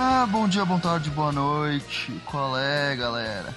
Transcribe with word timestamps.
Ah, 0.00 0.24
bom 0.26 0.46
dia, 0.46 0.64
boa 0.64 0.78
tarde, 0.78 1.10
boa 1.10 1.32
noite. 1.32 2.12
Qual 2.24 2.56
é, 2.56 2.94
galera? 2.94 3.52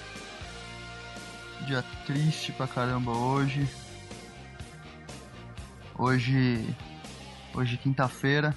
Dia 1.68 1.84
triste 2.08 2.52
pra 2.52 2.68
caramba 2.68 3.12
hoje. 3.12 3.70
Hoje. 5.96 6.76
Hoje, 7.54 7.78
quinta-feira. 7.78 8.56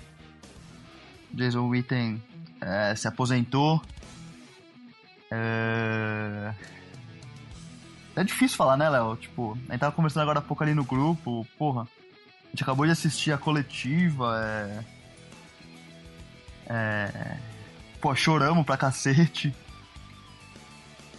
Jason 1.30 1.68
Witten 1.68 2.22
é, 2.58 2.94
se 2.94 3.06
aposentou. 3.06 3.82
É... 5.30 6.55
é 8.16 8.24
difícil 8.24 8.56
falar, 8.56 8.78
né, 8.78 8.88
Léo? 8.88 9.14
Tipo, 9.16 9.58
a 9.68 9.72
gente 9.72 9.80
tava 9.80 9.94
conversando 9.94 10.22
agora 10.22 10.38
há 10.38 10.42
pouco 10.42 10.62
ali 10.62 10.72
no 10.72 10.84
grupo. 10.84 11.46
Porra, 11.58 11.82
a 11.82 12.48
gente 12.48 12.62
acabou 12.62 12.86
de 12.86 12.92
assistir 12.92 13.30
a 13.30 13.36
coletiva. 13.36 14.40
É. 14.42 14.84
É 16.66 17.53
pô, 18.05 18.14
choramos 18.14 18.66
pra 18.66 18.77
cacete. 18.77 19.55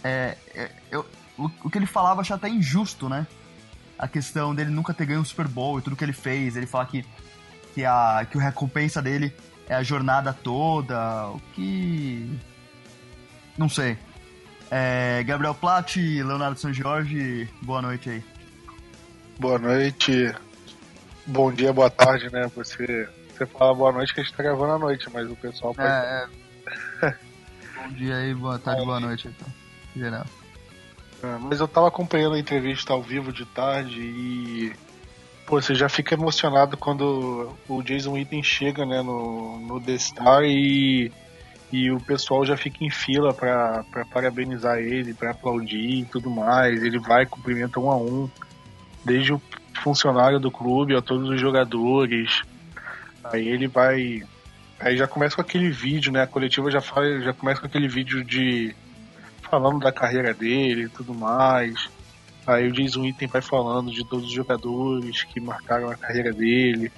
É, 0.04 0.36
é 0.54 0.70
eu, 0.88 1.04
o, 1.36 1.50
o, 1.64 1.68
que 1.68 1.76
ele 1.76 1.84
falava 1.84 2.20
achei 2.20 2.36
até 2.36 2.48
injusto, 2.48 3.08
né? 3.08 3.26
A 3.98 4.06
questão 4.06 4.54
dele 4.54 4.70
nunca 4.70 4.94
ter 4.94 5.04
ganho 5.04 5.18
um 5.18 5.24
Super 5.24 5.48
Bowl 5.48 5.80
e 5.80 5.82
tudo 5.82 5.96
que 5.96 6.04
ele 6.04 6.12
fez. 6.12 6.54
Ele 6.54 6.64
fala 6.64 6.86
que, 6.86 7.04
que, 7.74 7.84
a, 7.84 8.24
que 8.30 8.38
a 8.38 8.40
recompensa 8.40 9.02
dele 9.02 9.34
é 9.68 9.74
a 9.74 9.82
jornada 9.82 10.32
toda, 10.32 11.26
o 11.30 11.40
que. 11.54 12.38
Não 13.58 13.68
sei. 13.68 13.98
É, 14.70 15.24
Gabriel 15.24 15.56
Platt, 15.56 15.96
Leonardo 15.96 16.60
São 16.60 16.72
Jorge, 16.72 17.48
boa 17.62 17.82
noite 17.82 18.10
aí. 18.10 18.24
Boa 19.40 19.58
noite, 19.58 20.32
bom 21.26 21.50
dia, 21.50 21.72
boa 21.72 21.90
tarde, 21.90 22.30
né? 22.32 22.48
Você, 22.54 23.08
você 23.36 23.44
fala 23.44 23.74
boa 23.74 23.90
noite 23.90 24.14
que 24.14 24.20
a 24.20 24.22
gente 24.22 24.36
tá 24.36 24.42
gravando 24.44 24.74
à 24.74 24.78
noite, 24.78 25.08
mas 25.12 25.28
o 25.28 25.34
pessoal 25.34 25.74
pode. 25.74 25.88
É, 25.88 26.28
é 26.32 26.45
Bom 27.76 27.88
dia 27.94 28.16
aí, 28.16 28.34
boa 28.34 28.58
tarde, 28.58 28.84
boa 28.84 29.00
noite, 29.00 29.28
então. 29.28 29.48
Geral. 29.94 30.26
É, 31.22 31.38
mas 31.40 31.60
eu 31.60 31.68
tava 31.68 31.88
acompanhando 31.88 32.34
a 32.34 32.38
entrevista 32.38 32.92
ao 32.92 33.02
vivo 33.02 33.32
de 33.32 33.44
tarde 33.46 34.00
e. 34.00 34.72
Pô, 35.46 35.60
você 35.60 35.74
já 35.74 35.88
fica 35.88 36.14
emocionado 36.14 36.76
quando 36.76 37.54
o 37.68 37.82
Jason 37.82 38.12
Witten 38.12 38.42
chega, 38.42 38.84
né, 38.84 39.00
no, 39.00 39.60
no 39.60 39.80
The 39.80 39.96
Star 39.96 40.42
e, 40.42 41.12
e 41.72 41.88
o 41.92 42.00
pessoal 42.00 42.44
já 42.44 42.56
fica 42.56 42.84
em 42.84 42.90
fila 42.90 43.32
pra, 43.32 43.84
pra 43.84 44.04
parabenizar 44.06 44.78
ele, 44.78 45.14
pra 45.14 45.30
aplaudir 45.30 46.00
e 46.00 46.04
tudo 46.06 46.28
mais. 46.28 46.82
Ele 46.82 46.98
vai, 46.98 47.26
cumprimenta 47.26 47.78
um 47.78 47.90
a 47.90 47.96
um, 47.96 48.28
desde 49.04 49.32
o 49.32 49.42
funcionário 49.74 50.40
do 50.40 50.50
clube 50.50 50.96
a 50.96 51.00
todos 51.00 51.30
os 51.30 51.40
jogadores. 51.40 52.42
Aí 53.22 53.46
ele 53.46 53.68
vai 53.68 54.24
Aí 54.78 54.96
já 54.96 55.06
começa 55.06 55.36
com 55.36 55.42
aquele 55.42 55.70
vídeo, 55.70 56.12
né? 56.12 56.22
A 56.22 56.26
coletiva 56.26 56.70
já, 56.70 56.80
fala, 56.80 57.20
já 57.20 57.32
começa 57.32 57.60
com 57.60 57.66
aquele 57.66 57.88
vídeo 57.88 58.22
de. 58.22 58.74
falando 59.42 59.80
da 59.80 59.92
carreira 59.92 60.34
dele 60.34 60.84
e 60.84 60.88
tudo 60.88 61.14
mais. 61.14 61.88
Aí 62.46 62.68
o 62.68 62.72
Jason 62.72 63.00
Witten 63.00 63.26
vai 63.28 63.42
falando 63.42 63.90
de 63.90 64.06
todos 64.08 64.26
os 64.26 64.32
jogadores 64.32 65.24
que 65.24 65.40
marcaram 65.40 65.90
a 65.90 65.96
carreira 65.96 66.32
dele. 66.32 66.92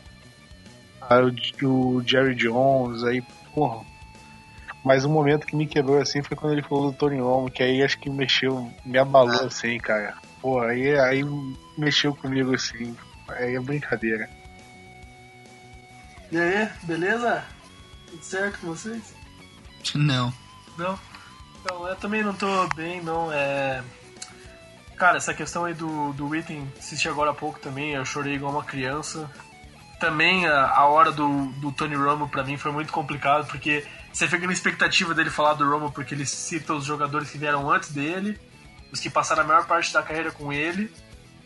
Aí 1.08 1.22
o, 1.22 1.68
o 1.68 2.02
Jerry 2.06 2.34
Jones, 2.34 3.02
aí, 3.04 3.22
porra. 3.54 3.86
Mas 4.84 5.04
um 5.04 5.10
momento 5.10 5.46
que 5.46 5.56
me 5.56 5.66
quebrou 5.66 6.00
assim 6.00 6.22
foi 6.22 6.36
quando 6.36 6.52
ele 6.52 6.62
falou 6.62 6.90
do 6.90 6.96
Tony 6.96 7.18
Romo, 7.18 7.50
que 7.50 7.62
aí 7.62 7.82
acho 7.82 7.98
que 7.98 8.10
mexeu, 8.10 8.70
me 8.84 8.98
abalou 8.98 9.46
assim, 9.46 9.78
cara. 9.78 10.14
Pô, 10.40 10.60
aí, 10.60 10.98
aí 10.98 11.24
mexeu 11.76 12.14
comigo 12.14 12.54
assim. 12.54 12.96
Aí 13.28 13.54
é 13.54 13.60
brincadeira. 13.60 14.28
E 16.30 16.38
aí, 16.38 16.68
beleza? 16.82 17.42
Tudo 18.10 18.22
certo 18.22 18.58
com 18.60 18.68
vocês? 18.68 19.02
Não. 19.94 20.32
Não? 20.76 20.98
Então, 21.60 21.86
eu 21.86 21.96
também 21.96 22.22
não 22.22 22.32
tô 22.32 22.66
bem, 22.74 23.02
não. 23.02 23.32
É... 23.32 23.82
Cara, 24.96 25.16
essa 25.16 25.34
questão 25.34 25.64
aí 25.64 25.74
do, 25.74 26.12
do 26.12 26.28
Witten, 26.28 26.66
assisti 26.78 27.08
agora 27.08 27.30
há 27.30 27.34
pouco 27.34 27.60
também, 27.60 27.92
eu 27.92 28.04
chorei 28.04 28.34
igual 28.34 28.52
uma 28.52 28.64
criança. 28.64 29.30
Também 30.00 30.46
a, 30.46 30.70
a 30.70 30.86
hora 30.86 31.12
do, 31.12 31.46
do 31.52 31.70
Tony 31.70 31.94
Romo 31.94 32.28
pra 32.28 32.42
mim 32.42 32.56
foi 32.56 32.72
muito 32.72 32.92
complicado, 32.92 33.46
porque 33.46 33.86
você 34.12 34.26
fica 34.26 34.46
na 34.46 34.52
expectativa 34.52 35.14
dele 35.14 35.30
falar 35.30 35.54
do 35.54 35.68
Romo, 35.68 35.92
porque 35.92 36.14
ele 36.14 36.26
cita 36.26 36.74
os 36.74 36.84
jogadores 36.84 37.30
que 37.30 37.38
vieram 37.38 37.70
antes 37.70 37.90
dele, 37.90 38.38
os 38.90 38.98
que 38.98 39.10
passaram 39.10 39.42
a 39.42 39.46
maior 39.46 39.66
parte 39.66 39.92
da 39.92 40.02
carreira 40.02 40.32
com 40.32 40.52
ele, 40.52 40.92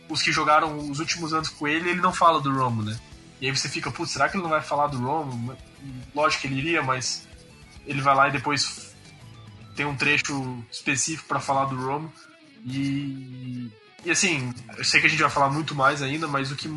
os 0.09 0.23
que 0.23 0.33
jogaram 0.33 0.79
os 0.79 0.99
últimos 0.99 1.35
anos 1.35 1.49
com 1.49 1.69
ele, 1.69 1.89
e 1.89 1.93
ele 1.93 2.01
não 2.01 2.13
fala 2.13 2.41
do 2.41 2.55
Romo, 2.55 2.83
né? 2.83 2.99
E 3.41 3.47
aí 3.47 3.57
você 3.57 3.69
fica, 3.69 3.91
putz, 3.91 4.13
será 4.13 4.29
que 4.29 4.37
ele 4.37 4.43
não 4.43 4.51
vai 4.51 4.63
falar 4.63 4.87
do 4.87 4.99
Romo? 4.99 5.57
Lógico 6.15 6.43
que 6.43 6.49
ele 6.49 6.59
iria, 6.59 6.83
mas 6.83 7.27
ele 7.87 8.01
vai 8.01 8.15
lá 8.15 8.29
e 8.29 8.33
depois 8.33 8.95
tem 9.75 9.87
um 9.87 9.97
trecho 9.97 10.65
específico 10.71 11.29
para 11.29 11.41
falar 11.41 11.67
do 11.67 11.77
Romo. 11.77 12.13
E, 12.65 13.71
e 14.05 14.11
assim, 14.11 14.53
eu 14.77 14.85
sei 14.85 15.01
que 15.01 15.07
a 15.07 15.11
gente 15.11 15.23
vai 15.23 15.31
falar 15.31 15.51
muito 15.51 15.75
mais 15.75 16.03
ainda, 16.03 16.29
mas 16.29 16.51
o 16.51 16.57
que. 16.57 16.69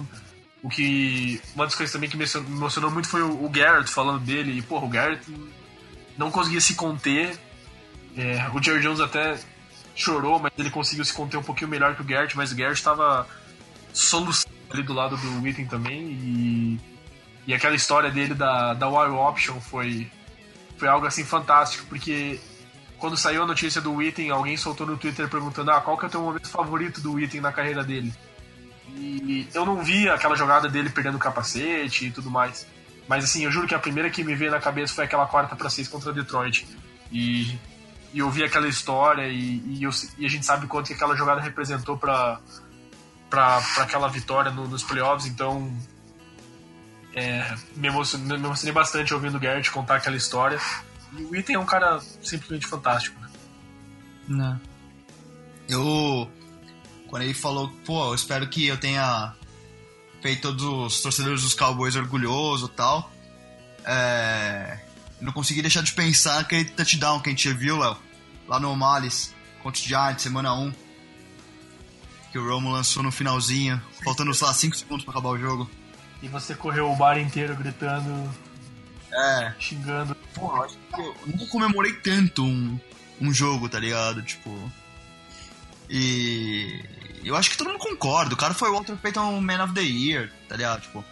O 0.64 0.70
que. 0.70 1.42
Uma 1.54 1.66
das 1.66 1.76
coisas 1.76 1.94
também 1.94 2.10
que 2.10 2.18
me 2.18 2.26
emocionou 2.26 2.90
muito 2.90 3.08
foi 3.08 3.22
o, 3.22 3.50
Garrett 3.50 3.90
falando 3.90 4.20
dele. 4.20 4.58
E, 4.58 4.62
porra, 4.62 4.86
o 4.86 4.90
Garrett 4.90 5.22
não 6.18 6.32
conseguia 6.32 6.62
se 6.62 6.74
conter. 6.76 7.38
É, 8.18 8.50
o 8.54 8.64
Jerry 8.64 8.82
Jones 8.82 9.00
até 9.00 9.38
chorou, 9.96 10.40
mas 10.40 10.52
ele 10.58 10.72
conseguiu 10.72 11.06
se 11.06 11.14
conter 11.14 11.38
um 11.38 11.44
pouquinho 11.44 11.70
melhor 11.70 11.96
que 11.96 12.02
o 12.02 12.06
Garrett, 12.06 12.36
mas 12.36 12.52
o 12.52 12.56
Garrett 12.56 12.80
estava 12.80 13.28
soluçando 13.94 14.56
ali 14.70 14.82
do 14.82 14.94
lado 14.94 15.18
do 15.18 15.42
Witten 15.42 15.68
também. 15.68 16.12
E 16.12 16.80
e 17.48 17.54
aquela 17.54 17.76
história 17.76 18.10
dele 18.10 18.34
da, 18.34 18.74
da 18.74 18.88
Wild 18.88 19.16
Option 19.16 19.60
foi, 19.60 20.12
foi 20.78 20.88
algo 20.88 21.06
assim 21.06 21.24
fantástico, 21.24 21.86
porque 21.88 22.40
quando 22.98 23.18
saiu 23.18 23.44
a 23.44 23.46
notícia 23.46 23.82
do 23.82 23.94
Witten, 23.94 24.30
alguém 24.30 24.58
soltou 24.58 24.88
no 24.88 24.98
Twitter 24.98 25.28
perguntando 25.30 25.72
ah, 25.72 25.82
qual 25.82 25.98
que 25.98 26.06
é 26.06 26.08
o 26.08 26.12
teu 26.12 26.22
momento 26.22 26.48
favorito 26.48 27.02
do 27.02 27.14
Witten 27.14 27.42
na 27.42 27.52
carreira 27.52 27.84
dele. 27.84 28.14
E 28.96 29.48
eu 29.54 29.66
não 29.66 29.84
vi 29.84 30.10
aquela 30.10 30.36
jogada 30.36 30.70
dele 30.70 30.90
perdendo 30.90 31.16
o 31.16 31.20
capacete 31.20 32.08
e 32.08 32.12
tudo 32.12 32.32
mais. 32.32 32.66
Mas 33.08 33.24
assim, 33.24 33.44
eu 33.44 33.52
juro 33.52 33.68
que 33.68 33.76
a 33.76 33.80
primeira 33.80 34.10
que 34.10 34.24
me 34.24 34.36
veio 34.36 34.52
na 34.52 34.60
cabeça 34.60 34.94
foi 34.94 35.04
aquela 35.04 35.28
quarta 35.28 35.56
para 35.56 35.70
seis 35.70 35.88
contra 35.88 36.14
Detroit. 36.14 36.66
E, 37.12 37.60
e 38.14 38.20
eu 38.20 38.30
vi 38.30 38.44
aquela 38.44 38.68
história 38.68 39.28
e, 39.28 39.62
e, 39.66 39.84
eu, 39.84 39.92
e 40.18 40.26
a 40.26 40.30
gente 40.30 40.46
sabe 40.46 40.66
quanto 40.66 40.88
que 40.88 40.94
aquela 40.94 41.16
jogada 41.16 41.42
representou 41.42 41.98
para 41.98 42.40
para 43.30 43.58
aquela 43.80 44.08
vitória 44.08 44.52
no, 44.52 44.68
nos 44.68 44.84
playoffs. 44.84 45.26
Então, 45.28 45.76
é, 47.16 47.56
me, 47.78 47.88
emocionei, 47.88 48.38
me, 48.38 48.46
emocionei, 48.46 48.74
bastante 48.74 49.14
ouvindo 49.14 49.38
o 49.38 49.40
Garrett 49.40 49.72
contar 49.72 49.96
aquela 49.96 50.18
história. 50.18 50.60
E 51.18 51.24
o 51.24 51.34
Item 51.34 51.56
é 51.56 51.60
um 51.60 51.66
cara 51.66 52.02
simplesmente 52.22 52.68
fantástico. 52.68 53.20
Né? 53.22 53.30
Não. 54.28 54.62
Eu. 55.70 56.30
Quando 57.08 57.24
ele 57.24 57.34
falou, 57.34 57.70
pô, 57.86 58.10
eu 58.10 58.16
espero 58.16 58.50
que 58.50 58.68
eu 58.68 58.78
tenha 58.78 59.34
feito 60.22 60.42
todos 60.42 60.64
os 60.64 61.02
torcedores 61.02 61.42
dos 61.44 61.54
Cowboys 61.54 61.96
orgulhosos 61.96 62.70
e 62.70 62.74
tal. 62.74 63.10
É, 63.86 64.80
não 65.22 65.32
consegui 65.32 65.62
deixar 65.62 65.84
de 65.84 65.94
pensar 65.94 66.36
naquele 66.36 66.66
touchdown 66.66 67.22
que 67.22 67.30
a 67.30 67.32
gente 67.32 67.54
viu, 67.54 67.78
Léo, 67.78 67.98
lá 68.48 68.60
no 68.60 68.76
Malice, 68.76 69.34
contra 69.64 69.80
o 69.80 69.86
Giants, 69.86 70.24
semana 70.24 70.54
1. 70.54 70.74
Que 72.32 72.40
o 72.40 72.50
Romo 72.50 72.72
lançou 72.72 73.02
no 73.02 73.12
finalzinho, 73.12 73.82
faltando, 74.04 74.34
sei 74.34 74.48
lá, 74.48 74.54
5 74.54 74.76
segundos 74.76 75.06
pra 75.06 75.14
acabar 75.14 75.30
o 75.30 75.38
jogo. 75.38 75.70
E 76.26 76.28
você 76.28 76.56
correu 76.56 76.92
o 76.92 76.96
bar 76.96 77.20
inteiro 77.20 77.56
gritando 77.56 78.34
É. 79.14 79.54
xingando. 79.60 80.16
Porra, 80.34 80.66
acho 80.66 80.76
que 80.76 81.00
eu 81.00 81.16
nunca 81.28 81.46
comemorei 81.46 81.94
tanto 81.94 82.44
um, 82.44 82.80
um 83.22 83.32
jogo, 83.32 83.70
tá 83.70 83.80
ligado? 83.80 84.24
Tipo. 84.24 84.72
E. 85.90 86.84
Eu 87.24 87.36
acho 87.36 87.50
que 87.50 87.58
todo 87.58 87.68
mundo 87.70 87.80
concorda. 87.80 88.34
O 88.34 88.38
cara 88.38 88.54
foi 88.54 88.70
o 88.70 88.74
Walter 88.74 88.96
Payton 88.98 89.40
Man 89.42 89.64
of 89.64 89.74
the 89.74 89.82
Year, 89.82 90.32
tá 90.50 90.56
ligado? 90.56 90.82
Tipo. 90.82 91.04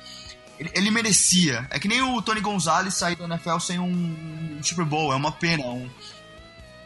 Ele, 0.60 0.72
ele 0.74 0.92
merecia. 0.92 1.68
É 1.70 1.80
que 1.80 1.88
nem 1.88 2.02
o 2.02 2.22
Tony 2.22 2.42
Gonzalez 2.42 2.94
sair 2.96 3.16
da 3.16 3.26
NFL 3.26 3.60
sem 3.60 3.80
um, 3.80 4.58
um 4.58 4.64
Super 4.64 4.86
Bowl. 4.86 5.12
É 5.14 5.16
uma 5.16 5.32
pena. 5.32 5.64
Um, 5.66 5.90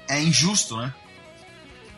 é 0.09 0.21
injusto, 0.21 0.77
né? 0.77 0.93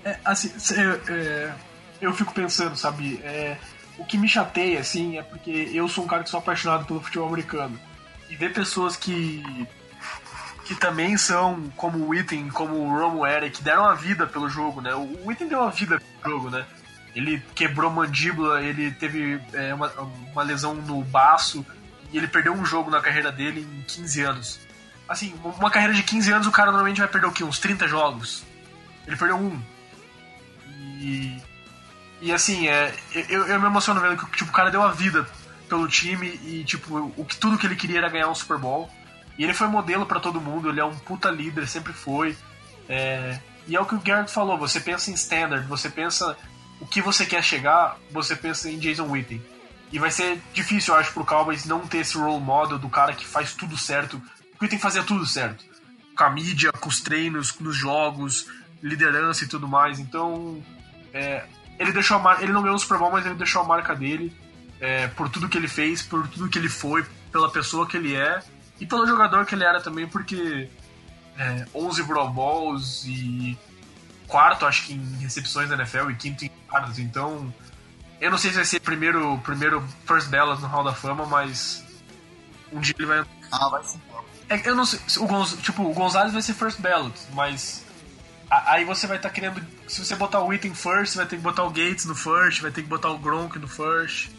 É, 0.04 0.20
assim, 0.24 0.50
cê- 0.60 0.76
é, 1.10 1.54
eu 2.02 2.14
fico 2.14 2.34
pensando, 2.34 2.76
sabe? 2.76 3.20
é, 3.24 3.58
o 4.00 4.06
que 4.06 4.18
me 4.18 4.28
chateia, 4.28 4.80
assim, 4.80 5.18
é 5.18 5.22
porque 5.22 5.70
eu 5.74 5.88
sou 5.88 6.06
um 6.06 6.08
cara 6.08 6.24
que 6.24 6.30
sou 6.30 6.40
apaixonado 6.40 6.86
pelo 6.86 7.02
futebol 7.02 7.28
americano. 7.28 7.80
E 8.30 8.36
ver 8.36 8.54
pessoas 8.54 8.96
que. 8.96 9.44
que 10.66 10.74
também 10.76 11.18
são 11.18 11.70
como 11.76 12.00
o 12.00 12.10
Witten, 12.10 12.50
como 12.50 12.76
o 12.76 12.98
Romo 12.98 13.26
era, 13.26 13.50
que 13.50 13.62
deram 13.62 13.86
a 13.86 13.94
vida 13.94 14.26
pelo 14.26 14.50
jogo, 14.50 14.82
né? 14.82 14.96
O 14.96 15.28
Witten 15.28 15.48
deu 15.48 15.64
a 15.64 15.70
vida 15.70 16.00
pelo 16.22 16.36
jogo, 16.36 16.50
né? 16.50 16.66
Ele 17.16 17.44
quebrou 17.56 17.92
mandíbula, 17.92 18.62
ele 18.62 18.92
teve 18.92 19.42
é, 19.54 19.74
uma, 19.74 19.92
uma 20.32 20.44
lesão 20.44 20.76
no 20.76 21.04
baço 21.04 21.66
e 22.12 22.18
ele 22.18 22.28
perdeu 22.28 22.54
um 22.54 22.64
jogo 22.64 22.90
na 22.90 23.02
carreira 23.02 23.32
dele 23.32 23.62
em 23.62 23.84
15 23.84 24.22
anos. 24.22 24.60
Assim, 25.08 25.34
uma 25.44 25.72
carreira 25.72 25.94
de 25.94 26.04
15 26.04 26.32
anos 26.32 26.48
o 26.48 26.52
cara 26.52 26.72
normalmente 26.72 27.00
vai 27.00 27.08
perder 27.08 27.28
o 27.28 27.32
quê? 27.32 27.44
Uns 27.44 27.58
30 27.58 27.88
jogos. 27.88 28.44
Ele 29.08 29.16
perdeu 29.16 29.38
um. 29.38 29.60
E, 31.02 31.42
e 32.22 32.32
assim, 32.32 32.68
é, 32.68 32.94
eu, 33.30 33.48
eu 33.48 33.60
me 33.60 33.66
emociono 33.66 34.02
vendo 34.02 34.18
que 34.18 34.38
tipo, 34.38 34.50
o 34.50 34.54
cara 34.54 34.70
deu 34.70 34.84
a 34.84 34.92
vida 34.92 35.28
pelo 35.70 35.88
time 35.88 36.28
e 36.44 36.64
tipo, 36.64 37.14
o 37.16 37.26
que 37.26 37.38
tudo 37.38 37.58
que 37.58 37.66
ele 37.66 37.76
queria 37.76 38.00
era 38.00 38.10
ganhar 38.10 38.30
um 38.30 38.36
Super 38.36 38.58
Bowl. 38.58 38.90
E 39.38 39.44
ele 39.44 39.54
foi 39.54 39.68
modelo 39.68 40.06
pra 40.06 40.20
todo 40.20 40.42
mundo, 40.42 40.70
ele 40.70 40.82
é 40.82 40.86
um 40.86 40.98
puta 40.98 41.30
líder, 41.30 41.68
sempre 41.68 41.94
foi. 41.94 42.36
É, 42.90 43.40
e 43.68 43.76
é 43.76 43.80
o 43.80 43.86
que 43.86 43.96
o 43.96 44.00
Garrett 44.00 44.32
falou, 44.32 44.58
você 44.58 44.82
pensa 44.82 45.12
em 45.12 45.14
standard, 45.14 45.66
você 45.68 45.90
pensa 45.90 46.36
o 46.82 46.86
que 46.86 47.02
você 47.02 47.26
quer 47.26 47.44
chegar, 47.44 47.98
você 48.12 48.36
pensa 48.36 48.70
em 48.70 48.78
Jason 48.78 49.08
Witten. 49.08 49.42
E 49.92 49.98
vai 49.98 50.12
ser 50.12 50.42
difícil, 50.54 50.94
eu 50.94 51.00
acho, 51.00 51.14
pro 51.14 51.26
Cowboys 51.26 51.66
não 51.66 51.88
ter 51.88 52.00
esse 52.00 52.18
role 52.18 52.44
model 52.44 52.78
do 52.78 52.90
cara 52.90 53.14
que 53.14 53.26
faz 53.26 53.54
tudo 53.54 53.78
certo. 53.78 54.22
O 54.60 54.64
Witten 54.64 54.78
fazia 54.78 55.04
tudo 55.04 55.26
certo. 55.26 55.64
Com 56.18 56.24
a 56.24 56.30
mídia, 56.30 56.72
com 56.74 56.90
os 56.90 57.00
treinos, 57.00 57.58
nos 57.60 57.76
jogos, 57.76 58.48
liderança 58.84 59.46
e 59.46 59.48
tudo 59.48 59.68
mais. 59.68 60.00
Então, 60.00 60.62
é, 61.14 61.46
ele 61.80 61.92
deixou 61.92 62.18
a 62.18 62.44
ele 62.44 62.52
não 62.52 62.62
ganhou 62.62 62.76
o 62.76 62.80
Super 62.80 62.98
Bowl, 62.98 63.12
mas 63.12 63.26
ele 63.26 63.36
deixou 63.36 63.62
a 63.62 63.66
marca 63.66 63.96
dele 63.96 64.36
é, 64.80 65.08
por 65.08 65.30
tudo 65.30 65.50
que 65.50 65.58
ele 65.58 65.68
fez, 65.68 66.02
por 66.02 66.28
tudo 66.28 66.50
que 66.50 66.60
ele 66.60 66.70
foi, 66.70 67.06
pela 67.32 67.50
pessoa 67.50 67.88
que 67.88 67.98
ele 67.98 68.16
é 68.16 68.42
e 68.80 68.86
pelo 68.86 69.08
jogador 69.08 69.46
que 69.46 69.56
ele 69.56 69.64
era 69.64 69.82
também, 69.82 70.08
porque 70.08 70.70
é, 71.38 71.66
11 71.74 72.04
Pro 72.04 72.30
Bowls 72.30 73.06
e 73.06 73.58
quarto, 74.28 74.66
acho 74.66 74.86
que 74.86 74.94
em 74.94 75.18
recepções 75.20 75.70
da 75.70 75.76
NFL 75.76 76.12
e 76.12 76.16
quinto 76.16 76.46
em 76.46 76.52
yardas. 76.72 77.00
Então, 77.00 77.54
eu 78.22 78.30
não 78.30 78.38
sei 78.38 78.52
se 78.52 78.58
vai 78.58 78.66
ser 78.66 78.80
primeiro, 78.80 79.38
primeiro 79.40 79.84
first 80.06 80.30
ballot 80.30 80.62
no 80.62 80.68
Hall 80.68 80.84
da 80.84 80.94
Fama, 80.94 81.26
mas 81.26 81.84
um 82.72 82.80
dia 82.80 82.96
ele 82.98 83.08
vai 83.08 83.26
Ah, 83.52 83.70
vai 83.70 83.84
sim. 83.84 84.00
é, 84.50 84.70
eu 84.70 84.76
não 84.76 84.86
sei, 84.86 85.00
o 85.18 85.26
Gonz, 85.26 85.58
tipo, 85.62 85.84
o 85.84 85.94
Gonzalez 85.94 86.32
vai 86.32 86.42
ser 86.42 86.54
first 86.54 86.80
ballot, 86.80 87.18
mas 87.34 87.84
aí 88.50 88.86
você 88.86 89.08
vai 89.08 89.18
estar 89.18 89.30
querendo, 89.30 89.62
se 89.90 90.06
você 90.06 90.16
botar 90.16 90.42
o 90.42 90.48
Witten 90.48 90.74
first, 90.76 91.16
vai 91.16 91.26
ter 91.26 91.38
que 91.38 91.42
botar 91.42 91.64
o 91.64 91.70
Gates 91.70 92.06
no 92.06 92.14
first, 92.14 92.62
vai 92.62 92.70
ter 92.70 92.84
que 92.84 92.88
botar 92.88 93.10
o 93.10 93.18
Gronk 93.18 93.58
no 93.58 93.68
first, 93.68 94.30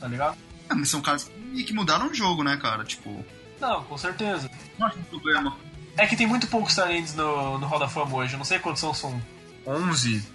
tá 0.00 0.08
ligado? 0.08 0.36
Ah, 0.68 0.74
mas 0.74 0.90
são 0.90 1.00
caras 1.00 1.30
que 1.54 1.72
mudaram 1.72 2.08
o 2.08 2.14
jogo, 2.14 2.42
né, 2.42 2.56
cara? 2.56 2.84
Tipo. 2.84 3.24
Não, 3.60 3.84
com 3.84 3.96
certeza. 3.96 4.50
Não 4.76 4.88
acho 4.88 4.98
um 4.98 5.04
problema. 5.04 5.56
É 5.96 6.04
que 6.06 6.16
tem 6.16 6.26
muito 6.26 6.48
poucos 6.48 6.74
talentos 6.74 7.14
no, 7.14 7.58
no 7.58 7.66
Hall 7.66 7.78
da 7.78 7.88
Fama 7.88 8.16
hoje, 8.16 8.34
eu 8.34 8.38
não 8.38 8.44
sei 8.44 8.58
quantos 8.58 8.80
são, 8.80 8.92
são 8.92 9.22
11, 9.64 10.26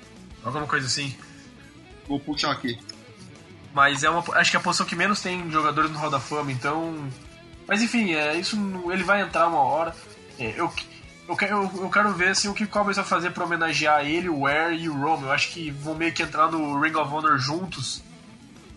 alguma 0.44 0.65
coisa 0.65 0.88
assim. 0.88 1.13
Vou 2.07 2.19
puxar 2.19 2.51
aqui. 2.51 2.80
Mas 3.74 4.04
é 4.04 4.10
uma, 4.10 4.24
acho 4.38 4.50
que 4.50 4.56
é 4.56 4.60
a 4.60 4.63
posição 4.63 4.86
que 4.86 4.95
menos 4.95 5.21
tem 5.21 5.51
jogadores 5.51 5.92
no 5.92 5.98
Hall 5.98 6.10
da 6.10 6.21
Fama, 6.21 6.51
então. 6.54 7.10
Mas 7.68 7.81
enfim, 7.81 8.13
é, 8.13 8.38
isso 8.38 8.57
ele 8.92 9.04
vai 9.04 9.21
entrar 9.21 9.48
uma 9.48 9.60
hora. 9.60 9.94
É, 10.39 10.54
eu, 10.57 10.71
eu, 11.28 11.36
quero, 11.36 11.72
eu, 11.75 11.90
quero 11.90 12.14
ver 12.14 12.30
assim, 12.30 12.48
o 12.48 12.54
que 12.54 12.64
o 12.64 12.68
Cowboys 12.68 12.98
vai 12.98 13.06
fazer 13.06 13.31
pra 13.31 13.46
homenagear 13.46 14.06
ele, 14.06 14.30
o 14.30 14.42
Ware 14.42 14.75
e 14.75 14.90
o 14.90 14.94
Rome. 15.00 15.24
Eu 15.24 15.31
acho 15.31 15.50
que 15.52 15.72
vão 15.72 15.96
meio 15.96 16.14
que 16.14 16.24
entrar 16.24 16.52
no 16.52 16.80
Ring 16.80 16.96
of 16.96 17.14
Honor 17.14 17.38
juntos. 17.38 18.04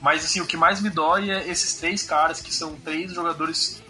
Mas 0.01 0.25
assim, 0.25 0.41
o 0.41 0.47
que 0.47 0.57
mais 0.57 0.81
me 0.81 0.91
dói 0.91 1.31
é 1.31 1.49
esses 1.49 1.75
três 1.75 2.03
caras 2.03 2.41
que 2.41 2.53
são 2.55 2.77
três 2.77 3.13
jogadores 3.13 3.83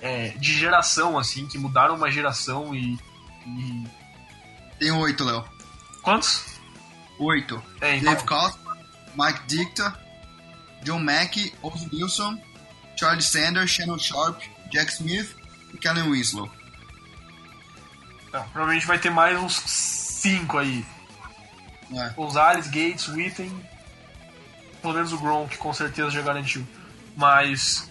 é, 0.00 0.30
de 0.30 0.52
geração, 0.52 1.18
assim, 1.18 1.46
que 1.46 1.56
mudaram 1.58 1.94
uma 1.94 2.10
geração 2.10 2.74
e. 2.74 2.98
e- 3.46 3.86
Tem 4.78 4.90
oito, 4.90 5.24
Léo. 5.24 5.44
Quantos? 6.02 6.44
Oito. 7.18 7.62
É, 7.80 7.96
então, 7.96 8.12
Dave 8.14 8.26
Costner, 8.26 8.76
Mike 9.14 9.40
Dicta, 9.46 9.98
John 10.82 11.00
Mackey, 11.00 11.52
Ozzy 11.62 11.88
Wilson, 11.92 12.38
Charlie 12.96 13.22
Sanders, 13.22 13.70
Shannon 13.70 13.98
Sharp, 13.98 14.40
Jack 14.70 14.92
Smith 14.92 15.34
e 15.72 15.78
Kellen 15.78 16.10
Winslow. 16.10 16.50
Não, 18.32 18.42
provavelmente 18.48 18.86
vai 18.86 18.98
ter 18.98 19.10
mais 19.10 19.38
uns 19.38 19.56
cinco 19.66 20.58
aí. 20.58 20.84
É. 21.92 22.08
Gonzalez, 22.10 22.66
Gates, 22.68 23.08
Witten, 23.08 23.50
pelo 24.80 24.94
menos 24.94 25.12
o 25.12 25.18
Gronk 25.18 25.56
com 25.58 25.72
certeza 25.74 26.10
já 26.10 26.22
garantiu. 26.22 26.66
Mas 27.16 27.88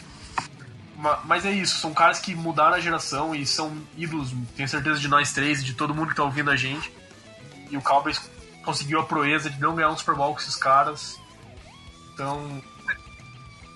ma- 0.98 1.20
mas 1.26 1.46
é 1.46 1.52
isso, 1.52 1.78
são 1.80 1.94
caras 1.94 2.20
que 2.20 2.34
mudaram 2.34 2.76
a 2.76 2.80
geração 2.80 3.36
e 3.36 3.46
são 3.46 3.78
ídolos, 3.98 4.34
tenho 4.56 4.70
certeza 4.70 5.00
de 5.00 5.08
nós 5.08 5.34
três 5.34 5.62
e 5.62 5.64
de 5.66 5.74
todo 5.74 5.94
mundo 5.94 6.10
que 6.10 6.16
tá 6.16 6.24
ouvindo 6.24 6.50
a 6.50 6.56
gente. 6.56 6.92
E 7.70 7.76
o 7.78 7.82
Cowboys 7.82 8.20
conseguiu 8.64 9.00
a 9.00 9.06
proeza 9.06 9.50
de 9.50 9.60
não 9.60 9.76
ganhar 9.76 9.90
um 9.90 9.98
Super 9.98 10.16
Bowl 10.16 10.34
com 10.34 10.40
esses 10.40 10.56
caras. 10.56 11.20
Então, 12.14 12.62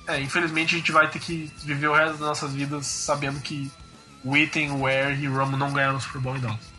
é, 0.08 0.20
infelizmente 0.22 0.76
a 0.76 0.78
gente 0.78 0.92
vai 0.92 1.10
ter 1.10 1.20
que 1.20 1.52
viver 1.64 1.88
o 1.88 1.94
resto 1.94 2.12
das 2.14 2.20
nossas 2.28 2.54
vidas 2.54 2.86
sabendo 2.88 3.40
que 3.40 3.72
Witten, 4.26 4.80
Ware 4.80 5.20
e 5.22 5.28
Romo 5.28 5.58
não 5.58 5.74
ganharam 5.74 5.98
o 5.98 6.02
Super 6.02 6.22
Bowl 6.22 6.40
Dallas. 6.40 6.74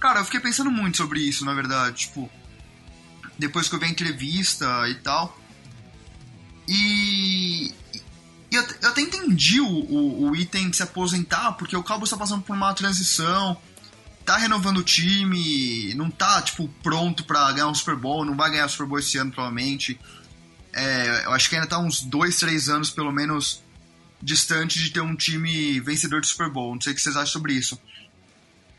Cara, 0.00 0.20
eu 0.20 0.24
fiquei 0.24 0.40
pensando 0.40 0.70
muito 0.70 0.96
sobre 0.96 1.20
isso, 1.20 1.44
na 1.44 1.54
verdade. 1.54 1.98
Tipo, 1.98 2.30
depois 3.38 3.68
que 3.68 3.74
eu 3.74 3.78
vi 3.78 3.86
a 3.86 3.90
entrevista 3.90 4.88
e 4.88 4.94
tal. 4.96 5.38
E. 6.68 7.72
e 8.50 8.54
eu, 8.54 8.62
eu 8.82 8.88
até 8.88 9.00
entendi 9.00 9.60
o, 9.60 9.66
o, 9.66 10.30
o 10.30 10.36
item 10.36 10.72
se 10.72 10.82
aposentar, 10.82 11.52
porque 11.52 11.76
o 11.76 11.82
Cowboys 11.82 12.10
tá 12.10 12.16
passando 12.16 12.42
por 12.42 12.56
uma 12.56 12.74
transição, 12.74 13.56
tá 14.24 14.36
renovando 14.36 14.78
o 14.78 14.82
time, 14.82 15.94
não 15.94 16.10
tá, 16.10 16.42
tipo, 16.42 16.68
pronto 16.82 17.24
pra 17.24 17.52
ganhar 17.52 17.68
um 17.68 17.74
Super 17.74 17.96
Bowl, 17.96 18.24
não 18.24 18.36
vai 18.36 18.50
ganhar 18.50 18.66
o 18.66 18.68
Super 18.68 18.86
Bowl 18.86 18.98
esse 18.98 19.18
ano, 19.18 19.30
provavelmente. 19.30 19.98
É, 20.72 21.26
eu 21.26 21.32
acho 21.32 21.48
que 21.48 21.54
ainda 21.54 21.68
tá 21.68 21.78
uns 21.78 22.00
dois, 22.02 22.38
três 22.38 22.68
anos, 22.68 22.90
pelo 22.90 23.12
menos, 23.12 23.61
distante 24.22 24.78
de 24.78 24.90
ter 24.90 25.00
um 25.00 25.16
time 25.16 25.80
vencedor 25.80 26.20
de 26.20 26.28
Super 26.28 26.48
Bowl. 26.48 26.74
Não 26.74 26.80
sei 26.80 26.92
o 26.92 26.96
que 26.96 27.02
vocês 27.02 27.16
acham 27.16 27.32
sobre 27.32 27.54
isso. 27.54 27.76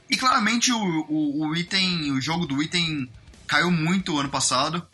E 0.10 0.18
claramente 0.18 0.72
o, 0.72 1.06
o, 1.10 1.48
o 1.48 1.56
item, 1.56 2.12
o 2.12 2.22
jogo 2.22 2.46
do 2.46 2.62
item 2.62 3.10
caiu 3.48 3.72
muito 3.72 4.18
ano 4.18 4.30
passado. 4.30 4.86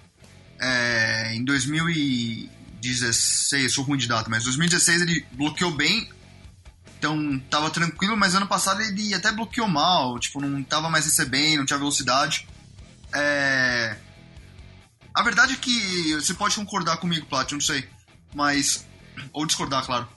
É, 0.60 1.34
em 1.36 1.44
2016, 1.46 3.74
sou 3.74 3.84
ruim 3.84 3.98
de 3.98 4.08
data, 4.08 4.30
mas 4.30 4.44
2016 4.44 5.02
ele 5.02 5.26
bloqueou 5.34 5.72
bem. 5.72 6.10
Então 6.98 7.40
tava 7.50 7.70
tranquilo, 7.70 8.18
mas 8.18 8.36
ano 8.36 8.48
passado 8.48 8.82
ele 8.82 9.14
até 9.14 9.32
bloqueou 9.32 9.68
mal, 9.70 10.20
tipo, 10.20 10.42
não 10.42 10.62
tava 10.64 10.90
mais 10.90 11.06
recebendo, 11.06 11.60
não 11.60 11.66
tinha 11.66 11.80
velocidade. 11.80 12.46
É, 13.14 13.98
A 15.14 15.24
verdade 15.24 15.54
é 15.54 15.58
que 15.58 16.14
você 16.16 16.34
pode 16.34 16.56
concordar 16.56 16.98
comigo, 16.98 17.26
Plat, 17.26 17.52
não 17.52 17.62
sei. 17.62 17.88
Mas. 18.34 18.86
Ou 19.34 19.46
discordar, 19.46 19.86
claro. 19.86 20.08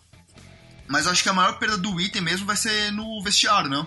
Mas 0.87 1.07
acho 1.07 1.23
que 1.23 1.29
a 1.29 1.33
maior 1.33 1.59
perda 1.59 1.79
do 1.79 2.01
item 2.01 2.23
mesmo 2.23 2.47
vai 2.47 2.57
ser 2.57 2.91
no 2.93 3.23
vestiário, 3.23 3.71
não? 3.71 3.87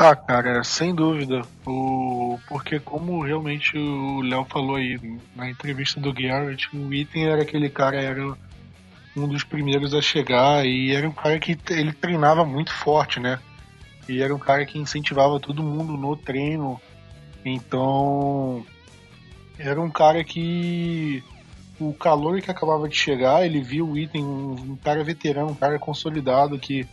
Ah, 0.00 0.14
cara, 0.14 0.62
sem 0.62 0.94
dúvida. 0.94 1.42
O... 1.66 2.38
Porque 2.48 2.78
como 2.78 3.24
realmente 3.24 3.76
o 3.76 4.20
Léo 4.20 4.44
falou 4.44 4.76
aí 4.76 4.96
na 5.34 5.50
entrevista 5.50 5.98
do 5.98 6.12
Garrett, 6.12 6.68
o 6.72 6.94
Item 6.94 7.26
era 7.26 7.42
aquele 7.42 7.68
cara, 7.68 8.00
era 8.00 8.36
um 9.16 9.26
dos 9.26 9.42
primeiros 9.42 9.92
a 9.94 10.00
chegar 10.00 10.64
e 10.64 10.92
era 10.92 11.08
um 11.08 11.12
cara 11.12 11.36
que 11.40 11.58
ele 11.70 11.92
treinava 11.92 12.44
muito 12.44 12.72
forte, 12.72 13.18
né? 13.18 13.40
E 14.08 14.22
era 14.22 14.32
um 14.32 14.38
cara 14.38 14.64
que 14.64 14.78
incentivava 14.78 15.40
todo 15.40 15.64
mundo 15.64 15.96
no 15.96 16.16
treino. 16.16 16.80
Então, 17.44 18.64
era 19.58 19.80
um 19.80 19.90
cara 19.90 20.22
que 20.22 21.24
o 21.80 21.92
calor 21.92 22.40
que 22.40 22.50
acabava 22.50 22.88
de 22.88 22.96
chegar, 22.96 23.44
ele 23.44 23.60
viu 23.60 23.88
o 23.88 23.96
Item, 23.96 24.24
um, 24.24 24.76
cara 24.82 25.04
veterano, 25.04 25.50
um 25.50 25.54
cara 25.54 25.78
consolidado 25.78 26.58
que 26.58 26.86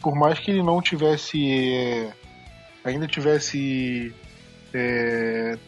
por 0.00 0.14
mais 0.14 0.38
que 0.38 0.50
ele 0.50 0.62
não 0.62 0.80
tivesse 0.80 1.50
é, 1.50 2.12
ainda 2.84 3.06
tivesse 3.06 4.12
é, 4.72 5.58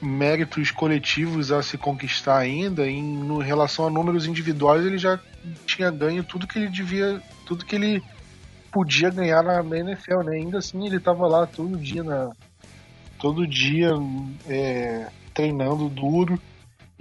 méritos 0.00 0.70
coletivos 0.70 1.50
a 1.50 1.62
se 1.62 1.78
conquistar 1.78 2.38
ainda, 2.38 2.86
em 2.86 3.02
no, 3.02 3.38
relação 3.38 3.86
a 3.86 3.90
números 3.90 4.26
individuais 4.26 4.84
ele 4.84 4.98
já 4.98 5.18
tinha 5.66 5.90
ganho 5.90 6.22
tudo 6.22 6.46
que 6.46 6.58
ele 6.58 6.68
devia, 6.68 7.20
tudo 7.46 7.64
que 7.64 7.74
ele 7.74 8.02
podia 8.70 9.10
ganhar 9.10 9.42
na, 9.42 9.62
na 9.62 9.78
NFL, 9.78 10.22
né? 10.24 10.36
Ainda 10.36 10.58
assim 10.58 10.86
ele 10.86 11.00
tava 11.00 11.26
lá 11.26 11.46
todo 11.46 11.76
dia 11.76 12.02
na 12.02 12.30
todo 13.18 13.46
dia 13.46 13.90
é, 14.48 15.08
treinando 15.32 15.88
duro 15.88 16.40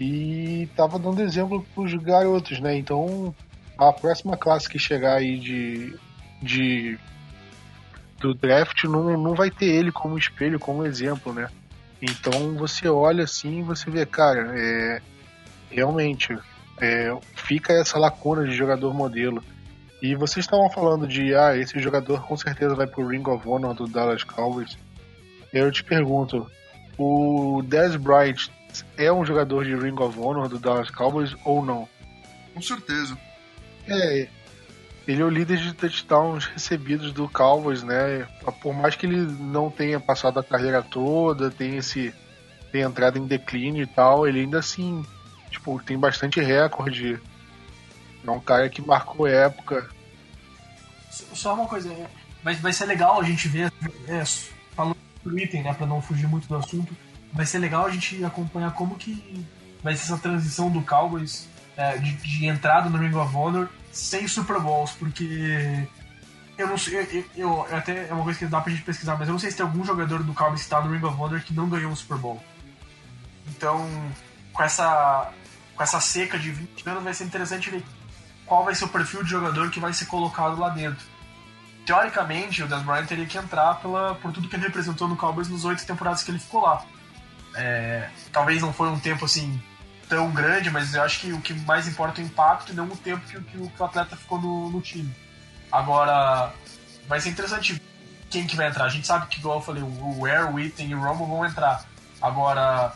e 0.03 0.67
tava 0.75 0.97
dando 0.97 1.21
exemplo 1.21 1.63
pros 1.75 1.93
garotos, 1.93 2.59
né? 2.59 2.75
Então 2.75 3.35
a 3.77 3.93
próxima 3.93 4.35
classe 4.35 4.67
que 4.67 4.79
chegar 4.79 5.17
aí 5.17 5.37
de, 5.37 5.95
de 6.41 6.97
do 8.19 8.33
draft 8.33 8.83
não, 8.85 9.15
não 9.15 9.35
vai 9.35 9.51
ter 9.51 9.67
ele 9.67 9.91
como 9.91 10.17
espelho, 10.17 10.59
como 10.59 10.87
exemplo, 10.87 11.31
né? 11.31 11.47
Então 12.01 12.55
você 12.55 12.89
olha 12.89 13.25
assim 13.25 13.59
e 13.59 13.63
você 13.63 13.91
vê, 13.91 14.03
cara, 14.03 14.51
é, 14.59 15.01
realmente 15.69 16.35
é, 16.81 17.15
fica 17.35 17.71
essa 17.73 17.99
lacuna 17.99 18.43
de 18.47 18.55
jogador 18.55 18.95
modelo. 18.95 19.43
E 20.01 20.15
vocês 20.15 20.43
estavam 20.43 20.67
falando 20.71 21.07
de, 21.07 21.35
ah, 21.35 21.55
esse 21.55 21.77
jogador 21.77 22.25
com 22.25 22.35
certeza 22.35 22.73
vai 22.73 22.87
pro 22.87 23.07
Ring 23.07 23.27
of 23.27 23.47
Honor 23.47 23.75
do 23.75 23.85
Dallas 23.85 24.23
Cowboys. 24.23 24.75
Eu 25.53 25.71
te 25.71 25.83
pergunto, 25.83 26.49
o 26.97 27.61
Dez 27.63 27.95
Bryant 27.95 28.49
é 28.97 29.11
um 29.11 29.25
jogador 29.25 29.65
de 29.65 29.75
Ring 29.75 29.99
of 29.99 30.17
Honor 30.19 30.47
do 30.47 30.59
Dallas 30.59 30.89
Cowboys 30.89 31.35
ou 31.43 31.63
não? 31.63 31.87
Com 32.53 32.61
certeza. 32.61 33.17
É, 33.87 34.27
ele 35.07 35.21
é 35.21 35.25
o 35.25 35.29
líder 35.29 35.57
de 35.57 35.73
touchdowns 35.73 36.45
recebidos 36.45 37.11
do 37.11 37.27
Cowboys, 37.27 37.83
né? 37.83 38.27
Por 38.61 38.73
mais 38.73 38.95
que 38.95 39.05
ele 39.05 39.17
não 39.17 39.69
tenha 39.69 39.99
passado 39.99 40.39
a 40.39 40.43
carreira 40.43 40.81
toda, 40.83 41.49
tenha 41.49 41.79
esse 41.79 42.13
tenha 42.71 42.85
entrado 42.85 43.17
em 43.17 43.27
declínio 43.27 43.83
e 43.83 43.87
tal, 43.87 44.25
ele 44.25 44.39
ainda 44.39 44.59
assim, 44.59 45.05
tipo, 45.49 45.81
tem 45.83 45.99
bastante 45.99 46.39
recorde. 46.39 47.19
É 48.25 48.31
um 48.31 48.39
cara 48.39 48.69
que 48.69 48.81
marcou 48.81 49.27
época. 49.27 49.89
Só 51.09 51.53
uma 51.53 51.67
coisa, 51.67 51.93
mas 52.41 52.59
vai 52.59 52.71
ser 52.71 52.85
legal 52.85 53.19
a 53.19 53.23
gente 53.23 53.49
ver, 53.49 53.73
é, 54.07 54.23
falando 54.73 54.95
do 55.21 55.37
item, 55.37 55.63
né, 55.63 55.73
para 55.73 55.85
não 55.85 56.01
fugir 56.01 56.27
muito 56.27 56.47
do 56.47 56.55
assunto, 56.55 56.95
vai 57.33 57.45
ser 57.45 57.59
legal 57.59 57.85
a 57.85 57.89
gente 57.89 58.23
acompanhar 58.23 58.71
como 58.73 58.95
que 58.95 59.45
vai 59.83 59.95
ser 59.95 60.03
essa 60.03 60.17
transição 60.17 60.69
do 60.69 60.81
Cowboys 60.81 61.47
é, 61.75 61.97
de, 61.97 62.13
de, 62.13 62.45
entrada 62.45 62.89
no 62.89 62.97
Ring 62.97 63.15
of 63.15 63.35
Honor 63.35 63.69
sem 63.91 64.27
Super 64.27 64.59
Bowls, 64.59 64.91
porque 64.91 65.87
eu 66.57 66.67
não 66.67 66.77
sei, 66.77 66.99
eu, 66.99 67.25
eu, 67.35 67.67
eu, 67.69 67.75
até 67.75 68.07
é 68.07 68.13
uma 68.13 68.23
coisa 68.23 68.39
que 68.39 68.45
dá 68.45 68.61
pra 68.61 68.71
gente 68.71 68.83
pesquisar, 68.83 69.17
mas 69.17 69.27
eu 69.27 69.33
não 69.33 69.39
sei 69.39 69.51
se 69.51 69.57
tem 69.57 69.65
algum 69.65 69.83
jogador 69.83 70.23
do 70.23 70.33
Cowboys 70.33 70.61
que 70.61 70.65
está 70.65 70.81
no 70.81 70.91
Ring 70.91 71.03
of 71.05 71.19
Honor 71.19 71.41
que 71.41 71.53
não 71.53 71.67
ganhou 71.69 71.91
um 71.91 71.95
Super 71.95 72.17
Bowl. 72.17 72.41
Então, 73.47 73.89
com 74.53 74.63
essa 74.63 75.31
com 75.75 75.83
essa 75.83 75.99
seca 75.99 76.37
de 76.37 76.51
20 76.51 76.89
anos 76.89 77.03
vai 77.03 77.13
ser 77.13 77.23
interessante 77.23 77.69
ver 77.69 77.83
qual 78.45 78.65
vai 78.65 78.75
ser 78.75 78.85
o 78.85 78.89
perfil 78.89 79.23
de 79.23 79.29
jogador 79.29 79.71
que 79.71 79.79
vai 79.79 79.93
ser 79.93 80.05
colocado 80.05 80.59
lá 80.59 80.69
dentro. 80.69 81.03
Teoricamente, 81.85 82.61
o 82.61 82.67
Des 82.67 82.83
Bryant 82.83 83.07
teria 83.07 83.25
que 83.25 83.37
entrar 83.37 83.75
pela, 83.75 84.13
por 84.15 84.31
tudo 84.31 84.47
que 84.47 84.55
ele 84.55 84.65
representou 84.65 85.07
no 85.07 85.15
Cowboys 85.15 85.49
nos 85.49 85.65
oito 85.65 85.85
temporadas 85.85 86.21
que 86.21 86.29
ele 86.29 86.37
ficou 86.37 86.61
lá. 86.61 86.85
É, 87.55 88.09
talvez 88.31 88.61
não 88.61 88.71
foi 88.71 88.89
um 88.89 88.99
tempo 88.99 89.25
assim 89.25 89.61
tão 90.07 90.31
grande, 90.31 90.69
mas 90.69 90.93
eu 90.93 91.01
acho 91.03 91.21
que 91.21 91.31
o 91.31 91.41
que 91.41 91.53
mais 91.53 91.87
importa 91.87 92.19
é 92.19 92.23
o 92.23 92.27
impacto 92.27 92.71
e 92.71 92.75
não 92.75 92.85
o 92.85 92.97
tempo 92.97 93.25
que, 93.25 93.39
que, 93.39 93.67
que 93.69 93.81
o 93.81 93.85
atleta 93.85 94.15
ficou 94.15 94.41
no, 94.41 94.69
no, 94.69 94.81
time. 94.81 95.13
Agora, 95.71 96.53
vai 97.07 97.21
ser 97.21 97.29
interessante 97.29 97.81
quem 98.29 98.45
que 98.45 98.55
vai 98.55 98.67
entrar. 98.67 98.85
A 98.85 98.89
gente 98.89 99.07
sabe 99.07 99.27
que, 99.27 99.39
igual 99.39 99.59
eu 99.59 99.63
falei, 99.63 99.81
o 99.81 100.19
Ware, 100.19 100.51
o 100.51 100.55
Witten 100.55 100.89
e 100.89 100.95
o 100.95 100.99
Romo 100.99 101.25
vão 101.25 101.45
entrar. 101.45 101.85
Agora, 102.21 102.93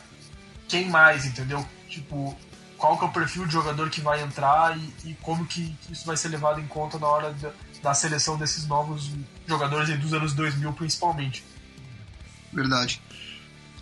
quem 0.68 0.90
mais, 0.90 1.26
entendeu? 1.26 1.66
Tipo, 1.88 2.38
qual 2.78 2.98
que 2.98 3.06
é 3.06 3.08
o 3.08 3.12
perfil 3.12 3.46
de 3.46 3.54
jogador 3.54 3.90
que 3.90 4.02
vai 4.02 4.22
entrar 4.22 4.78
e, 4.78 4.94
e 5.06 5.14
como 5.22 5.46
que, 5.46 5.74
isso 5.90 6.06
vai 6.06 6.18
ser 6.18 6.28
levado 6.28 6.60
em 6.60 6.68
conta 6.68 7.00
na 7.00 7.08
hora 7.08 7.32
da, 7.34 7.52
da 7.82 7.94
seleção 7.94 8.38
desses 8.38 8.68
novos 8.68 9.10
jogadores 9.48 9.98
dos 10.00 10.14
anos 10.14 10.34
2000, 10.34 10.74
principalmente. 10.74 11.46
Verdade. 12.52 13.02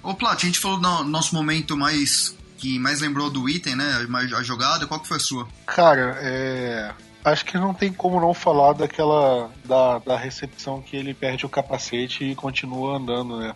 Ô, 0.03 0.13
Plat, 0.13 0.43
a 0.43 0.45
gente 0.45 0.59
falou 0.59 0.77
no 0.79 1.05
nosso 1.05 1.33
momento 1.33 1.77
mais 1.77 2.35
que 2.57 2.77
mais 2.77 3.01
lembrou 3.01 3.29
do 3.29 3.49
item, 3.49 3.75
né? 3.75 4.05
A 4.37 4.43
jogada, 4.43 4.85
qual 4.85 4.99
que 4.99 5.07
foi 5.07 5.17
a 5.17 5.19
sua? 5.19 5.47
Cara, 5.65 6.17
é. 6.21 6.93
Acho 7.23 7.45
que 7.45 7.57
não 7.57 7.73
tem 7.73 7.91
como 7.91 8.19
não 8.19 8.33
falar 8.33 8.73
daquela. 8.73 9.49
Da, 9.63 9.99
da 9.99 10.17
recepção 10.17 10.81
que 10.81 10.95
ele 10.95 11.13
perde 11.13 11.45
o 11.45 11.49
capacete 11.49 12.23
e 12.23 12.35
continua 12.35 12.97
andando, 12.97 13.39
né? 13.39 13.55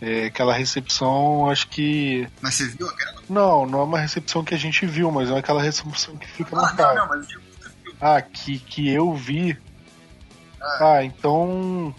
É, 0.00 0.26
aquela 0.26 0.54
recepção, 0.54 1.48
acho 1.48 1.68
que. 1.68 2.28
Mas 2.40 2.54
você 2.54 2.66
viu 2.68 2.88
aquela? 2.88 3.22
Não, 3.28 3.66
não 3.66 3.80
é 3.80 3.84
uma 3.84 3.98
recepção 3.98 4.42
que 4.42 4.54
a 4.54 4.58
gente 4.58 4.86
viu, 4.86 5.10
mas 5.12 5.30
é 5.30 5.38
aquela 5.38 5.62
recepção 5.62 6.16
que 6.16 6.26
fica 6.26 6.56
ah, 6.56 6.62
na 6.62 6.72
cara. 6.74 6.94
Não, 6.94 7.02
não, 7.02 7.08
mas 7.08 7.30
eu 7.30 7.40
Ah, 8.00 8.22
que, 8.22 8.58
que 8.58 8.88
eu 8.88 9.14
vi. 9.14 9.56
Ah, 10.60 10.94
ah 10.94 11.04
então. 11.04 11.94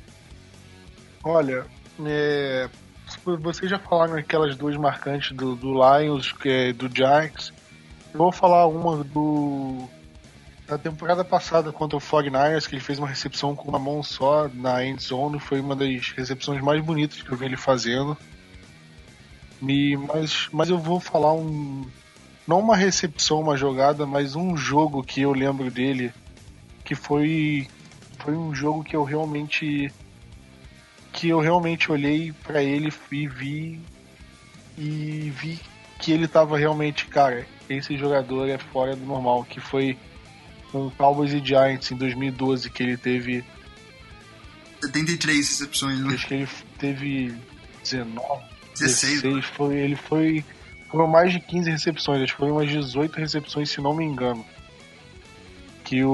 Olha, 1.24 1.66
é, 2.04 2.70
vocês 3.24 3.70
já 3.70 3.80
falaram 3.80 4.16
aquelas 4.16 4.56
duas 4.56 4.76
marcantes 4.78 5.36
do, 5.36 5.56
do 5.56 5.74
Lions, 5.74 6.32
que 6.32 6.50
é 6.50 6.74
do 6.74 6.90
Giants. 6.94 7.54
Eu 8.14 8.18
vou 8.18 8.32
falar 8.32 8.68
uma 8.68 9.04
do 9.04 9.88
da 10.68 10.78
temporada 10.78 11.26
passada 11.26 11.72
contra 11.74 11.98
o 11.98 12.02
49ers, 12.02 12.66
que 12.66 12.76
ele 12.76 12.82
fez 12.82 12.98
uma 12.98 13.08
recepção 13.08 13.54
com 13.54 13.68
uma 13.68 13.78
mão 13.78 14.02
só 14.02 14.48
na 14.54 14.86
end 14.86 15.04
zone, 15.04 15.38
foi 15.38 15.60
uma 15.60 15.76
das 15.76 16.12
recepções 16.12 16.62
mais 16.62 16.82
bonitas 16.82 17.22
que 17.22 17.30
eu 17.30 17.38
vi 17.38 17.46
ele 17.46 17.58
fazendo. 17.58 18.18
E, 19.62 19.98
mas, 19.98 20.48
mas 20.52 20.70
eu 20.70 20.78
vou 20.78 21.00
falar 21.00 21.34
um 21.34 21.86
não 22.48 22.60
uma 22.60 22.76
recepção, 22.76 23.42
uma 23.42 23.56
jogada, 23.56 24.06
mas 24.06 24.36
um 24.36 24.56
jogo 24.58 25.04
que 25.04 25.22
eu 25.22 25.34
lembro 25.34 25.70
dele 25.70 26.14
que 26.84 26.96
foi 26.96 27.68
foi 28.20 28.36
um 28.36 28.54
jogo 28.54 28.84
que 28.84 28.96
eu 28.96 29.04
realmente 29.04 29.92
que 31.22 31.30
eu 31.30 31.40
realmente 31.40 31.92
olhei 31.92 32.34
para 32.44 32.64
ele 32.64 32.92
e 33.12 33.28
vi 33.28 33.80
e 34.76 35.32
vi 35.38 35.60
que 36.00 36.12
ele 36.12 36.28
tava 36.28 36.58
realmente, 36.58 37.06
cara, 37.06 37.46
esse 37.70 37.96
jogador 37.96 38.50
é 38.50 38.58
fora 38.58 38.96
do 38.96 39.06
normal, 39.06 39.44
que 39.44 39.60
foi 39.60 39.96
um 40.74 40.90
Cowboys 40.90 41.32
e 41.32 41.46
Giants 41.46 41.92
em 41.92 41.96
2012 41.96 42.72
que 42.72 42.82
ele 42.82 42.98
teve 42.98 43.44
73 44.82 45.48
recepções, 45.48 46.00
né? 46.00 46.16
Acho 46.16 46.28
que 46.28 46.34
ele 46.34 46.48
teve 46.80 47.36
19, 47.84 48.44
16, 48.80 49.22
16 49.22 49.46
foi, 49.46 49.76
ele 49.76 49.96
foi 49.96 50.44
foram 50.90 51.06
mais 51.06 51.32
de 51.32 51.40
15 51.40 51.70
recepções, 51.70 52.24
acho 52.24 52.34
que 52.34 52.40
foram 52.40 52.54
umas 52.54 52.68
18 52.68 53.16
recepções, 53.16 53.70
se 53.70 53.80
não 53.80 53.96
me 53.96 54.04
engano. 54.04 54.44
Que 55.84 56.04
o, 56.04 56.10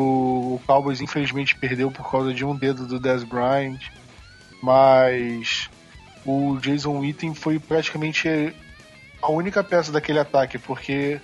o 0.55 0.61
Cowboys 0.67 0.99
infelizmente 0.99 1.55
perdeu 1.55 1.89
por 1.89 2.11
causa 2.11 2.33
de 2.33 2.43
um 2.43 2.53
dedo 2.53 2.85
do 2.85 2.99
Dez 2.99 3.23
Bryant 3.23 3.79
mas 4.61 5.69
o 6.25 6.57
Jason 6.57 6.99
Witten 6.99 7.33
foi 7.33 7.59
praticamente 7.59 8.53
a 9.21 9.31
única 9.31 9.63
peça 9.63 9.91
daquele 9.91 10.19
ataque, 10.19 10.57
porque 10.57 11.19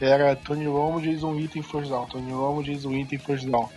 era 0.00 0.36
Tony 0.36 0.66
Romo, 0.66 1.00
Jason 1.00 1.32
Witten 1.32 1.62
first 1.62 1.90
down, 1.90 2.06
Tony 2.06 2.30
Romo, 2.30 2.62
Jason 2.62 2.90
Witten 2.90 3.18
first 3.18 3.46
down. 3.46 3.68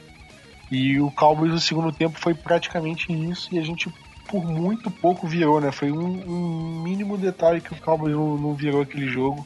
E 0.71 0.99
o 0.99 1.09
Cowboys 1.11 1.51
no 1.51 1.59
segundo 1.59 1.91
tempo 1.91 2.19
foi 2.19 2.33
praticamente 2.33 3.11
isso 3.11 3.53
e 3.53 3.59
a 3.59 3.63
gente 3.63 3.91
por 4.27 4.45
muito 4.45 4.91
pouco 4.91 5.27
virou, 5.27 5.59
né? 5.59 5.71
Foi 5.71 5.91
um, 5.91 6.05
um 6.05 6.81
mínimo 6.83 7.17
detalhe 7.17 7.59
que 7.59 7.73
o 7.73 7.77
Cowboys 7.77 8.13
não, 8.13 8.37
não 8.37 8.53
virou 8.53 8.81
aquele 8.81 9.07
jogo. 9.07 9.45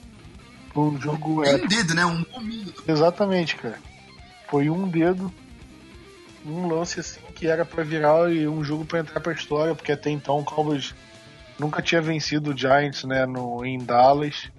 Foi 0.74 0.84
um 0.84 1.00
jogo. 1.00 1.42
Um 1.42 1.68
dedo, 1.68 1.94
né? 1.94 2.06
Um. 2.06 2.26
Exatamente, 2.86 3.56
cara. 3.56 3.80
Foi 4.50 4.70
um 4.70 4.88
dedo 4.88 5.32
um 6.46 6.68
lance 6.68 7.00
assim 7.00 7.20
que 7.36 7.48
era 7.48 7.66
para 7.66 7.84
virar 7.84 8.24
um 8.26 8.64
jogo 8.64 8.86
para 8.86 9.00
entrar 9.00 9.20
pra 9.20 9.34
história, 9.34 9.76
porque 9.76 9.92
até 9.92 10.10
então 10.10 10.40
o 10.40 10.44
Cowboys 10.44 10.94
nunca 11.60 11.82
tinha 11.82 12.02
vencido 12.02 12.52
o 12.52 12.58
Giants, 12.58 13.04
né, 13.04 13.26
no, 13.26 13.66
em 13.66 13.78
Dallas. 13.78 14.50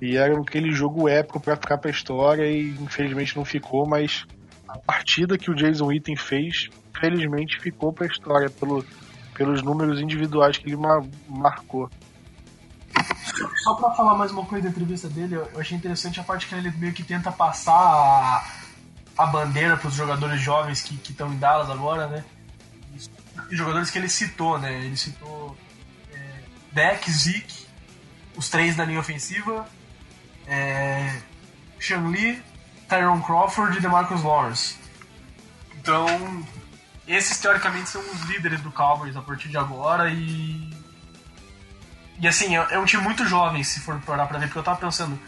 E 0.00 0.16
era 0.16 0.38
aquele 0.38 0.70
jogo 0.70 1.08
épico 1.08 1.40
para 1.40 1.56
ficar 1.56 1.78
pra 1.78 1.90
história 1.90 2.46
e 2.46 2.70
infelizmente 2.70 3.36
não 3.36 3.44
ficou, 3.44 3.86
mas 3.86 4.24
a 4.68 4.78
partida 4.78 5.36
que 5.36 5.50
o 5.50 5.54
Jason 5.54 5.86
Witten 5.86 6.16
fez, 6.16 6.68
felizmente 7.00 7.58
ficou 7.60 7.92
pra 7.92 8.06
história 8.06 8.48
pelo, 8.48 8.84
pelos 9.34 9.62
números 9.62 10.00
individuais 10.00 10.56
que 10.56 10.68
ele 10.68 10.76
mar, 10.76 11.02
marcou. 11.28 11.90
Só 13.62 13.74
pra 13.74 13.90
falar 13.90 14.14
mais 14.14 14.30
uma 14.30 14.44
coisa 14.44 14.64
da 14.64 14.70
entrevista 14.70 15.08
dele, 15.08 15.34
eu 15.34 15.48
achei 15.56 15.76
interessante 15.76 16.20
a 16.20 16.24
parte 16.24 16.46
que 16.46 16.54
ele 16.54 16.70
meio 16.72 16.92
que 16.92 17.02
tenta 17.02 17.32
passar 17.32 17.72
a 17.72 18.67
a 19.18 19.26
bandeira 19.26 19.76
para 19.76 19.88
os 19.88 19.94
jogadores 19.94 20.40
jovens 20.40 20.80
que 20.80 20.94
estão 21.10 21.32
em 21.32 21.38
Dallas 21.38 21.68
agora, 21.68 22.06
né? 22.06 22.24
E 23.50 23.56
jogadores 23.56 23.90
que 23.90 23.98
ele 23.98 24.08
citou, 24.08 24.58
né? 24.58 24.72
Ele 24.84 24.96
citou 24.96 25.58
é, 26.12 26.42
Deck, 26.72 27.10
Zeke, 27.10 27.66
os 28.36 28.48
três 28.48 28.76
da 28.76 28.84
linha 28.84 29.00
ofensiva, 29.00 29.68
é, 30.46 31.20
Sean 31.80 32.08
Lee, 32.08 32.40
Tyrone 32.88 33.22
Crawford 33.22 33.76
e 33.76 33.80
DeMarcus 33.80 34.22
Lawrence. 34.22 34.76
Então, 35.76 36.06
esses 37.06 37.38
teoricamente 37.38 37.88
são 37.88 38.00
os 38.00 38.20
líderes 38.22 38.60
do 38.60 38.70
Cowboys 38.70 39.16
a 39.16 39.22
partir 39.22 39.48
de 39.48 39.58
agora 39.58 40.10
e. 40.10 40.70
E 42.20 42.26
assim, 42.26 42.56
é, 42.56 42.66
é 42.70 42.78
um 42.78 42.84
time 42.84 43.02
muito 43.02 43.24
jovem, 43.26 43.62
se 43.64 43.80
for 43.80 43.98
parar 44.00 44.26
pra 44.26 44.38
ver, 44.38 44.46
porque 44.46 44.58
eu 44.58 44.62
tava 44.62 44.78
pensando, 44.78 45.18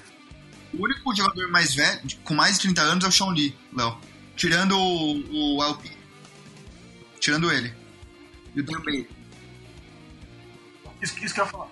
o 0.72 0.84
único 0.84 1.14
jogador 1.14 1.50
mais 1.50 1.74
velho, 1.74 2.00
com 2.24 2.34
mais 2.34 2.54
de 2.54 2.62
30 2.62 2.82
anos, 2.82 3.04
é 3.04 3.08
o 3.08 3.12
Sean 3.12 3.30
Lee, 3.30 3.56
Léo. 3.72 3.96
Tirando 4.36 4.78
o, 4.78 5.56
o 5.56 5.64
LP. 5.64 5.90
tirando 7.18 7.50
ele. 7.52 7.74
E 8.54 8.60
o 8.60 8.64
Dan 8.64 8.80
Bailey. 8.80 9.08
Isso, 11.02 11.18
isso 11.24 11.34
que 11.34 11.40
eu 11.40 11.44
ia 11.44 11.50
falar. 11.50 11.68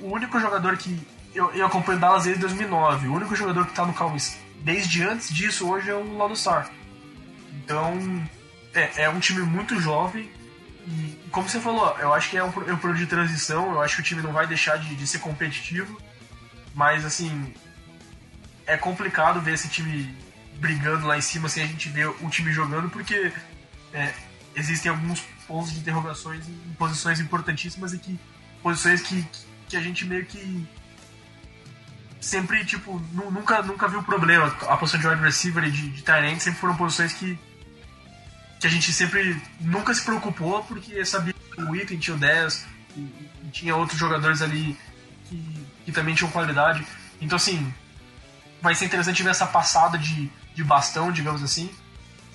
O 0.00 0.12
único 0.12 0.40
jogador 0.40 0.76
que. 0.76 0.98
Eu, 1.34 1.52
eu 1.52 1.66
acompanho 1.66 1.98
Dallas 1.98 2.24
desde 2.24 2.40
2009. 2.40 3.08
O 3.08 3.14
único 3.14 3.36
jogador 3.36 3.66
que 3.66 3.74
tá 3.74 3.84
no 3.84 3.92
Cowboys 3.92 4.38
desde 4.62 5.02
antes 5.02 5.32
disso 5.32 5.68
hoje 5.68 5.90
é 5.90 5.94
o 5.94 6.16
Lado 6.16 6.34
Star. 6.34 6.70
Então, 7.52 8.26
é, 8.74 9.04
é 9.04 9.08
um 9.08 9.20
time 9.20 9.42
muito 9.42 9.78
jovem. 9.80 10.30
E, 10.86 11.18
como 11.30 11.48
você 11.48 11.60
falou, 11.60 11.96
eu 11.98 12.12
acho 12.14 12.30
que 12.30 12.36
é 12.36 12.42
um, 12.42 12.48
é 12.66 12.72
um 12.72 12.78
período 12.78 12.98
de 12.98 13.06
transição. 13.06 13.72
Eu 13.72 13.82
acho 13.82 13.96
que 13.96 14.02
o 14.02 14.04
time 14.04 14.22
não 14.22 14.32
vai 14.32 14.46
deixar 14.46 14.76
de, 14.78 14.94
de 14.94 15.06
ser 15.06 15.18
competitivo. 15.18 16.00
Mas, 16.74 17.04
assim, 17.04 17.54
é 18.66 18.76
complicado 18.76 19.40
ver 19.40 19.54
esse 19.54 19.68
time 19.68 20.14
brigando 20.56 21.06
lá 21.06 21.16
em 21.16 21.20
cima 21.20 21.48
sem 21.48 21.62
a 21.62 21.66
gente 21.66 21.88
ver 21.88 22.08
o 22.08 22.28
time 22.28 22.52
jogando, 22.52 22.88
porque 22.90 23.32
é, 23.92 24.12
existem 24.54 24.90
alguns 24.90 25.20
pontos 25.46 25.72
de 25.72 25.78
interrogações 25.78 26.48
em 26.48 26.74
posições 26.78 27.20
importantíssimas 27.20 27.92
e 27.92 27.98
que 27.98 28.18
posições 28.62 29.02
que, 29.02 29.24
que 29.68 29.76
a 29.76 29.80
gente 29.80 30.04
meio 30.04 30.24
que 30.26 30.66
sempre, 32.20 32.64
tipo, 32.64 33.00
nunca, 33.12 33.62
nunca 33.62 33.86
viu 33.86 34.02
problema. 34.02 34.46
A 34.68 34.76
posição 34.76 34.98
de 34.98 35.06
wide 35.06 35.22
receiver 35.22 35.64
e 35.64 35.70
de, 35.70 35.90
de 35.90 36.02
tight 36.02 36.42
sempre 36.42 36.60
foram 36.60 36.76
posições 36.76 37.12
que 37.12 37.38
que 38.58 38.66
a 38.66 38.70
gente 38.70 38.92
sempre 38.92 39.40
nunca 39.60 39.92
se 39.92 40.02
preocupou 40.02 40.62
porque 40.64 41.04
sabia 41.04 41.32
que 41.32 41.60
o 41.60 41.70
Witten 41.70 41.98
tinha 41.98 42.16
o 42.16 42.18
10 42.18 42.66
e, 42.96 43.00
e, 43.00 43.30
tinha 43.52 43.76
outros 43.76 43.98
jogadores 43.98 44.42
ali 44.42 44.76
que, 45.28 45.66
que 45.84 45.92
também 45.92 46.14
tinham 46.14 46.30
qualidade. 46.30 46.84
Então, 47.20 47.36
assim, 47.36 47.72
vai 48.60 48.74
ser 48.74 48.86
interessante 48.86 49.22
ver 49.22 49.30
essa 49.30 49.46
passada 49.46 49.98
de, 49.98 50.30
de 50.54 50.64
bastão, 50.64 51.12
digamos 51.12 51.42
assim. 51.42 51.70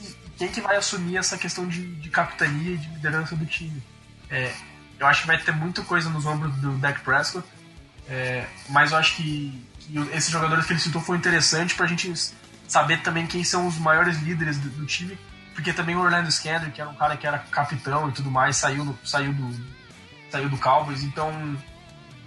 E 0.02 0.16
quem 0.38 0.48
que 0.48 0.62
vai 0.62 0.76
assumir 0.76 1.18
essa 1.18 1.38
questão 1.38 1.68
de, 1.68 1.96
de 1.96 2.10
capitania 2.10 2.74
e 2.74 2.78
de 2.78 2.88
liderança 2.90 3.36
do 3.36 3.46
time? 3.46 3.82
É, 4.30 4.54
eu 5.00 5.08
acho 5.08 5.22
que 5.22 5.28
vai 5.28 5.38
ter 5.38 5.52
muita 5.52 5.82
coisa 5.82 6.10
nos 6.10 6.26
ombros 6.26 6.56
do 6.58 6.78
Dak 6.78 7.02
Prescott, 7.02 7.48
é, 8.08 8.46
mas 8.70 8.92
eu 8.92 8.98
acho 8.98 9.16
que, 9.16 9.68
que, 9.80 9.98
esses 10.14 10.30
jogadores 10.30 10.66
que 10.66 10.74
ele 10.74 10.80
citou 10.80 11.02
foi 11.02 11.18
interessante 11.18 11.76
pra 11.76 11.88
gente 11.88 12.14
saber 12.68 13.02
também 13.02 13.28
quem 13.28 13.44
são 13.44 13.68
os 13.68 13.78
maiores 13.78 14.18
líderes 14.20 14.58
do, 14.58 14.70
do 14.70 14.86
time, 14.86 15.18
porque 15.54 15.74
também 15.74 15.96
o 15.96 16.00
Orlando 16.00 16.32
Scandler, 16.32 16.72
que 16.72 16.80
era 16.80 16.90
um 16.90 16.96
cara 16.96 17.18
que 17.18 17.28
era 17.28 17.40
capitão 17.40 18.10
e 18.10 18.12
tudo 18.12 18.32
mais, 18.32 18.56
saiu, 18.58 18.98
saiu 19.04 19.34
do 19.34 19.82
saiu 20.32 20.48
do 20.48 20.58
Cowboys, 20.58 21.04
então 21.04 21.58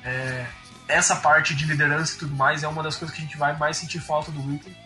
é, 0.04 0.46
essa 0.88 1.17
parte 1.17 1.55
de 1.55 1.64
liderança 1.64 2.14
e 2.14 2.19
tudo 2.19 2.35
mais 2.35 2.62
é 2.62 2.69
uma 2.69 2.83
das 2.83 2.97
coisas 2.97 3.14
que 3.14 3.23
a 3.23 3.25
gente 3.25 3.37
vai 3.37 3.57
mais 3.57 3.76
sentir 3.76 4.00
falta 4.00 4.31
do 4.31 4.47
Witten. 4.47 4.76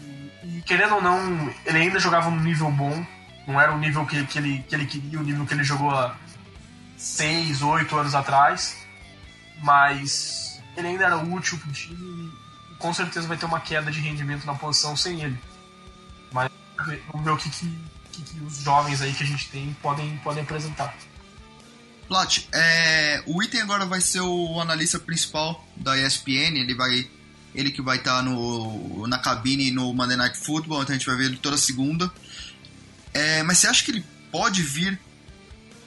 E, 0.00 0.58
e, 0.58 0.62
querendo 0.62 0.96
ou 0.96 1.02
não, 1.02 1.52
ele 1.64 1.78
ainda 1.78 1.98
jogava 1.98 2.30
num 2.30 2.40
nível 2.40 2.70
bom, 2.70 3.04
não 3.46 3.60
era 3.60 3.72
o 3.72 3.78
nível 3.78 4.04
que, 4.06 4.24
que, 4.26 4.38
ele, 4.38 4.64
que 4.68 4.74
ele 4.74 4.86
queria, 4.86 5.18
o 5.18 5.22
nível 5.22 5.46
que 5.46 5.54
ele 5.54 5.64
jogou 5.64 5.90
há 5.90 6.14
6, 6.96 7.62
8 7.62 7.96
anos 7.96 8.14
atrás, 8.14 8.76
mas 9.62 10.60
ele 10.76 10.88
ainda 10.88 11.04
era 11.04 11.16
útil 11.16 11.58
pro 11.58 11.72
time 11.72 12.32
e 12.70 12.74
com 12.76 12.92
certeza 12.92 13.26
vai 13.26 13.36
ter 13.36 13.46
uma 13.46 13.60
queda 13.60 13.90
de 13.90 14.00
rendimento 14.00 14.44
na 14.44 14.54
posição 14.54 14.96
sem 14.96 15.22
ele. 15.22 15.38
Mas 16.32 16.50
vamos 17.10 17.24
ver 17.24 17.30
o 17.30 17.36
que, 17.36 17.48
que, 17.48 17.78
que, 18.12 18.22
que 18.22 18.40
os 18.40 18.58
jovens 18.58 19.00
aí 19.00 19.12
que 19.14 19.22
a 19.22 19.26
gente 19.26 19.48
tem 19.48 19.74
podem, 19.80 20.16
podem 20.18 20.42
apresentar. 20.42 20.94
Plat, 22.06 22.46
é, 22.52 23.22
o 23.26 23.42
Item 23.42 23.62
agora 23.62 23.86
vai 23.86 24.00
ser 24.00 24.20
o 24.20 24.60
analista 24.60 24.98
principal 24.98 25.66
da 25.76 25.98
ESPN, 25.98 26.58
ele 26.58 26.74
vai 26.74 27.08
ele 27.54 27.70
que 27.70 27.80
vai 27.80 27.98
estar 27.98 28.20
no, 28.22 29.06
na 29.06 29.16
cabine 29.16 29.70
no 29.70 29.94
Monday 29.94 30.16
Night 30.16 30.36
Football, 30.36 30.82
então 30.82 30.94
a 30.94 30.98
gente 30.98 31.06
vai 31.06 31.16
ver 31.16 31.26
ele 31.26 31.36
toda 31.36 31.56
segunda. 31.56 32.10
É, 33.12 33.42
mas 33.44 33.58
você 33.58 33.68
acha 33.68 33.84
que 33.84 33.92
ele 33.92 34.04
pode 34.32 34.60
vir 34.62 34.98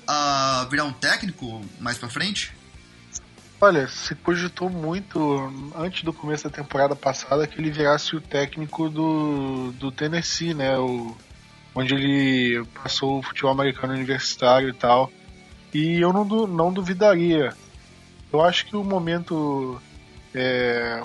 a 0.08 0.66
virar 0.72 0.86
um 0.86 0.94
técnico 0.94 1.62
mais 1.80 1.98
para 1.98 2.10
frente? 2.10 2.54
Olha, 3.60 3.88
se 3.88 4.16
cogitou 4.16 4.70
muito 4.70 5.20
antes 5.76 6.04
do 6.04 6.14
começo 6.14 6.46
da 6.46 6.50
temporada 6.50 6.96
passada 6.96 7.48
que 7.48 7.60
ele 7.60 7.72
virasse 7.72 8.16
o 8.16 8.22
técnico 8.22 8.88
do, 8.88 9.74
do 9.74 9.92
Tennessee, 9.92 10.54
né? 10.54 10.78
O, 10.78 11.18
onde 11.76 11.94
ele 11.94 12.64
passou 12.82 13.20
o 13.20 13.24
futebol 13.24 13.52
americano 13.52 13.94
universitário 13.94 14.70
e 14.70 14.74
tal. 14.74 15.12
E 15.74 16.00
eu 16.00 16.14
não, 16.14 16.26
não 16.26 16.72
duvidaria. 16.72 17.54
Eu 18.32 18.42
acho 18.42 18.66
que 18.66 18.76
o 18.76 18.84
momento 18.84 19.82
é, 20.34 21.02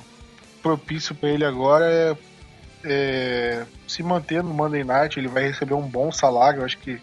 propício 0.63 1.15
para 1.15 1.29
ele 1.29 1.45
agora 1.45 1.85
é, 1.85 2.17
é, 2.85 3.67
se 3.87 4.03
manter 4.03 4.43
no 4.43 4.55
Monday 4.55 4.85
Night. 4.85 5.19
Ele 5.19 5.29
vai 5.29 5.45
receber 5.45 5.75
um 5.75 5.87
bom 5.87 6.11
salário, 6.13 6.65
acho 6.65 6.79
que 6.79 7.01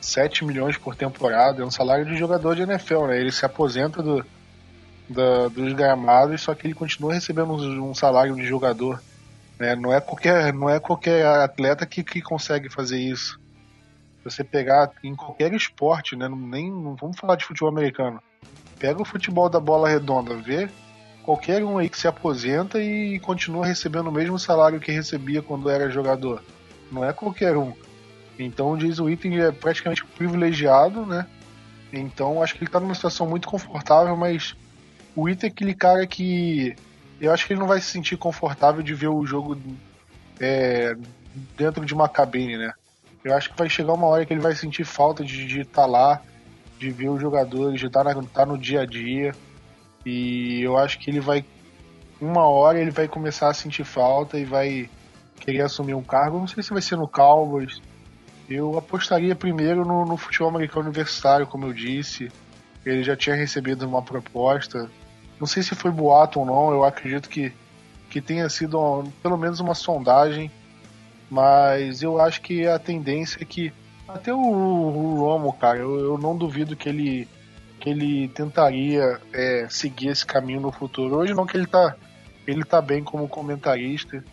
7 0.00 0.44
milhões 0.44 0.76
por 0.76 0.94
temporada. 0.94 1.62
É 1.62 1.66
um 1.66 1.70
salário 1.70 2.04
de 2.04 2.16
jogador 2.16 2.54
de 2.54 2.62
NFL, 2.62 3.06
né? 3.06 3.20
Ele 3.20 3.32
se 3.32 3.44
aposenta 3.44 4.02
do, 4.02 4.24
da, 5.08 5.48
dos 5.48 5.72
gramados, 5.72 6.42
só 6.42 6.54
que 6.54 6.66
ele 6.66 6.74
continua 6.74 7.14
recebendo 7.14 7.52
um, 7.52 7.90
um 7.90 7.94
salário 7.94 8.34
de 8.34 8.44
jogador. 8.44 9.02
Né? 9.58 9.74
Não, 9.76 9.92
é 9.92 10.00
qualquer, 10.00 10.52
não 10.52 10.70
é 10.70 10.78
qualquer 10.78 11.26
atleta 11.26 11.86
que, 11.86 12.02
que 12.02 12.20
consegue 12.20 12.68
fazer 12.68 12.98
isso 12.98 13.43
você 14.24 14.42
pegar 14.42 14.90
em 15.02 15.14
qualquer 15.14 15.52
esporte, 15.52 16.16
né? 16.16 16.28
Nem 16.28 16.70
não 16.70 16.96
vamos 16.96 17.18
falar 17.18 17.36
de 17.36 17.44
futebol 17.44 17.68
americano. 17.68 18.22
Pega 18.78 19.00
o 19.00 19.04
futebol 19.04 19.48
da 19.48 19.60
bola 19.60 19.88
redonda, 19.88 20.34
vê 20.34 20.68
qualquer 21.22 21.64
um 21.64 21.78
aí 21.78 21.88
que 21.88 21.98
se 21.98 22.06
aposenta 22.06 22.82
e 22.82 23.18
continua 23.20 23.66
recebendo 23.66 24.08
o 24.08 24.12
mesmo 24.12 24.38
salário 24.38 24.80
que 24.80 24.92
recebia 24.92 25.42
quando 25.42 25.70
era 25.70 25.90
jogador. 25.90 26.42
Não 26.90 27.04
é 27.04 27.12
qualquer 27.12 27.56
um. 27.56 27.72
Então 28.38 28.76
diz 28.76 28.98
o 28.98 29.08
item 29.08 29.40
é 29.40 29.52
praticamente 29.52 30.04
privilegiado, 30.04 31.06
né? 31.06 31.26
Então 31.92 32.42
acho 32.42 32.54
que 32.54 32.64
ele 32.64 32.70
tá 32.70 32.80
numa 32.80 32.94
situação 32.94 33.26
muito 33.26 33.48
confortável, 33.48 34.16
mas 34.16 34.54
o 35.14 35.28
item 35.28 35.48
é 35.48 35.52
aquele 35.52 35.74
cara 35.74 36.06
que 36.06 36.74
eu 37.20 37.32
acho 37.32 37.46
que 37.46 37.52
ele 37.52 37.60
não 37.60 37.68
vai 37.68 37.80
se 37.80 37.86
sentir 37.86 38.16
confortável 38.16 38.82
de 38.82 38.94
ver 38.94 39.08
o 39.08 39.24
jogo 39.24 39.56
é, 40.40 40.96
dentro 41.56 41.84
de 41.84 41.94
uma 41.94 42.08
cabine, 42.08 42.56
né? 42.56 42.72
Eu 43.24 43.34
acho 43.34 43.50
que 43.50 43.58
vai 43.58 43.70
chegar 43.70 43.94
uma 43.94 44.06
hora 44.06 44.26
que 44.26 44.34
ele 44.34 44.40
vai 44.40 44.54
sentir 44.54 44.84
falta 44.84 45.24
de 45.24 45.60
estar 45.60 45.82
tá 45.82 45.86
lá, 45.86 46.20
de 46.78 46.90
ver 46.90 47.08
os 47.08 47.18
jogadores, 47.18 47.80
de 47.80 47.86
estar 47.86 48.04
tá, 48.04 48.14
tá 48.22 48.44
no 48.44 48.58
dia 48.58 48.82
a 48.82 48.86
dia. 48.86 49.34
E 50.04 50.60
eu 50.60 50.76
acho 50.76 50.98
que 50.98 51.10
ele 51.10 51.20
vai. 51.20 51.42
Uma 52.20 52.46
hora 52.46 52.78
ele 52.78 52.90
vai 52.90 53.08
começar 53.08 53.48
a 53.48 53.54
sentir 53.54 53.84
falta 53.84 54.38
e 54.38 54.44
vai 54.44 54.90
querer 55.40 55.62
assumir 55.62 55.94
um 55.94 56.02
cargo. 56.02 56.38
Não 56.38 56.46
sei 56.46 56.62
se 56.62 56.70
vai 56.70 56.82
ser 56.82 56.96
no 56.96 57.08
Cowboys. 57.08 57.80
Eu 58.46 58.76
apostaria 58.76 59.34
primeiro 59.34 59.86
no, 59.86 60.04
no 60.04 60.18
futebol 60.18 60.50
americano 60.50 60.84
universitário, 60.84 61.46
como 61.46 61.64
eu 61.64 61.72
disse. 61.72 62.30
Ele 62.84 63.02
já 63.02 63.16
tinha 63.16 63.34
recebido 63.34 63.88
uma 63.88 64.02
proposta. 64.02 64.90
Não 65.40 65.46
sei 65.46 65.62
se 65.62 65.74
foi 65.74 65.90
boato 65.90 66.40
ou 66.40 66.46
não, 66.46 66.70
eu 66.70 66.84
acredito 66.84 67.30
que, 67.30 67.52
que 68.10 68.20
tenha 68.20 68.48
sido 68.50 69.10
pelo 69.22 69.38
menos 69.38 69.60
uma 69.60 69.74
sondagem 69.74 70.50
mas 71.30 72.02
eu 72.02 72.20
acho 72.20 72.40
que 72.40 72.66
a 72.66 72.78
tendência 72.78 73.38
é 73.40 73.44
que 73.44 73.72
até 74.06 74.32
o, 74.32 74.38
o 74.38 75.18
Romo, 75.18 75.52
cara, 75.54 75.78
eu, 75.78 75.98
eu, 75.98 76.18
não 76.18 76.36
duvido 76.36 76.76
que 76.76 76.88
ele 76.88 77.28
que 77.80 77.90
ele 77.90 78.28
tentaria 78.28 79.20
é, 79.32 79.66
seguir 79.68 80.08
esse 80.08 80.24
caminho 80.24 80.60
no 80.60 80.72
futuro. 80.72 81.16
Hoje 81.16 81.34
não 81.34 81.46
que 81.46 81.56
ele 81.56 81.66
tá 81.66 81.96
ele 82.46 82.64
tá 82.64 82.80
bem 82.80 83.02
como 83.02 83.28
comentarista, 83.28 84.24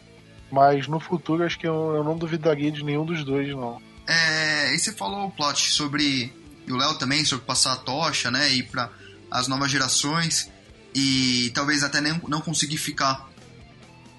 mas 0.51 0.87
no 0.87 0.99
futuro 0.99 1.43
acho 1.43 1.57
que 1.57 1.67
eu, 1.67 1.95
eu 1.95 2.03
não 2.03 2.17
duvidaria 2.17 2.71
de 2.71 2.83
nenhum 2.83 3.05
dos 3.05 3.23
dois 3.23 3.49
não. 3.49 3.81
É, 4.07 4.73
e 4.73 4.79
você 4.79 4.91
falou, 4.91 5.29
Plot, 5.31 5.71
sobre 5.71 6.33
e 6.67 6.71
o 6.71 6.77
Léo 6.77 6.95
também 6.95 7.25
sobre 7.25 7.45
passar 7.45 7.73
a 7.73 7.77
tocha, 7.77 8.29
né, 8.29 8.49
ir 8.51 8.63
para 8.63 8.89
as 9.29 9.47
novas 9.47 9.71
gerações 9.71 10.49
e 10.93 11.51
talvez 11.53 11.83
até 11.83 12.01
nem, 12.01 12.21
não 12.27 12.41
conseguir 12.41 12.77
ficar 12.77 13.29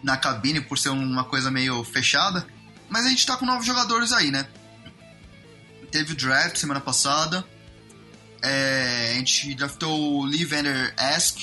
na 0.03 0.17
cabine 0.17 0.61
por 0.61 0.79
ser 0.79 0.89
uma 0.89 1.25
coisa 1.25 1.51
meio 1.51 1.85
fechada. 1.85 2.47
Mas 2.93 3.07
a 3.07 3.09
gente 3.09 3.27
tá 3.27 3.39
com 3.39 3.47
novos 3.47 3.65
jogadores 3.65 4.13
aí, 4.13 4.31
né? 4.31 4.47
Teve 5.91 6.13
o 6.13 6.17
draft 6.17 6.57
semana 6.57 6.79
passada. 6.79 7.43
É, 8.43 9.13
a 9.13 9.15
gente 9.15 9.55
draftou 9.55 10.19
o 10.19 10.25
Lee 10.27 10.45
Vander 10.45 10.95
Ask, 10.99 11.39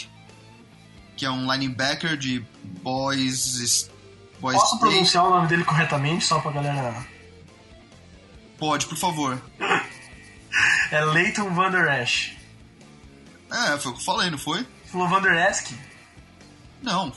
que 1.18 1.26
é 1.26 1.32
um 1.32 1.52
linebacker 1.52 2.16
de 2.16 2.46
Boys. 2.84 3.90
Boys 4.40 4.58
Posso 4.58 4.76
State. 4.76 4.92
pronunciar 4.92 5.26
o 5.26 5.30
nome 5.32 5.48
dele 5.48 5.64
corretamente, 5.64 6.24
só 6.24 6.40
pra 6.40 6.52
galera. 6.52 7.04
Pode, 8.60 8.86
por 8.86 8.98
favor. 8.98 9.42
é 10.92 11.04
Leighton 11.04 11.50
Vander 11.50 11.90
Ash. 11.90 12.32
É, 13.52 13.76
foi 13.80 13.92
o 13.92 13.96
que 13.96 14.02
eu 14.02 14.06
falei, 14.06 14.30
não 14.30 14.38
foi? 14.38 14.68
Falou 14.86 15.08
Vander 15.08 15.48
Ask? 15.48 15.72
Não. 16.84 17.12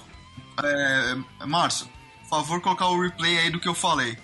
É, 0.65 1.17
é 1.41 1.45
Márcio 1.45 1.87
favor, 2.33 2.63
colocar 2.63 2.89
o 2.89 2.99
replay 2.99 3.39
aí 3.39 3.51
do 3.51 3.61
que 3.61 3.69
eu 3.69 3.75
falei. 3.75 4.17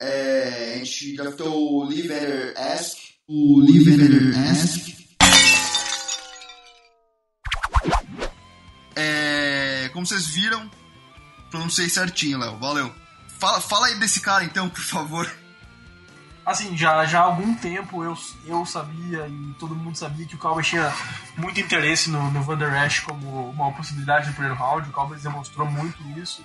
É, 0.00 0.74
a 0.74 0.78
gente 0.78 1.16
draftou 1.16 1.54
o 1.54 1.84
Lee 1.84 2.10
Ask. 2.56 2.98
O 3.28 3.60
Lee 3.60 3.84
Ask. 4.50 4.88
É, 8.96 9.88
como 9.92 10.04
vocês 10.04 10.26
viram, 10.26 10.68
pronunciei 11.48 11.88
certinho, 11.88 12.38
Léo. 12.38 12.58
Valeu. 12.58 12.92
Fala, 13.38 13.60
fala 13.60 13.86
aí 13.86 13.94
desse 14.00 14.20
cara 14.20 14.42
então, 14.42 14.68
por 14.68 14.82
favor. 14.82 15.32
Assim, 16.48 16.74
já, 16.76 17.04
já 17.04 17.20
há 17.20 17.24
algum 17.24 17.54
tempo 17.54 18.02
eu, 18.02 18.16
eu 18.46 18.64
sabia 18.64 19.28
e 19.28 19.54
todo 19.58 19.76
mundo 19.76 19.96
sabia 19.96 20.24
que 20.24 20.34
o 20.34 20.38
Cowboys 20.38 20.66
tinha 20.66 20.90
muito 21.36 21.60
interesse 21.60 22.10
no, 22.10 22.30
no 22.30 22.42
Van 22.42 22.56
Der 22.56 22.86
Esch 22.86 23.00
como 23.00 23.50
uma 23.50 23.70
possibilidade 23.72 24.26
de 24.26 24.32
primeiro 24.32 24.56
round. 24.56 24.88
O 24.88 24.92
Cowboys 24.92 25.22
demonstrou 25.22 25.66
muito 25.70 26.02
isso. 26.18 26.42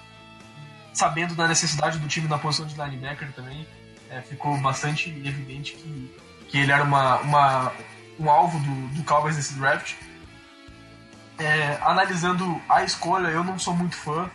Sabendo 0.92 1.34
da 1.36 1.48
necessidade 1.48 1.98
do 2.00 2.08
time 2.08 2.28
na 2.28 2.38
posição 2.38 2.68
de 2.68 2.76
linebacker 2.76 3.32
também, 3.32 3.66
é, 4.10 4.22
ficou 4.22 4.58
bastante 4.60 5.10
evidente 5.10 5.74
que, 5.74 6.16
que 6.50 6.58
ele 6.60 6.72
era 6.72 6.84
uma, 6.84 7.20
uma, 7.22 7.72
um 8.20 8.30
alvo 8.30 8.60
do, 8.60 8.88
do 8.90 9.04
Cowboys 9.04 9.38
nesse 9.38 9.54
draft. 9.54 9.96
É, 11.40 11.80
analisando 11.82 12.62
a 12.68 12.84
escolha, 12.84 13.30
eu 13.30 13.44
não 13.44 13.58
sou 13.58 13.74
muito 13.74 13.96
fã, 13.96 14.30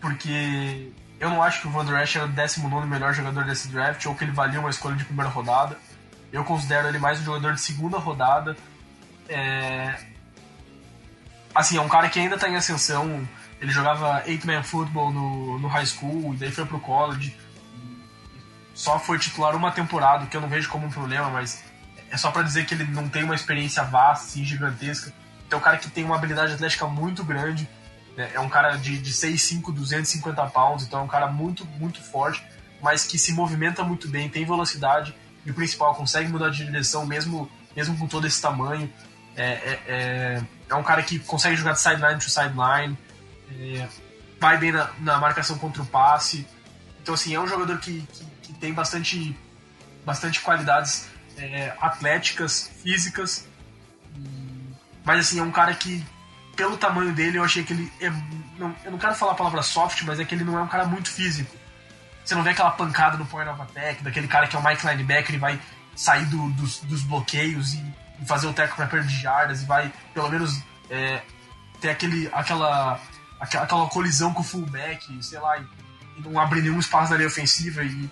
porque 0.00 0.90
eu 1.18 1.30
não 1.30 1.42
acho 1.42 1.62
que 1.62 1.68
o 1.68 1.70
Van 1.70 1.84
Der 1.84 2.02
Esch 2.02 2.16
era 2.16 2.26
o 2.26 2.28
19 2.28 2.86
melhor 2.86 3.14
jogador 3.14 3.44
desse 3.44 3.68
draft 3.68 4.04
ou 4.06 4.14
que 4.14 4.24
ele 4.24 4.32
valia 4.32 4.60
uma 4.60 4.70
escolha 4.70 4.96
de 4.96 5.04
primeira 5.04 5.30
rodada. 5.30 5.78
Eu 6.32 6.44
considero 6.44 6.88
ele 6.88 6.98
mais 6.98 7.20
um 7.20 7.24
jogador 7.24 7.54
de 7.54 7.60
segunda 7.60 7.98
rodada. 7.98 8.56
É... 9.28 9.94
Assim, 11.54 11.78
é 11.78 11.80
um 11.80 11.88
cara 11.88 12.08
que 12.10 12.18
ainda 12.20 12.34
está 12.34 12.48
em 12.48 12.56
ascensão. 12.56 13.26
Ele 13.60 13.70
jogava 13.70 14.22
8-man 14.24 14.62
football 14.62 15.10
no, 15.10 15.58
no 15.58 15.68
high 15.68 15.86
school, 15.86 16.34
e 16.34 16.36
daí 16.36 16.50
foi 16.50 16.66
pro 16.66 16.78
college. 16.78 17.34
Só 18.74 18.98
foi 18.98 19.18
titular 19.18 19.56
uma 19.56 19.72
temporada, 19.72 20.26
que 20.26 20.36
eu 20.36 20.40
não 20.42 20.48
vejo 20.48 20.68
como 20.68 20.86
um 20.86 20.90
problema, 20.90 21.30
mas 21.30 21.64
é 22.10 22.16
só 22.18 22.30
para 22.30 22.42
dizer 22.42 22.66
que 22.66 22.74
ele 22.74 22.84
não 22.84 23.08
tem 23.08 23.24
uma 23.24 23.34
experiência 23.34 23.82
vasta, 23.82 24.26
assim, 24.26 24.44
gigantesca. 24.44 25.10
Então 25.46 25.58
é 25.58 25.60
um 25.60 25.64
cara 25.64 25.78
que 25.78 25.88
tem 25.88 26.04
uma 26.04 26.16
habilidade 26.16 26.52
atlética 26.52 26.86
muito 26.86 27.24
grande? 27.24 27.66
É 28.16 28.40
um 28.40 28.48
cara 28.48 28.76
de, 28.76 28.98
de 28.98 29.12
6'5", 29.12 29.72
250 29.72 30.46
pounds, 30.46 30.86
então 30.86 31.00
é 31.00 31.02
um 31.02 31.08
cara 31.08 31.26
muito, 31.26 31.66
muito 31.78 32.02
forte, 32.02 32.42
mas 32.82 33.04
que 33.04 33.18
se 33.18 33.32
movimenta 33.32 33.84
muito 33.84 34.08
bem, 34.08 34.28
tem 34.28 34.44
velocidade 34.44 35.14
e 35.44 35.50
o 35.50 35.54
principal, 35.54 35.94
consegue 35.94 36.28
mudar 36.28 36.50
de 36.50 36.64
direção 36.64 37.06
mesmo, 37.06 37.50
mesmo 37.74 37.96
com 37.96 38.06
todo 38.06 38.26
esse 38.26 38.40
tamanho. 38.40 38.92
É, 39.36 39.44
é, 39.44 39.80
é, 39.86 40.42
é 40.70 40.74
um 40.74 40.82
cara 40.82 41.02
que 41.02 41.18
consegue 41.18 41.56
jogar 41.56 41.72
de 41.72 41.80
sideline 41.80 42.18
to 42.18 42.30
sideline, 42.30 42.98
é, 43.52 43.86
vai 44.40 44.56
bem 44.56 44.72
na, 44.72 44.90
na, 44.98 45.18
marcação 45.18 45.58
contra 45.58 45.82
o 45.82 45.86
passe. 45.86 46.46
Então, 47.02 47.14
assim, 47.14 47.34
é 47.34 47.40
um 47.40 47.46
jogador 47.46 47.78
que, 47.78 48.00
que, 48.12 48.24
que 48.42 48.52
tem 48.54 48.72
bastante, 48.72 49.38
bastante 50.04 50.40
qualidades 50.40 51.08
é, 51.36 51.72
atléticas, 51.80 52.72
físicas, 52.82 53.46
mas, 55.06 55.20
assim, 55.20 55.38
é 55.38 55.42
um 55.42 55.52
cara 55.52 55.72
que, 55.72 56.04
pelo 56.56 56.76
tamanho 56.76 57.12
dele, 57.12 57.38
eu 57.38 57.44
achei 57.44 57.62
que 57.62 57.72
ele 57.72 57.92
é. 58.00 58.10
Não, 58.58 58.74
eu 58.84 58.90
não 58.90 58.98
quero 58.98 59.14
falar 59.14 59.32
a 59.32 59.34
palavra 59.34 59.62
soft, 59.62 60.02
mas 60.02 60.18
é 60.18 60.24
que 60.24 60.34
ele 60.34 60.42
não 60.42 60.58
é 60.58 60.62
um 60.62 60.66
cara 60.66 60.86
muito 60.86 61.10
físico. 61.10 61.54
Você 62.24 62.34
não 62.34 62.42
vê 62.42 62.50
aquela 62.50 62.70
pancada 62.70 63.16
no 63.16 63.26
point 63.26 63.48
of 63.48 63.60
attack, 63.60 64.02
daquele 64.02 64.26
cara 64.26 64.48
que 64.48 64.56
é 64.56 64.58
o 64.58 64.64
Mike 64.64 64.84
Linebacker 64.84 65.34
e 65.34 65.38
vai 65.38 65.60
sair 65.94 66.24
do, 66.24 66.50
dos, 66.50 66.80
dos, 66.80 67.02
bloqueios 67.02 67.74
e, 67.74 67.94
fazer 68.26 68.46
o 68.46 68.52
tackle 68.52 68.76
para 68.76 68.86
perder 68.86 69.10
jardas 69.10 69.62
e 69.62 69.66
vai, 69.66 69.92
pelo 70.12 70.28
menos, 70.28 70.60
é, 70.90 71.22
ter 71.80 71.90
aquele, 71.90 72.28
aquela, 72.32 73.00
aquela, 73.38 73.64
aquela, 73.64 73.88
colisão 73.88 74.32
com 74.32 74.40
o 74.40 74.44
fullback, 74.44 75.22
sei 75.22 75.38
lá, 75.38 75.58
e, 75.58 75.66
e 76.16 76.20
não 76.22 76.40
abrir 76.40 76.62
nenhum 76.62 76.80
espaço 76.80 77.12
na 77.12 77.18
linha 77.18 77.28
ofensiva 77.28 77.84
e, 77.84 78.10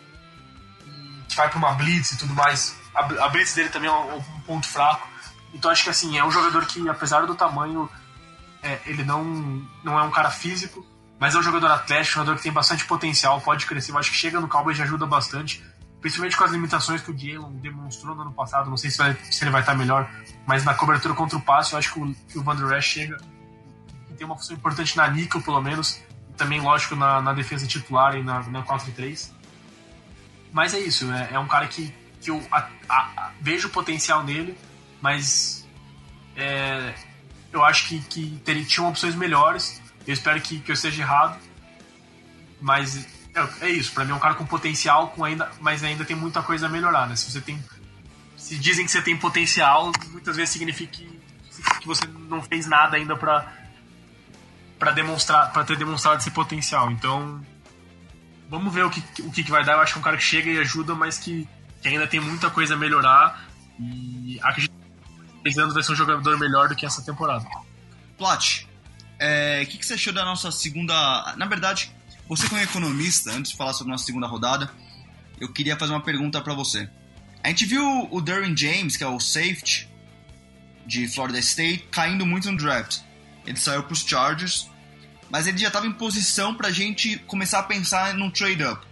e 0.87 1.24
que 1.26 1.35
vai 1.35 1.48
para 1.48 1.59
uma 1.59 1.72
blitz 1.72 2.12
e 2.12 2.18
tudo 2.18 2.35
mais. 2.35 2.76
A, 2.94 3.00
a 3.24 3.28
blitz 3.30 3.54
dele 3.54 3.70
também 3.70 3.88
é 3.88 3.92
um, 3.92 4.18
um 4.18 4.40
ponto 4.46 4.68
fraco. 4.68 5.09
Então 5.52 5.70
acho 5.70 5.83
que 5.83 5.90
assim, 5.90 6.18
é 6.18 6.24
um 6.24 6.30
jogador 6.30 6.66
que, 6.66 6.87
apesar 6.88 7.26
do 7.26 7.35
tamanho 7.35 7.90
é, 8.64 8.81
ele 8.87 9.05
não, 9.05 9.22
não 9.85 9.98
é 9.98 10.03
um 10.03 10.11
cara 10.11 10.31
físico, 10.31 10.85
mas 11.20 11.35
é 11.35 11.38
um 11.38 11.42
jogador 11.42 11.70
atlético, 11.70 12.18
um 12.18 12.22
jogador 12.22 12.37
que 12.38 12.42
tem 12.42 12.53
bastante 12.53 12.85
potencial, 12.87 13.40
pode 13.40 13.66
crescer. 13.66 13.92
Eu 13.92 13.98
acho 13.98 14.11
que 14.11 14.16
chega 14.16 14.40
no 14.40 14.48
Cowboys 14.48 14.79
e 14.79 14.83
ajuda 14.83 15.07
bastante, 15.07 15.62
principalmente 16.00 16.37
com 16.37 16.44
as 16.44 16.50
limitações 16.50 17.03
que 17.03 17.11
o 17.11 17.16
Jalen 17.16 17.59
demonstrou 17.59 18.16
no 18.16 18.22
ano 18.22 18.33
passado. 18.33 18.70
Não 18.70 18.77
sei 18.77 18.90
se, 18.90 18.98
vai, 18.98 19.14
se 19.31 19.44
ele 19.44 19.50
vai 19.50 19.61
estar 19.61 19.74
melhor, 19.74 20.11
mas 20.46 20.64
na 20.64 20.74
cobertura 20.74 21.14
contra 21.14 21.37
o 21.37 21.40
passe, 21.42 21.74
eu 21.74 21.79
acho 21.79 21.92
que 21.92 22.00
o, 22.00 22.14
que 22.14 22.38
o 22.38 22.42
Van 22.42 22.57
Der 22.57 22.79
Esch 22.79 22.87
chega 22.87 23.18
e 24.11 24.14
tem 24.14 24.27
uma 24.27 24.37
função 24.37 24.57
importante 24.57 24.96
na 24.96 25.09
níquel, 25.09 25.42
pelo 25.42 25.61
menos, 25.61 26.03
e 26.31 26.33
também, 26.33 26.61
lógico, 26.61 26.96
na, 26.96 27.20
na 27.20 27.35
defesa 27.35 27.66
titular 27.66 28.16
e 28.16 28.22
na, 28.22 28.42
na 28.44 28.62
4 28.62 28.90
3. 28.92 29.33
Mas 30.53 30.72
é 30.72 30.79
isso, 30.79 31.12
é, 31.12 31.31
é 31.33 31.38
um 31.38 31.46
cara 31.46 31.66
que, 31.68 31.92
que 32.20 32.31
eu 32.31 32.42
a, 32.50 32.68
a, 32.88 32.96
a, 33.16 33.31
vejo 33.40 33.68
potencial 33.68 34.22
nele, 34.22 34.57
mas 35.03 35.66
é, 36.37 36.94
eu 37.54 37.64
acho 37.64 37.88
que, 37.88 38.00
que 38.00 38.42
teria, 38.44 38.64
tinham 38.64 38.88
opções 38.88 39.14
melhores. 39.14 39.80
Eu 40.06 40.12
espero 40.12 40.40
que, 40.40 40.58
que 40.58 40.70
eu 40.70 40.74
esteja 40.74 41.02
errado. 41.02 41.38
Mas 42.60 43.06
é, 43.34 43.66
é 43.66 43.70
isso, 43.70 43.92
para 43.92 44.04
mim 44.04 44.12
é 44.12 44.14
um 44.14 44.18
cara 44.18 44.34
com 44.34 44.44
potencial, 44.44 45.08
com 45.08 45.24
ainda, 45.24 45.50
mas 45.60 45.82
ainda 45.84 46.04
tem 46.04 46.16
muita 46.16 46.42
coisa 46.42 46.66
a 46.66 46.68
melhorar, 46.68 47.08
né? 47.08 47.16
Se 47.16 47.30
você 47.30 47.40
tem. 47.40 47.62
Se 48.36 48.58
dizem 48.58 48.84
que 48.84 48.90
você 48.90 49.00
tem 49.00 49.16
potencial, 49.16 49.90
muitas 50.10 50.36
vezes 50.36 50.50
significa 50.50 50.92
que, 50.92 51.20
que 51.80 51.86
você 51.86 52.06
não 52.06 52.42
fez 52.42 52.66
nada 52.66 52.96
ainda 52.96 53.16
para 53.16 53.50
para 54.78 54.90
demonstrar, 54.90 55.52
para 55.52 55.64
ter 55.64 55.76
demonstrado 55.76 56.18
esse 56.18 56.30
potencial. 56.30 56.90
Então, 56.90 57.40
vamos 58.50 58.74
ver 58.74 58.84
o 58.84 58.90
que, 58.90 59.02
o 59.22 59.30
que 59.30 59.42
vai 59.50 59.64
dar. 59.64 59.74
Eu 59.74 59.80
acho 59.80 59.92
que 59.92 59.98
é 59.98 60.00
um 60.00 60.04
cara 60.04 60.16
que 60.16 60.22
chega 60.22 60.50
e 60.50 60.58
ajuda, 60.58 60.94
mas 60.94 61.18
que, 61.18 61.48
que 61.80 61.88
ainda 61.88 62.06
tem 62.06 62.20
muita 62.20 62.50
coisa 62.50 62.74
a 62.74 62.76
melhorar. 62.76 63.48
E 63.78 64.38
acredito 64.42 64.84
anos 65.59 65.74
vai 65.74 65.83
ser 65.83 65.92
um 65.92 65.96
jogador 65.96 66.38
melhor 66.38 66.68
do 66.68 66.74
que 66.74 66.87
essa 66.87 67.02
temporada. 67.02 67.46
Plat, 68.16 68.64
é, 69.18 69.59
o 69.59 69.62
é, 69.62 69.66
que, 69.66 69.78
que 69.78 69.87
você 69.87 69.94
achou 69.94 70.12
da 70.12 70.24
nossa 70.24 70.50
segunda. 70.50 71.35
Na 71.37 71.46
verdade, 71.46 71.92
você 72.28 72.48
como 72.48 72.61
economista, 72.61 73.33
antes 73.33 73.52
de 73.52 73.57
falar 73.57 73.72
sobre 73.72 73.90
a 73.90 73.94
nossa 73.94 74.04
segunda 74.04 74.26
rodada, 74.26 74.70
eu 75.40 75.52
queria 75.52 75.76
fazer 75.76 75.92
uma 75.92 76.02
pergunta 76.02 76.40
para 76.40 76.54
você. 76.54 76.88
A 77.42 77.48
gente 77.48 77.66
viu 77.66 78.09
o 78.11 78.20
Derwin 78.20 78.57
James, 78.57 78.96
que 78.96 79.04
é 79.04 79.07
o 79.07 79.20
safety 79.20 79.88
de 80.87 81.07
Florida 81.09 81.38
State, 81.38 81.88
caindo 81.90 82.24
muito 82.24 82.50
no 82.50 82.57
draft. 82.57 83.00
Ele 83.46 83.59
saiu 83.59 83.83
para 83.83 83.92
os 83.92 84.00
Chargers, 84.00 84.70
mas 85.30 85.46
ele 85.46 85.59
já 85.59 85.68
estava 85.68 85.87
em 85.87 85.92
posição 85.92 86.54
para 86.54 86.68
a 86.68 86.72
gente 86.72 87.18
começar 87.20 87.59
a 87.59 87.62
pensar 87.62 88.14
num 88.14 88.30
trade-up. 88.30 88.87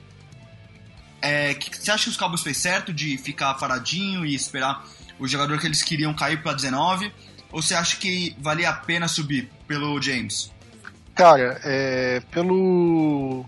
É, 1.23 1.55
você 1.55 1.91
acha 1.91 2.05
que 2.05 2.11
os 2.11 2.17
Cowboys 2.17 2.43
fez 2.43 2.57
certo 2.57 2.93
de 2.93 3.17
ficar 3.17 3.55
paradinho 3.55 4.27
e 4.27 4.35
esperar 4.35 4.85
o 5.23 5.29
jogador 5.29 5.59
que 5.61 5.67
eles 5.67 5.83
queriam 5.83 6.13
cair 6.13 6.43
para 6.43 6.53
19? 6.53 7.13
Ou 7.53 7.63
você 7.63 7.75
acha 7.75 7.97
que 7.97 8.35
valia 8.41 8.71
a 8.71 8.73
pena 8.73 9.07
subir 9.07 9.49
pelo 9.69 10.01
James? 10.03 10.51
Cara, 11.15 11.61
é, 11.65 12.21
pelo 12.31 13.45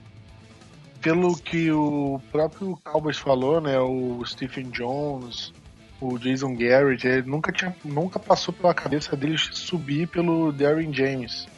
pelo 1.01 1.37
que 1.37 1.71
o 1.71 2.21
próprio 2.31 2.79
Cowboys 2.83 3.19
falou, 3.19 3.61
né, 3.61 3.79
o 3.79 4.25
Stephen 4.25 4.71
Jones, 4.71 5.53
o 6.01 6.19
Jason 6.19 6.55
Garrett, 6.55 7.07
ele 7.07 7.29
nunca 7.29 7.53
tinha 7.53 7.75
nunca 7.85 8.19
passou 8.19 8.55
pela 8.55 8.73
cabeça 8.73 9.17
deles 9.17 9.51
subir 9.53 10.07
pelo 10.07 10.53
Darren 10.53 10.93
James. 10.93 11.49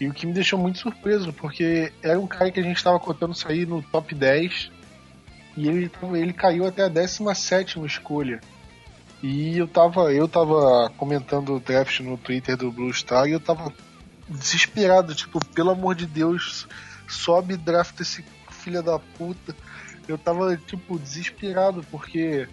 E 0.00 0.06
o 0.06 0.12
que 0.12 0.26
me 0.26 0.32
deixou 0.32 0.58
muito 0.58 0.78
surpreso, 0.78 1.32
porque 1.32 1.92
era 2.02 2.18
um 2.18 2.26
cara 2.26 2.50
que 2.50 2.60
a 2.60 2.62
gente 2.62 2.76
estava 2.76 2.98
contando 3.00 3.34
sair 3.34 3.66
no 3.66 3.82
top 3.82 4.14
10 4.14 4.70
e 5.56 5.68
ele, 5.68 5.90
ele 6.14 6.32
caiu 6.32 6.66
até 6.66 6.82
a 6.82 6.88
17 6.88 7.84
escolha. 7.86 8.40
E 9.22 9.56
eu 9.56 9.68
tava, 9.68 10.12
eu 10.12 10.26
tava 10.26 10.90
comentando 10.96 11.54
o 11.54 11.60
draft 11.60 12.00
no 12.00 12.18
Twitter 12.18 12.56
do 12.56 12.72
Blue 12.72 12.92
Star 12.92 13.26
e 13.26 13.32
eu 13.32 13.40
tava 13.40 13.72
desesperado, 14.28 15.14
tipo, 15.14 15.44
pelo 15.46 15.70
amor 15.70 15.94
de 15.94 16.06
Deus, 16.06 16.66
sobe 17.08 17.56
draft 17.56 18.00
esse 18.00 18.24
filho 18.50 18.82
da 18.82 18.98
puta. 18.98 19.54
Eu 20.08 20.18
tava, 20.18 20.56
tipo, 20.56 20.98
desesperado, 20.98 21.84
porque 21.90 22.48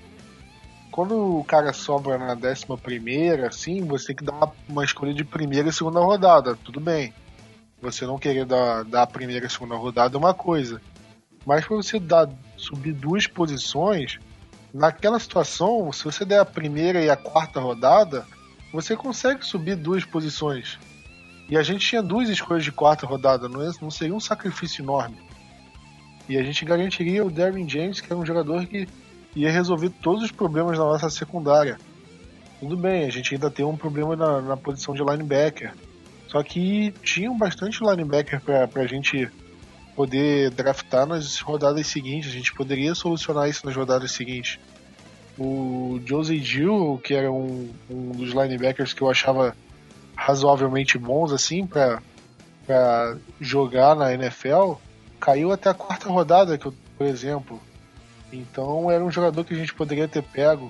quando 0.92 1.40
o 1.40 1.44
cara 1.44 1.74
sobra 1.74 2.18
na 2.20 2.36
décima 2.36 2.78
primeira, 2.78 3.48
assim, 3.48 3.82
você 3.84 4.08
tem 4.08 4.18
que 4.18 4.24
dar 4.24 4.52
uma 4.68 4.84
escolha 4.84 5.14
de 5.14 5.24
primeira 5.24 5.70
e 5.70 5.74
segunda 5.74 6.00
rodada, 6.00 6.56
tudo 6.64 6.80
bem. 6.80 7.14
Você 7.82 8.06
não 8.06 8.20
querer 8.20 8.46
dar, 8.46 8.84
dar 8.84 9.04
a 9.04 9.08
primeira 9.08 9.48
e 9.48 9.50
segunda 9.50 9.76
rodada 9.76 10.18
é 10.18 10.20
uma 10.20 10.34
coisa. 10.36 10.80
Mas 11.46 11.66
pra 11.66 11.78
você 11.78 12.00
dar, 12.00 12.30
subir 12.58 12.94
duas 12.94 13.26
posições, 13.26 14.20
naquela 14.74 15.20
situação, 15.20 15.92
se 15.92 16.04
você 16.04 16.24
der 16.26 16.40
a 16.40 16.46
primeira 16.46 17.02
e 17.02 17.10
a 17.10 17.16
quarta 17.16 17.60
rodada, 17.60 18.26
você 18.72 18.96
consegue 18.96 19.46
subir 19.46 19.76
duas 19.76 20.06
posições. 20.06 20.78
E 21.50 21.58
a 21.58 21.64
gente 21.64 21.88
tinha 21.88 22.04
duas 22.04 22.30
escolhas 22.30 22.64
de 22.64 22.72
quarta 22.72 23.08
rodada, 23.08 23.50
não, 23.50 23.62
é, 23.62 23.72
não 23.82 23.90
seria 23.90 24.14
um 24.14 24.20
sacrifício 24.20 24.84
enorme. 24.84 25.18
E 26.28 26.38
a 26.38 26.44
gente 26.44 26.64
garantiria 26.64 27.26
o 27.26 27.32
Darwin 27.32 27.68
James, 27.68 28.00
que 28.00 28.12
era 28.12 28.22
um 28.22 28.26
jogador 28.26 28.66
que 28.68 28.88
ia 29.36 29.52
resolver 29.52 29.90
todos 29.90 30.24
os 30.24 30.32
problemas 30.32 30.78
na 30.78 30.86
nossa 30.86 31.10
secundária. 31.10 31.80
Tudo 32.60 32.78
bem, 32.78 33.06
a 33.06 33.10
gente 33.10 33.34
ainda 33.34 33.50
tem 33.50 33.66
um 33.66 33.76
problema 33.76 34.16
na, 34.16 34.42
na 34.42 34.58
posição 34.58 34.94
de 34.94 35.02
linebacker. 35.02 35.74
Só 36.28 36.44
que 36.44 36.92
tinham 37.02 37.36
bastante 37.36 37.84
linebacker 37.84 38.40
para 38.42 38.70
a 38.76 38.86
gente 38.86 39.28
poder 40.00 40.50
draftar 40.52 41.06
nas 41.06 41.42
rodadas 41.42 41.86
seguintes. 41.88 42.30
A 42.30 42.34
gente 42.34 42.54
poderia 42.54 42.96
solucionar 42.96 43.50
isso 43.50 43.66
nas 43.66 43.76
rodadas 43.76 44.14
seguintes. 44.14 44.58
O 45.38 46.00
Josie 46.06 46.42
Gill, 46.42 47.02
que 47.04 47.14
era 47.14 47.30
um, 47.30 47.70
um 47.90 48.12
dos 48.12 48.30
linebackers 48.30 48.94
que 48.94 49.02
eu 49.02 49.10
achava 49.10 49.54
razoavelmente 50.16 50.98
bons 50.98 51.34
assim 51.34 51.68
para 51.68 52.02
jogar 53.42 53.94
na 53.94 54.14
NFL, 54.14 54.76
caiu 55.20 55.52
até 55.52 55.70
a 55.70 55.74
quarta 55.74 56.08
rodada, 56.08 56.58
que 56.58 56.68
eu, 56.68 56.74
por 56.98 57.06
exemplo. 57.06 57.60
Então 58.32 58.90
era 58.90 59.04
um 59.04 59.12
jogador 59.12 59.44
que 59.44 59.54
a 59.54 59.58
gente 59.58 59.74
poderia 59.74 60.08
ter 60.08 60.24
pego. 60.24 60.70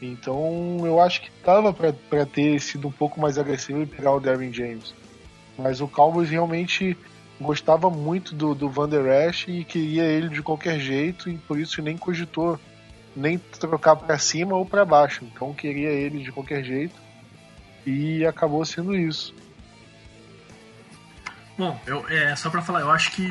Então 0.00 0.82
eu 0.84 1.00
acho 1.00 1.20
que 1.20 1.32
tava 1.42 1.72
para 1.72 2.24
ter 2.26 2.60
sido 2.60 2.86
um 2.86 2.92
pouco 2.92 3.20
mais 3.20 3.38
agressivo 3.38 3.82
e 3.82 3.86
pegar 3.86 4.12
o 4.12 4.20
Derwin 4.20 4.52
James. 4.52 4.94
Mas 5.58 5.80
o 5.80 5.88
Cowboys 5.88 6.30
realmente 6.30 6.96
gostava 7.40 7.88
muito 7.88 8.34
do, 8.34 8.54
do 8.54 8.68
Van 8.68 8.88
Der 8.88 9.28
Esch 9.28 9.48
e 9.48 9.64
queria 9.64 10.04
ele 10.04 10.28
de 10.28 10.42
qualquer 10.42 10.78
jeito 10.78 11.30
e 11.30 11.38
por 11.38 11.58
isso 11.58 11.80
nem 11.80 11.96
cogitou 11.96 12.60
nem 13.16 13.38
trocar 13.38 13.96
para 13.96 14.18
cima 14.18 14.54
ou 14.54 14.64
para 14.64 14.84
baixo. 14.84 15.24
Então 15.24 15.54
queria 15.54 15.88
ele 15.88 16.22
de 16.22 16.30
qualquer 16.30 16.62
jeito 16.62 16.94
e 17.86 18.24
acabou 18.26 18.64
sendo 18.64 18.94
isso. 18.94 19.34
Bom, 21.56 21.78
eu, 21.86 22.06
é, 22.08 22.34
só 22.36 22.50
para 22.50 22.62
falar, 22.62 22.80
eu 22.80 22.90
acho 22.90 23.10
que 23.12 23.26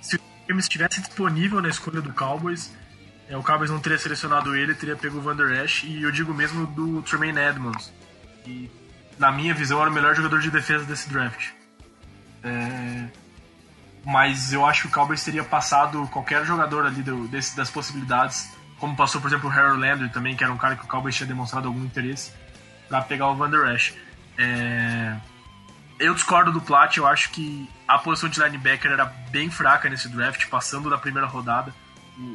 se 0.00 0.16
o 0.16 0.20
James 0.48 0.64
estivesse 0.64 1.00
disponível 1.00 1.60
na 1.60 1.68
escolha 1.68 2.00
do 2.00 2.12
Cowboys, 2.12 2.72
é, 3.28 3.36
o 3.36 3.42
Cowboys 3.42 3.70
não 3.70 3.78
teria 3.78 3.98
selecionado 3.98 4.56
ele, 4.56 4.74
teria 4.74 4.96
pego 4.96 5.18
o 5.18 5.20
Van 5.20 5.36
Der 5.36 5.64
Esch 5.64 5.84
e 5.84 6.02
eu 6.02 6.10
digo 6.10 6.32
mesmo 6.32 6.66
do 6.66 7.02
Tremaine 7.02 7.38
Edmonds. 7.38 7.92
E 8.46 8.70
na 9.18 9.30
minha 9.30 9.54
visão 9.54 9.80
era 9.80 9.90
o 9.90 9.92
melhor 9.92 10.14
jogador 10.14 10.40
de 10.40 10.50
defesa 10.50 10.84
desse 10.84 11.08
draft. 11.10 11.50
É, 12.42 13.06
mas 14.04 14.52
eu 14.52 14.64
acho 14.64 14.82
que 14.82 14.88
o 14.88 14.90
Cowboys 14.90 15.22
teria 15.22 15.44
passado 15.44 16.06
qualquer 16.08 16.44
jogador 16.44 16.86
ali 16.86 17.02
do, 17.02 17.28
desse, 17.28 17.56
das 17.56 17.70
possibilidades, 17.70 18.50
como 18.78 18.96
passou, 18.96 19.20
por 19.20 19.28
exemplo, 19.28 19.48
o 19.48 19.52
Harold 19.52 19.80
Landry 19.80 20.08
também, 20.08 20.34
que 20.34 20.42
era 20.42 20.52
um 20.52 20.56
cara 20.56 20.76
que 20.76 20.84
o 20.84 20.88
Cowboys 20.88 21.14
tinha 21.14 21.26
demonstrado 21.26 21.68
algum 21.68 21.84
interesse, 21.84 22.32
para 22.88 23.02
pegar 23.02 23.28
o 23.28 23.36
Van 23.36 23.50
Der 23.50 23.74
Esch. 23.74 23.94
É, 24.38 25.16
eu 25.98 26.14
discordo 26.14 26.50
do 26.50 26.60
Plat, 26.62 26.96
eu 26.96 27.06
acho 27.06 27.30
que 27.30 27.68
a 27.86 27.98
posição 27.98 28.28
de 28.28 28.42
linebacker 28.42 28.90
era 28.90 29.04
bem 29.30 29.50
fraca 29.50 29.88
nesse 29.88 30.08
draft, 30.08 30.48
passando 30.48 30.88
da 30.88 30.96
primeira 30.96 31.26
rodada. 31.26 31.74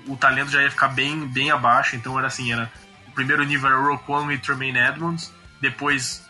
O, 0.07 0.13
o 0.13 0.17
talento 0.17 0.51
já 0.51 0.61
ia 0.61 0.69
ficar 0.69 0.89
bem, 0.89 1.27
bem 1.27 1.49
abaixo, 1.49 1.95
então 1.95 2.17
era 2.17 2.27
assim, 2.27 2.53
era 2.53 2.71
o 3.07 3.11
primeiro 3.11 3.43
nível 3.43 3.69
era 3.69 3.79
Roquan 3.79 4.31
e 4.31 4.37
Tremaine 4.37 4.77
Edmonds, 4.77 5.33
depois 5.59 6.23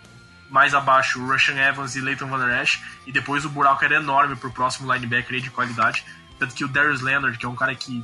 mais 0.50 0.74
abaixo 0.74 1.22
o 1.22 1.28
Russian 1.28 1.56
Evans 1.56 1.96
e 1.96 2.02
Leighton 2.02 2.28
Van 2.28 2.46
Der 2.46 2.62
Esch, 2.62 2.82
e 3.06 3.12
depois 3.12 3.46
o 3.46 3.50
buraco 3.50 3.84
era 3.84 3.96
enorme 3.96 4.36
pro 4.36 4.52
próximo 4.52 4.92
linebacker 4.92 5.42
de 5.42 5.50
qualidade, 5.50 6.06
tanto 6.40 6.54
que 6.54 6.64
o 6.64 6.68
Darius 6.68 7.02
Leonard, 7.02 7.38
que 7.38 7.46
é 7.46 7.50
um 7.50 7.56
cara 7.56 7.76
que 7.76 8.04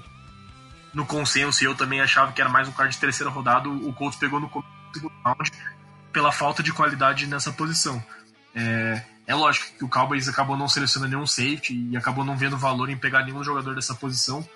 no 0.94 1.06
consenso, 1.06 1.64
eu 1.64 1.76
também 1.76 2.02
achava 2.02 2.32
que 2.32 2.42
era 2.42 2.50
mais 2.50 2.68
um 2.68 2.72
cara 2.72 2.90
de 2.90 2.98
terceira 2.98 3.32
rodada, 3.32 3.70
o 3.70 3.94
Colts 3.94 4.20
pegou 4.20 4.40
no 4.40 4.50
segundo 4.94 5.14
round 5.24 5.52
pela 6.12 6.32
falta 6.32 6.62
de 6.62 6.74
qualidade 6.74 7.28
nessa 7.28 7.52
posição. 7.52 8.04
É, 8.54 9.02
é 9.26 9.36
lógico 9.36 9.78
que 9.78 9.86
o 9.86 9.90
Cowboys 9.90 10.28
acabou 10.28 10.58
não 10.58 10.68
selecionando 10.68 11.16
nenhum 11.16 11.26
safety 11.26 11.90
e 11.92 11.96
acabou 11.96 12.26
não 12.26 12.36
vendo 12.36 12.58
valor 12.58 12.90
em 12.90 12.98
pegar 12.98 13.24
nenhum 13.24 13.44
jogador 13.44 13.76
dessa 13.76 13.96
posição. 13.96 14.48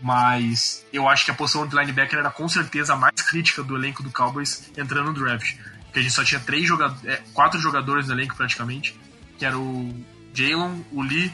Mas 0.00 0.86
eu 0.92 1.08
acho 1.08 1.24
que 1.24 1.30
a 1.30 1.34
posição 1.34 1.66
de 1.66 1.74
linebacker 1.74 2.18
era 2.18 2.30
com 2.30 2.48
certeza 2.48 2.92
a 2.92 2.96
mais 2.96 3.20
crítica 3.22 3.62
do 3.62 3.76
elenco 3.76 4.02
do 4.02 4.10
Cowboys 4.10 4.70
entrando 4.76 5.06
no 5.06 5.14
draft. 5.14 5.56
Porque 5.96 6.00
a 6.00 6.02
gente 6.02 6.14
só 6.14 6.24
tinha 6.24 6.40
três 6.40 6.68
jogadores, 6.68 7.06
é, 7.06 7.22
quatro 7.32 7.58
jogadores 7.58 8.06
no 8.06 8.12
elenco 8.12 8.36
praticamente, 8.36 8.94
que 9.38 9.46
era 9.46 9.58
o 9.58 10.04
Jalen, 10.34 10.84
o 10.92 11.00
Lee, 11.00 11.32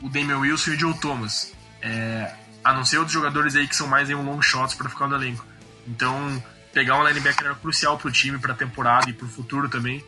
o 0.00 0.08
Damian 0.08 0.38
Wilson 0.38 0.70
e 0.70 0.74
o 0.74 0.78
Joe 0.78 0.94
Thomas. 1.00 1.52
É, 1.82 2.32
a 2.62 2.72
não 2.72 2.84
ser 2.84 2.98
outros 2.98 3.12
jogadores 3.12 3.56
aí 3.56 3.66
que 3.66 3.74
são 3.74 3.88
mais 3.88 4.08
em 4.08 4.14
um 4.14 4.22
long 4.22 4.40
shots 4.40 4.76
para 4.76 4.88
ficar 4.88 5.08
no 5.08 5.16
elenco. 5.16 5.44
Então, 5.88 6.40
pegar 6.72 7.00
um 7.00 7.04
linebacker 7.04 7.46
era 7.46 7.56
crucial 7.56 7.98
pro 7.98 8.12
time, 8.12 8.38
pra 8.38 8.54
temporada 8.54 9.10
e 9.10 9.12
pro 9.12 9.26
futuro 9.26 9.68
também. 9.68 10.04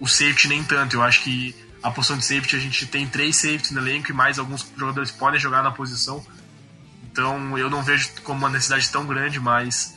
O 0.00 0.08
safety 0.08 0.48
nem 0.48 0.64
tanto. 0.64 0.96
Eu 0.96 1.02
acho 1.02 1.24
que 1.24 1.54
a 1.82 1.90
posição 1.90 2.16
de 2.16 2.24
safety 2.24 2.56
a 2.56 2.60
gente 2.60 2.86
tem 2.86 3.06
três 3.06 3.36
safeties 3.36 3.72
no 3.72 3.80
elenco 3.82 4.10
e 4.10 4.14
mais 4.14 4.38
alguns 4.38 4.66
jogadores 4.74 5.10
podem 5.10 5.38
jogar 5.38 5.62
na 5.62 5.70
posição. 5.70 6.26
Então 7.10 7.58
eu 7.58 7.68
não 7.68 7.82
vejo 7.82 8.08
como 8.24 8.38
uma 8.38 8.48
necessidade 8.48 8.88
tão 8.88 9.04
grande, 9.04 9.38
mas 9.38 9.96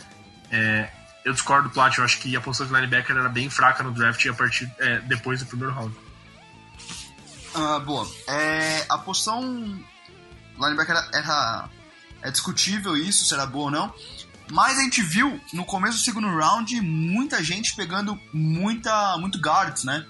é, 0.52 0.90
eu 1.26 1.34
discordo 1.34 1.68
do 1.68 1.74
Plat. 1.74 1.98
Eu 1.98 2.06
acho 2.06 2.20
que 2.20 2.36
a 2.38 2.40
posição 2.40 2.68
de 2.68 2.74
linebacker 2.74 3.18
era 3.18 3.28
bem 3.28 3.50
fraca 3.50 3.84
no 3.84 3.92
draft 3.92 4.24
a 4.28 4.34
partir 4.34 4.72
é, 4.78 5.00
depois 5.00 5.40
do 5.40 5.48
primeiro 5.48 5.74
round. 5.74 5.94
Uh, 7.56 7.80
boa. 7.82 8.08
É, 8.28 8.86
a 8.88 8.98
posição 9.00 9.42
linebacker 10.58 10.96
era, 10.96 11.10
era 11.14 11.70
é 12.22 12.32
discutível 12.32 12.96
isso, 12.96 13.26
se 13.26 13.34
era 13.34 13.46
boa 13.46 13.66
ou 13.66 13.72
não. 13.72 13.94
Mas 14.52 14.78
a 14.78 14.84
gente 14.84 15.02
viu 15.02 15.42
no 15.52 15.66
começo 15.66 15.98
do 15.98 16.04
segundo 16.04 16.28
round 16.28 16.80
muita 16.82 17.44
gente 17.44 17.76
pegando 17.76 18.20
muita, 18.32 19.18
muito 19.18 19.40
guards, 19.40 19.84
né? 19.84 20.06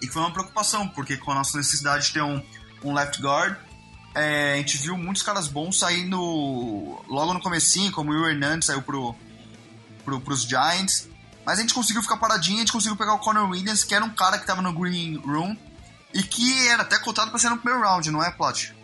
E 0.00 0.06
que 0.06 0.12
foi 0.12 0.22
uma 0.22 0.32
preocupação, 0.32 0.88
porque 0.88 1.18
com 1.18 1.32
a 1.32 1.34
nossa 1.34 1.58
necessidade 1.58 2.06
de 2.06 2.12
ter 2.14 2.22
um, 2.22 2.42
um 2.82 2.94
left 2.94 3.20
guard, 3.20 3.56
é, 4.14 4.54
a 4.54 4.56
gente 4.56 4.78
viu 4.78 4.96
muitos 4.96 5.22
caras 5.22 5.48
bons 5.48 5.78
saindo 5.78 6.16
logo 7.06 7.34
no 7.34 7.40
comecinho, 7.40 7.92
como 7.92 8.10
o 8.10 8.14
Will 8.14 8.30
Hernandez 8.30 8.64
saiu 8.64 8.80
pro, 8.80 9.14
pro, 10.04 10.20
pros 10.20 10.42
Giants. 10.42 11.08
Mas 11.44 11.58
a 11.58 11.62
gente 11.62 11.74
conseguiu 11.74 12.02
ficar 12.02 12.16
paradinho, 12.16 12.58
a 12.58 12.60
gente 12.60 12.72
conseguiu 12.72 12.96
pegar 12.96 13.14
o 13.14 13.18
Connor 13.18 13.50
Williams, 13.50 13.82
que 13.82 13.94
era 13.94 14.04
um 14.04 14.10
cara 14.10 14.38
que 14.38 14.46
tava 14.46 14.62
no 14.62 14.72
Green 14.72 15.16
Room 15.16 15.56
e 16.14 16.22
que 16.22 16.68
era 16.68 16.82
até 16.82 16.98
cotado 16.98 17.30
para 17.30 17.40
ser 17.40 17.50
no 17.50 17.58
primeiro 17.58 17.84
round, 17.84 18.10
não 18.10 18.22
é, 18.22 18.30
Plot? 18.30 18.74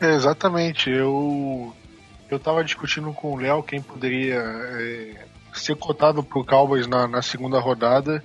É, 0.00 0.14
exatamente. 0.14 0.90
Eu 0.90 1.74
eu 2.28 2.38
tava 2.38 2.64
discutindo 2.64 3.12
com 3.12 3.32
o 3.32 3.36
Léo 3.36 3.62
quem 3.62 3.82
poderia 3.82 4.36
é, 4.36 5.26
ser 5.52 5.76
cotado 5.76 6.22
pro 6.22 6.44
Cowboys 6.44 6.86
na, 6.86 7.06
na 7.06 7.22
segunda 7.22 7.60
rodada. 7.60 8.24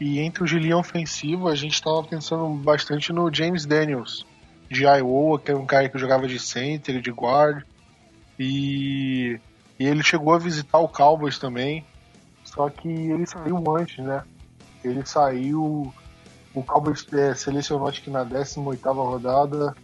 E 0.00 0.18
entre 0.20 0.42
o 0.42 0.46
linha 0.46 0.76
ofensivo, 0.76 1.48
a 1.48 1.54
gente 1.54 1.74
estava 1.74 2.02
pensando 2.02 2.48
bastante 2.54 3.12
no 3.12 3.32
James 3.32 3.64
Daniels, 3.64 4.26
de 4.70 4.84
Iowa, 4.84 5.38
que 5.38 5.50
é 5.50 5.56
um 5.56 5.66
cara 5.66 5.88
que 5.88 5.98
jogava 5.98 6.26
de 6.26 6.38
center, 6.38 7.00
de 7.00 7.10
guard. 7.10 7.62
E, 8.38 9.38
e 9.78 9.86
ele 9.86 10.02
chegou 10.02 10.34
a 10.34 10.38
visitar 10.38 10.78
o 10.78 10.88
Cowboys 10.88 11.38
também, 11.38 11.84
só 12.44 12.68
que 12.68 12.88
ele 12.88 13.26
saiu 13.26 13.62
antes, 13.76 14.04
né? 14.04 14.22
Ele 14.84 15.04
saiu. 15.04 15.92
O 16.54 16.62
Cowboys 16.62 17.06
é, 17.12 17.34
selecionou 17.34 17.86
acho 17.86 18.02
que 18.02 18.08
na 18.08 18.24
18 18.24 18.82
rodada 18.92 19.74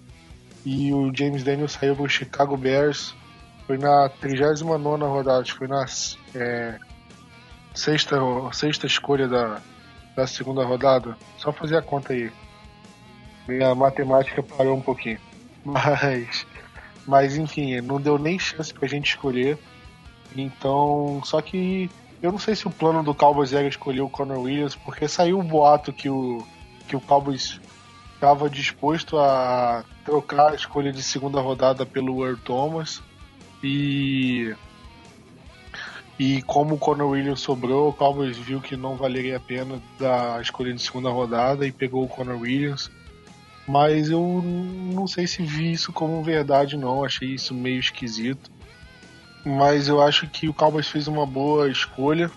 e 0.64 0.92
o 0.92 1.12
James 1.14 1.42
Daniels 1.42 1.72
saiu 1.72 1.94
pro 1.94 2.08
Chicago 2.08 2.56
Bears 2.56 3.14
foi 3.66 3.78
na 3.78 4.08
39 4.08 5.04
rodada, 5.04 5.44
foi 5.46 5.66
na 5.66 5.84
é, 6.34 6.78
sexta, 7.74 8.16
sexta 8.52 8.86
escolha 8.86 9.28
da, 9.28 9.60
da 10.16 10.26
segunda 10.26 10.64
rodada. 10.64 11.16
Só 11.38 11.52
fazer 11.52 11.76
a 11.76 11.82
conta 11.82 12.12
aí. 12.12 12.30
Minha 13.48 13.74
matemática 13.74 14.42
parou 14.42 14.76
um 14.76 14.82
pouquinho. 14.82 15.18
Mas, 15.64 16.44
mas 17.06 17.36
enfim, 17.36 17.80
não 17.80 18.00
deu 18.00 18.18
nem 18.18 18.36
chance 18.36 18.74
pra 18.74 18.88
gente 18.88 19.10
escolher. 19.10 19.56
Então, 20.36 21.20
só 21.24 21.40
que 21.40 21.90
eu 22.22 22.30
não 22.30 22.38
sei 22.38 22.54
se 22.54 22.66
o 22.66 22.70
plano 22.70 23.02
do 23.02 23.14
Cowboys 23.14 23.52
era 23.52 23.66
escolher 23.66 24.00
o 24.00 24.08
Conor 24.08 24.38
Williams, 24.38 24.74
porque 24.74 25.08
saiu 25.08 25.38
o 25.38 25.42
boato 25.42 25.92
que 25.92 26.08
o, 26.08 26.46
que 26.86 26.96
o 26.96 27.00
Cowboys 27.00 27.60
estava 28.14 28.48
disposto 28.48 29.18
a 29.18 29.84
trocar 30.04 30.52
a 30.52 30.54
escolha 30.54 30.92
de 30.92 31.02
segunda 31.02 31.40
rodada 31.40 31.84
pelo 31.84 32.24
Earl 32.24 32.38
Thomas. 32.44 33.02
E 33.62 34.54
e 36.18 36.40
como 36.42 36.76
o 36.76 36.78
Conor 36.78 37.10
Williams 37.10 37.40
sobrou, 37.40 37.88
o 37.88 37.92
Cowboys 37.92 38.36
viu 38.36 38.60
que 38.60 38.76
não 38.76 38.96
valeria 38.96 39.38
a 39.38 39.40
pena 39.40 39.82
da 39.98 40.40
escolha 40.40 40.72
de 40.72 40.80
segunda 40.80 41.10
rodada 41.10 41.66
e 41.66 41.72
pegou 41.72 42.04
o 42.04 42.08
Conor 42.08 42.40
Williams. 42.40 42.90
Mas 43.66 44.10
eu 44.10 44.40
não 44.94 45.06
sei 45.08 45.26
se 45.26 45.42
vi 45.42 45.72
isso 45.72 45.92
como 45.92 46.22
verdade 46.22 46.76
não, 46.76 47.04
achei 47.04 47.30
isso 47.30 47.52
meio 47.52 47.80
esquisito. 47.80 48.50
Mas 49.44 49.88
eu 49.88 50.00
acho 50.00 50.28
que 50.28 50.48
o 50.48 50.54
Cowboys 50.54 50.88
fez 50.88 51.08
uma 51.08 51.26
boa 51.26 51.68
escolha. 51.68 52.30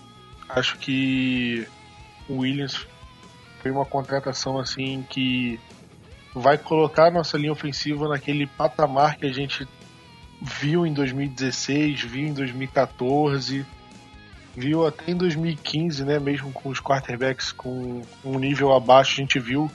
Acho 0.48 0.76
que 0.78 1.66
o 2.28 2.38
Williams 2.38 2.86
foi 3.62 3.70
uma 3.70 3.84
contratação 3.84 4.58
assim 4.58 5.04
que 5.08 5.60
vai 6.34 6.58
colocar 6.58 7.10
nossa 7.10 7.38
linha 7.38 7.52
ofensiva 7.52 8.08
naquele 8.08 8.46
patamar 8.46 9.16
que 9.16 9.26
a 9.26 9.32
gente 9.32 9.66
viu 10.40 10.86
em 10.86 10.92
2016, 10.92 12.02
viu 12.02 12.26
em 12.28 12.32
2014, 12.32 13.64
viu 14.54 14.86
até 14.86 15.12
em 15.12 15.16
2015, 15.16 16.04
né? 16.04 16.18
Mesmo 16.18 16.52
com 16.52 16.68
os 16.68 16.80
quarterbacks 16.80 17.52
com 17.52 18.02
um 18.24 18.38
nível 18.38 18.74
abaixo, 18.74 19.12
a 19.12 19.16
gente 19.22 19.38
viu 19.38 19.70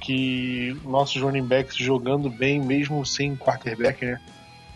que 0.00 0.76
nossos 0.84 1.20
running 1.22 1.46
backs 1.46 1.76
jogando 1.76 2.28
bem, 2.28 2.60
mesmo 2.60 3.04
sem 3.06 3.36
quarterback, 3.36 4.04
né? 4.04 4.20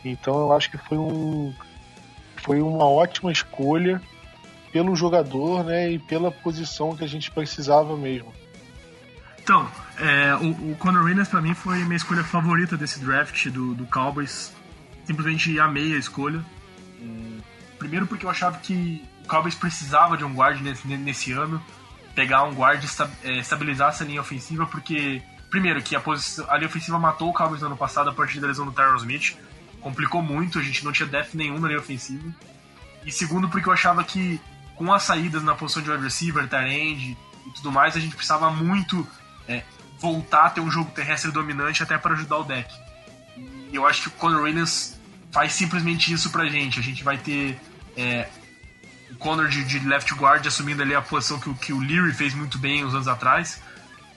Então 0.05 0.39
eu 0.39 0.53
acho 0.53 0.71
que 0.71 0.79
foi 0.79 0.97
um 0.97 1.53
foi 2.47 2.63
uma 2.63 2.85
ótima 2.85 3.33
escolha 3.33 4.01
pelo 4.73 4.95
jogador, 4.95 5.65
né? 5.65 5.91
E 5.91 5.99
pela 5.99 6.31
posição 6.31 6.97
que 6.97 7.05
a 7.05 7.09
gente 7.09 7.31
precisava 7.31 7.97
mesmo. 7.97 8.33
Então, 9.43 9.69
é, 9.99 10.35
o, 10.37 10.73
o 10.73 10.77
Conor 10.79 11.05
Williams 11.05 11.29
para 11.29 11.43
mim 11.43 11.55
foi 11.55 11.79
minha 11.85 11.97
escolha 11.97 12.25
favorita 12.25 12.77
desse 12.77 13.01
draft 13.01 13.49
do, 13.49 13.75
do 13.75 13.85
Cowboys 13.87 14.55
simplesmente 15.05 15.59
amei 15.59 15.95
a 15.95 15.99
escolha. 15.99 16.45
Primeiro 17.79 18.07
porque 18.07 18.27
eu 18.27 18.31
achava 18.31 18.59
que 18.59 19.05
o 19.25 19.29
Cowboys 19.29 19.55
precisava 19.55 20.17
de 20.17 20.25
um 20.25 20.35
guard 20.35 20.61
nesse, 20.61 20.87
nesse 20.87 21.33
ano, 21.33 21.63
pegar 22.15 22.45
um 22.45 22.55
guard 22.55 22.83
e 22.83 23.29
é, 23.29 23.39
estabilizar 23.39 23.91
essa 23.91 24.05
linha 24.05 24.21
ofensiva, 24.21 24.67
porque 24.67 25.23
primeiro 25.51 25.83
que 25.83 25.95
a, 25.95 26.01
posição, 26.01 26.45
a 26.51 26.57
linha 26.57 26.69
ofensiva 26.69 26.99
matou 26.99 27.29
o 27.29 27.33
Cowboys 27.33 27.61
no 27.61 27.69
ano 27.69 27.77
passado 27.77 28.11
a 28.11 28.13
partir 28.13 28.41
da 28.41 28.47
lesão 28.47 28.67
do 28.67 28.73
Tyron 28.73 28.97
Smith. 28.97 29.37
Complicou 29.81 30.23
muito, 30.23 30.59
a 30.59 30.63
gente 30.63 30.85
não 30.85 30.93
tinha 30.93 31.09
depth 31.09 31.35
nenhum 31.35 31.59
na 31.59 31.69
linha 31.69 31.81
ofensiva. 31.81 32.35
E 33.05 33.13
segundo, 33.13 33.49
porque 33.49 33.69
eu 33.69 33.73
achava 33.73 34.03
que 34.03 34.41
com 34.75 34.93
as 34.93 35.03
saídas 35.05 35.43
na 35.43 35.55
posição 35.55 35.83
de 35.83 35.91
wide 35.91 36.03
receiver, 36.03 36.49
tight 36.49 36.69
end 36.69 37.17
e 37.47 37.51
tudo 37.55 37.73
mais, 37.73 37.97
a 37.97 38.01
gente 38.01 38.15
precisava 38.15 38.51
muito 38.51 39.07
é, 39.49 39.63
voltar 39.99 40.47
a 40.47 40.51
ter 40.51 40.61
um 40.61 40.71
jogo 40.71 40.91
terrestre 40.91 41.31
dominante 41.31 41.83
até 41.83 41.97
para 41.97 42.15
ajudar 42.15 42.39
o 42.39 42.45
deck. 42.45 42.73
E 43.73 43.75
eu 43.75 43.87
acho 43.87 44.03
que 44.03 44.09
o 44.09 44.11
Conor 44.13 44.43
Williams 44.43 44.99
faz 45.33 45.53
simplesmente 45.53 46.13
isso 46.13 46.31
pra 46.31 46.47
gente. 46.47 46.79
A 46.79 46.83
gente 46.83 47.03
vai 47.03 47.17
ter 47.17 47.59
é, 47.97 48.29
o 49.11 49.17
Conor 49.17 49.49
de, 49.49 49.65
de, 49.65 49.79
left 49.81 50.13
guard 50.15 50.47
assumindo 50.47 50.83
ali 50.83 50.95
a 50.95 51.03
posição 51.03 51.39
que, 51.39 51.53
que 51.55 51.73
o 51.73 51.81
Leary 51.81 52.13
fez 52.13 52.35
muito 52.35 52.59
bem 52.59 52.85
uns 52.85 52.95
anos 52.95 53.09
atrás, 53.09 53.61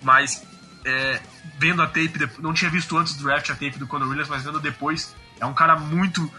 mas 0.02 0.43
é, 0.86 1.20
vendo 1.58 1.82
a 1.82 1.88
tape, 1.88 2.30
não 2.39 2.54
tinha 2.54 2.70
visto 2.70 2.98
antes 2.98 3.15
do 3.15 3.24
draft 3.24 3.50
a 3.50 3.54
tape 3.54 3.78
do 3.78 3.88
Conor 3.88 4.08
Williams, 4.08 4.30
mas 4.30 4.44
vendo 4.44 4.60
depois, 4.60 5.15
é 5.39 5.46
um 5.46 5.54
cara 5.54 5.78
muito, 5.78 6.32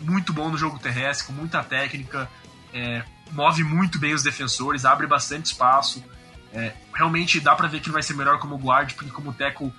muito 0.00 0.32
bom 0.32 0.50
no 0.50 0.58
jogo 0.58 0.78
terrestre, 0.78 1.26
com 1.26 1.32
muita 1.32 1.62
técnica, 1.62 2.28
é, 2.72 3.02
move 3.30 3.64
muito 3.64 3.98
bem 3.98 4.14
os 4.14 4.22
defensores, 4.22 4.84
abre 4.84 5.06
bastante 5.06 5.46
espaço. 5.46 6.04
É, 6.52 6.72
realmente 6.94 7.40
dá 7.40 7.54
para 7.54 7.68
ver 7.68 7.80
que 7.80 7.86
ele 7.86 7.94
vai 7.94 8.02
ser 8.02 8.14
melhor 8.14 8.38
como 8.38 8.56
guard, 8.56 8.94
porque 8.94 9.10
como 9.10 9.32
tackle, 9.32 9.72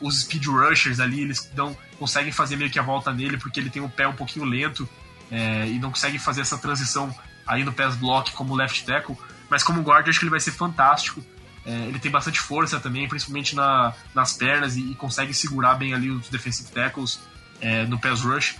os 0.00 0.22
speed 0.22 0.46
rushers 0.46 1.00
ali, 1.00 1.20
eles 1.20 1.48
dão, 1.54 1.76
conseguem 1.98 2.32
fazer 2.32 2.56
meio 2.56 2.70
que 2.70 2.78
a 2.78 2.82
volta 2.82 3.12
nele, 3.12 3.36
porque 3.36 3.60
ele 3.60 3.70
tem 3.70 3.82
o 3.82 3.88
pé 3.88 4.08
um 4.08 4.14
pouquinho 4.14 4.44
lento 4.44 4.88
é, 5.30 5.66
e 5.68 5.78
não 5.78 5.90
consegue 5.90 6.18
fazer 6.18 6.40
essa 6.40 6.58
transição 6.58 7.14
aí 7.46 7.64
no 7.64 7.72
pass 7.72 7.94
block 7.94 8.32
como 8.32 8.54
left 8.54 8.84
tackle. 8.84 9.16
Mas 9.48 9.62
como 9.62 9.82
guard, 9.82 10.08
acho 10.08 10.18
que 10.18 10.24
ele 10.24 10.30
vai 10.30 10.40
ser 10.40 10.52
fantástico. 10.52 11.24
É, 11.68 11.86
ele 11.86 11.98
tem 11.98 12.10
bastante 12.10 12.40
força 12.40 12.80
também, 12.80 13.06
principalmente 13.06 13.54
na, 13.54 13.92
nas 14.14 14.32
pernas, 14.32 14.74
e, 14.74 14.92
e, 14.92 14.94
consegue 14.94 15.34
segurar 15.34 15.74
bem 15.74 15.92
ali 15.92 16.10
os 16.10 16.30
defensive 16.30 16.70
tackles 16.70 17.20
é, 17.60 17.84
no 17.84 17.98
pass 17.98 18.22
rush. 18.22 18.56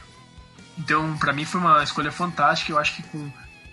Então, 0.77 1.17
para 1.17 1.33
mim, 1.33 1.47
foi 1.47 1.59
uma 1.59 1.83
escolha 1.83 2.13
fantástica. 2.13 2.71
Eu 2.71 2.79
acho 2.79 2.95
que 2.97 3.03
com 3.05 3.33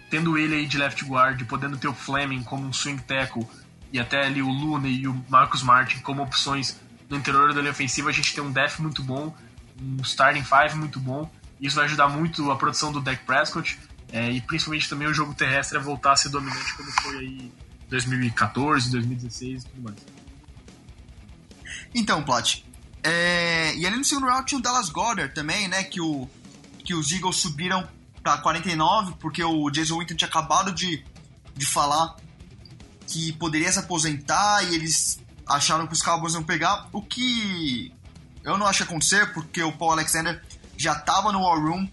tendo 0.09 0.37
ele 0.37 0.55
aí 0.55 0.65
de 0.65 0.77
left 0.77 1.03
guard, 1.03 1.43
podendo 1.47 1.75
ter 1.75 1.89
o 1.89 1.93
Fleming 1.93 2.43
como 2.43 2.65
um 2.65 2.71
swing 2.71 3.01
tackle, 3.03 3.45
e 3.91 3.99
até 3.99 4.25
ali 4.25 4.41
o 4.41 4.47
Luna 4.47 4.87
e 4.87 5.05
o 5.05 5.25
Marcus 5.27 5.61
Martin 5.61 5.99
como 5.99 6.23
opções 6.23 6.79
no 7.09 7.17
interior 7.17 7.53
da 7.53 7.59
linha 7.59 7.71
ofensiva, 7.71 8.09
a 8.09 8.13
gente 8.13 8.33
tem 8.33 8.41
um 8.41 8.51
def 8.51 8.79
muito 8.79 9.03
bom, 9.03 9.35
um 9.81 9.97
starting 10.01 10.43
five 10.43 10.77
muito 10.77 10.97
bom. 10.97 11.29
Isso 11.59 11.75
vai 11.75 11.85
ajudar 11.85 12.07
muito 12.07 12.49
a 12.51 12.55
produção 12.55 12.89
do 12.89 13.01
Dak 13.01 13.25
Prescott 13.25 13.77
é, 14.13 14.31
e 14.31 14.39
principalmente 14.39 14.87
também 14.87 15.09
o 15.09 15.13
jogo 15.13 15.33
terrestre 15.33 15.77
a 15.77 15.81
voltar 15.81 16.13
a 16.13 16.15
ser 16.15 16.29
dominante 16.29 16.73
como 16.73 16.89
foi 17.01 17.17
aí 17.17 17.51
2014, 17.89 18.91
2016 18.91 19.63
e 19.63 19.65
tudo 19.67 19.81
mais. 19.81 19.97
Então, 21.93 22.23
Plat, 22.23 22.63
é... 23.03 23.75
e 23.75 23.85
ali 23.85 23.97
no 23.97 24.03
segundo 24.03 24.27
round 24.27 24.45
tinha 24.45 24.59
o 24.59 24.61
Dallas 24.61 24.89
Goddard 24.89 25.33
também, 25.33 25.67
né? 25.67 25.83
Que, 25.83 26.01
o... 26.01 26.27
que 26.83 26.93
os 26.93 27.11
Eagles 27.11 27.37
subiram 27.37 27.87
para 28.21 28.37
49, 28.39 29.15
porque 29.19 29.43
o 29.43 29.69
Jason 29.69 29.97
Witten 29.97 30.17
tinha 30.17 30.27
acabado 30.27 30.71
de, 30.71 31.03
de 31.55 31.65
falar 31.65 32.15
que 33.07 33.31
poderia 33.33 33.71
se 33.71 33.79
aposentar 33.79 34.63
e 34.63 34.75
eles 34.75 35.19
acharam 35.47 35.85
que 35.85 35.93
os 35.93 36.01
Cowboys 36.01 36.33
iam 36.33 36.43
pegar, 36.43 36.89
o 36.91 37.01
que 37.01 37.93
eu 38.43 38.57
não 38.57 38.65
acho 38.65 38.83
acontecer, 38.83 39.31
porque 39.33 39.61
o 39.61 39.71
Paul 39.71 39.91
Alexander 39.91 40.41
já 40.77 40.93
estava 40.93 41.31
no 41.31 41.41
War 41.41 41.59
Room 41.59 41.87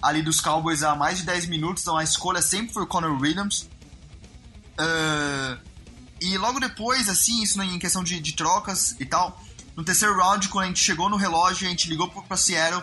ali 0.00 0.22
dos 0.22 0.40
Cowboys 0.40 0.82
há 0.82 0.94
mais 0.94 1.18
de 1.18 1.24
10 1.24 1.46
minutos, 1.46 1.82
então 1.82 1.96
a 1.96 2.04
escolha 2.04 2.40
sempre 2.40 2.72
foi 2.72 2.82
o 2.84 2.86
Connor 2.86 3.20
Williams. 3.20 3.68
Uh, 4.78 5.58
e 6.20 6.36
logo 6.38 6.60
depois, 6.60 7.08
assim, 7.08 7.42
isso 7.42 7.60
em 7.62 7.78
questão 7.78 8.02
de, 8.02 8.20
de, 8.20 8.34
trocas 8.34 8.96
e 9.00 9.04
tal, 9.04 9.40
no 9.76 9.84
terceiro 9.84 10.16
round, 10.16 10.48
quando 10.48 10.64
a 10.64 10.68
gente 10.68 10.82
chegou 10.82 11.08
no 11.08 11.16
relógio, 11.16 11.66
a 11.66 11.70
gente 11.70 11.88
ligou 11.88 12.08
para 12.08 12.36
Seattle, 12.36 12.82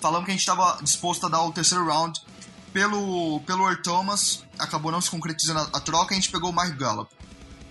falando 0.00 0.24
que 0.24 0.30
a 0.30 0.34
gente 0.34 0.40
estava 0.40 0.78
disposto 0.82 1.26
a 1.26 1.28
dar 1.28 1.42
o 1.42 1.52
terceiro 1.52 1.86
round 1.86 2.20
pelo, 2.72 3.40
pelo 3.40 3.68
Earl 3.68 3.82
Thomas, 3.82 4.44
acabou 4.58 4.90
não 4.90 5.00
se 5.00 5.10
concretizando 5.10 5.60
a, 5.60 5.78
a 5.78 5.80
troca, 5.80 6.14
a 6.14 6.14
gente 6.14 6.30
pegou 6.30 6.50
o 6.50 6.52
Mark 6.52 6.74
Gallup. 6.76 7.10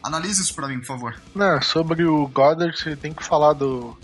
Analise 0.04 0.41
isso 0.41 0.56
para 0.56 0.67
mim, 0.67 0.80
por 0.80 0.88
favor. 0.88 1.21
Não, 1.36 1.62
sobre 1.62 2.04
o 2.04 2.28
Goddard, 2.28 2.76
você 2.78 2.95
tem 2.95 3.13
que 3.13 3.24
falar 3.24 3.54
do, 3.54 3.97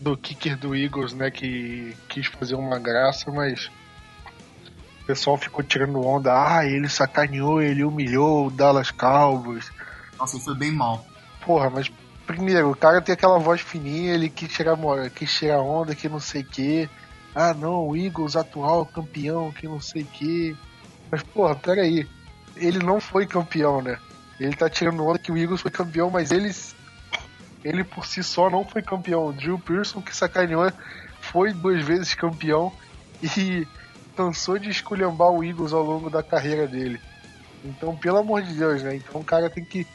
do 0.00 0.16
kicker 0.16 0.56
do 0.58 0.74
Eagles, 0.74 1.12
né, 1.12 1.30
que 1.30 1.94
quis 2.08 2.26
fazer 2.26 2.54
uma 2.54 2.78
graça, 2.78 3.30
mas 3.30 3.70
o 5.04 5.06
pessoal 5.06 5.36
ficou 5.36 5.62
tirando 5.62 6.00
onda, 6.00 6.32
ah, 6.32 6.64
ele 6.64 6.88
sacaneou, 6.88 7.60
ele 7.60 7.84
humilhou 7.84 8.46
o 8.46 8.50
Dallas 8.50 8.90
Cowboys. 8.90 9.70
Nossa, 10.18 10.40
foi 10.40 10.54
bem 10.54 10.72
mal. 10.72 11.04
Porra, 11.44 11.68
mas 11.68 11.92
primeiro, 12.26 12.70
o 12.70 12.76
cara 12.76 13.02
tem 13.02 13.12
aquela 13.12 13.38
voz 13.38 13.60
fininha, 13.60 14.14
ele 14.14 14.30
quis 14.30 14.50
tirar, 14.50 14.78
quis 15.14 15.30
tirar 15.30 15.60
onda, 15.60 15.94
que 15.94 16.08
não 16.08 16.18
sei 16.18 16.40
o 16.40 16.46
que. 16.46 16.88
Ah, 17.34 17.52
não, 17.52 17.86
o 17.86 17.94
Eagles 17.94 18.34
atual 18.34 18.86
campeão, 18.86 19.52
que 19.52 19.68
não 19.68 19.78
sei 19.78 20.04
o 20.04 20.06
que. 20.06 20.56
Mas, 21.10 21.22
porra, 21.22 21.54
peraí. 21.54 22.08
Ele 22.56 22.78
não 22.78 22.98
foi 22.98 23.26
campeão, 23.26 23.82
né? 23.82 23.98
Ele 24.40 24.56
tá 24.56 24.70
tirando 24.70 25.04
onda 25.04 25.18
que 25.18 25.30
o 25.30 25.36
Eagles 25.36 25.60
foi 25.60 25.70
campeão, 25.70 26.08
mas 26.08 26.30
eles. 26.30 26.74
Ele 27.62 27.84
por 27.84 28.06
si 28.06 28.22
só 28.22 28.48
não 28.48 28.64
foi 28.64 28.80
campeão. 28.80 29.26
O 29.26 29.32
Drew 29.34 29.58
Pearson, 29.58 30.00
que 30.00 30.16
sacaneou, 30.16 30.72
foi 31.20 31.52
duas 31.52 31.84
vezes 31.84 32.14
campeão. 32.14 32.72
E 33.22 33.66
cansou 34.16 34.58
de 34.58 34.70
esculhambar 34.70 35.30
o 35.30 35.42
Eagles 35.42 35.72
ao 35.72 35.82
longo 35.82 36.08
da 36.08 36.22
carreira 36.22 36.66
dele. 36.66 37.00
Então, 37.64 37.96
pelo 37.96 38.18
amor 38.18 38.42
de 38.42 38.54
Deus, 38.54 38.82
né? 38.82 38.96
Então 38.96 39.20
o 39.20 39.24
cara 39.24 39.48
tem 39.48 39.64
que, 39.64 39.86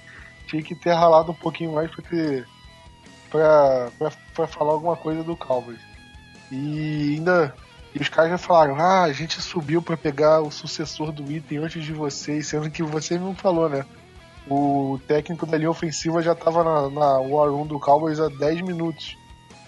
tinha 0.47 0.61
que 0.61 0.75
ter 0.75 0.93
ralado 0.93 1.31
um 1.31 1.35
pouquinho 1.35 1.73
mais 1.73 1.89
pra, 1.91 2.03
ter, 2.03 2.47
pra, 3.29 3.89
pra, 3.97 4.11
pra 4.33 4.47
falar 4.47 4.73
alguma 4.73 4.95
coisa 4.95 5.23
do 5.23 5.37
Cowboys. 5.37 5.79
E 6.51 7.15
ainda. 7.15 7.53
E 7.93 7.99
os 7.99 8.09
caras 8.09 8.29
já 8.29 8.37
falaram, 8.37 8.75
ah, 8.75 9.03
a 9.03 9.11
gente 9.11 9.41
subiu 9.41 9.81
para 9.81 9.97
pegar 9.97 10.41
o 10.41 10.51
sucessor 10.51 11.11
do 11.11 11.31
item 11.31 11.57
antes 11.57 11.83
de 11.83 11.91
vocês, 11.91 12.47
sendo 12.47 12.69
que 12.69 12.83
você 12.83 13.17
não 13.17 13.33
falou, 13.33 13.67
né? 13.67 13.83
O 14.47 14.99
técnico 15.07 15.45
da 15.47 15.57
linha 15.57 15.71
ofensiva 15.71 16.21
já 16.21 16.35
tava 16.35 16.63
na, 16.63 16.89
na 16.89 17.19
War 17.19 17.49
Room 17.49 17.65
do 17.65 17.79
Cowboys 17.79 18.19
há 18.19 18.29
10 18.29 18.61
minutos. 18.61 19.17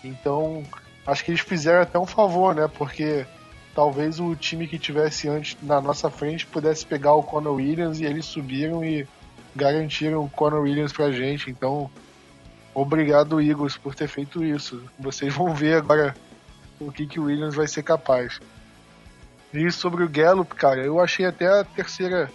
Então, 0.03 0.61
acho 1.05 1.25
que 1.25 1.31
eles 1.31 1.41
fizeram 1.41 1.81
até 1.81 1.97
um 1.97 2.05
favor, 2.05 2.53
né? 2.53 2.67
Porque 2.67 3.25
talvez 3.73 4.19
o 4.19 4.35
time 4.35 4.67
que 4.67 4.77
tivesse 4.77 5.27
antes 5.27 5.57
na 5.61 5.79
nossa 5.79 6.09
frente 6.09 6.45
pudesse 6.45 6.85
pegar 6.85 7.13
o 7.13 7.23
Conor 7.23 7.55
Williams 7.55 7.99
e 7.99 8.05
eles 8.05 8.25
subiram 8.25 8.83
e 8.83 9.07
garantiram 9.55 10.23
o 10.23 10.29
Conor 10.29 10.61
Williams 10.61 10.93
pra 10.93 11.11
gente. 11.11 11.49
Então, 11.49 11.89
obrigado, 12.73 13.41
Eagles, 13.41 13.77
por 13.77 13.95
ter 13.95 14.07
feito 14.07 14.43
isso. 14.43 14.83
Vocês 14.99 15.33
vão 15.33 15.53
ver 15.53 15.75
agora 15.75 16.15
o 16.79 16.91
que, 16.91 17.05
que 17.05 17.19
o 17.19 17.25
Williams 17.25 17.55
vai 17.55 17.67
ser 17.67 17.83
capaz. 17.83 18.39
E 19.53 19.69
sobre 19.71 20.03
o 20.03 20.09
Gallup, 20.09 20.55
cara, 20.55 20.81
eu 20.81 20.99
achei 20.99 21.25
até 21.25 21.47
a 21.47 21.63
terceira, 21.63 22.31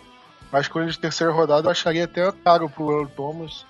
a 0.53 0.61
escolha 0.61 0.87
de 0.87 0.99
terceira 0.99 1.33
rodada, 1.33 1.67
eu 1.67 1.71
acharia 1.71 2.05
até 2.05 2.31
caro 2.33 2.69
pro 2.69 2.91
Earl 2.91 3.09
Thomas. 3.09 3.65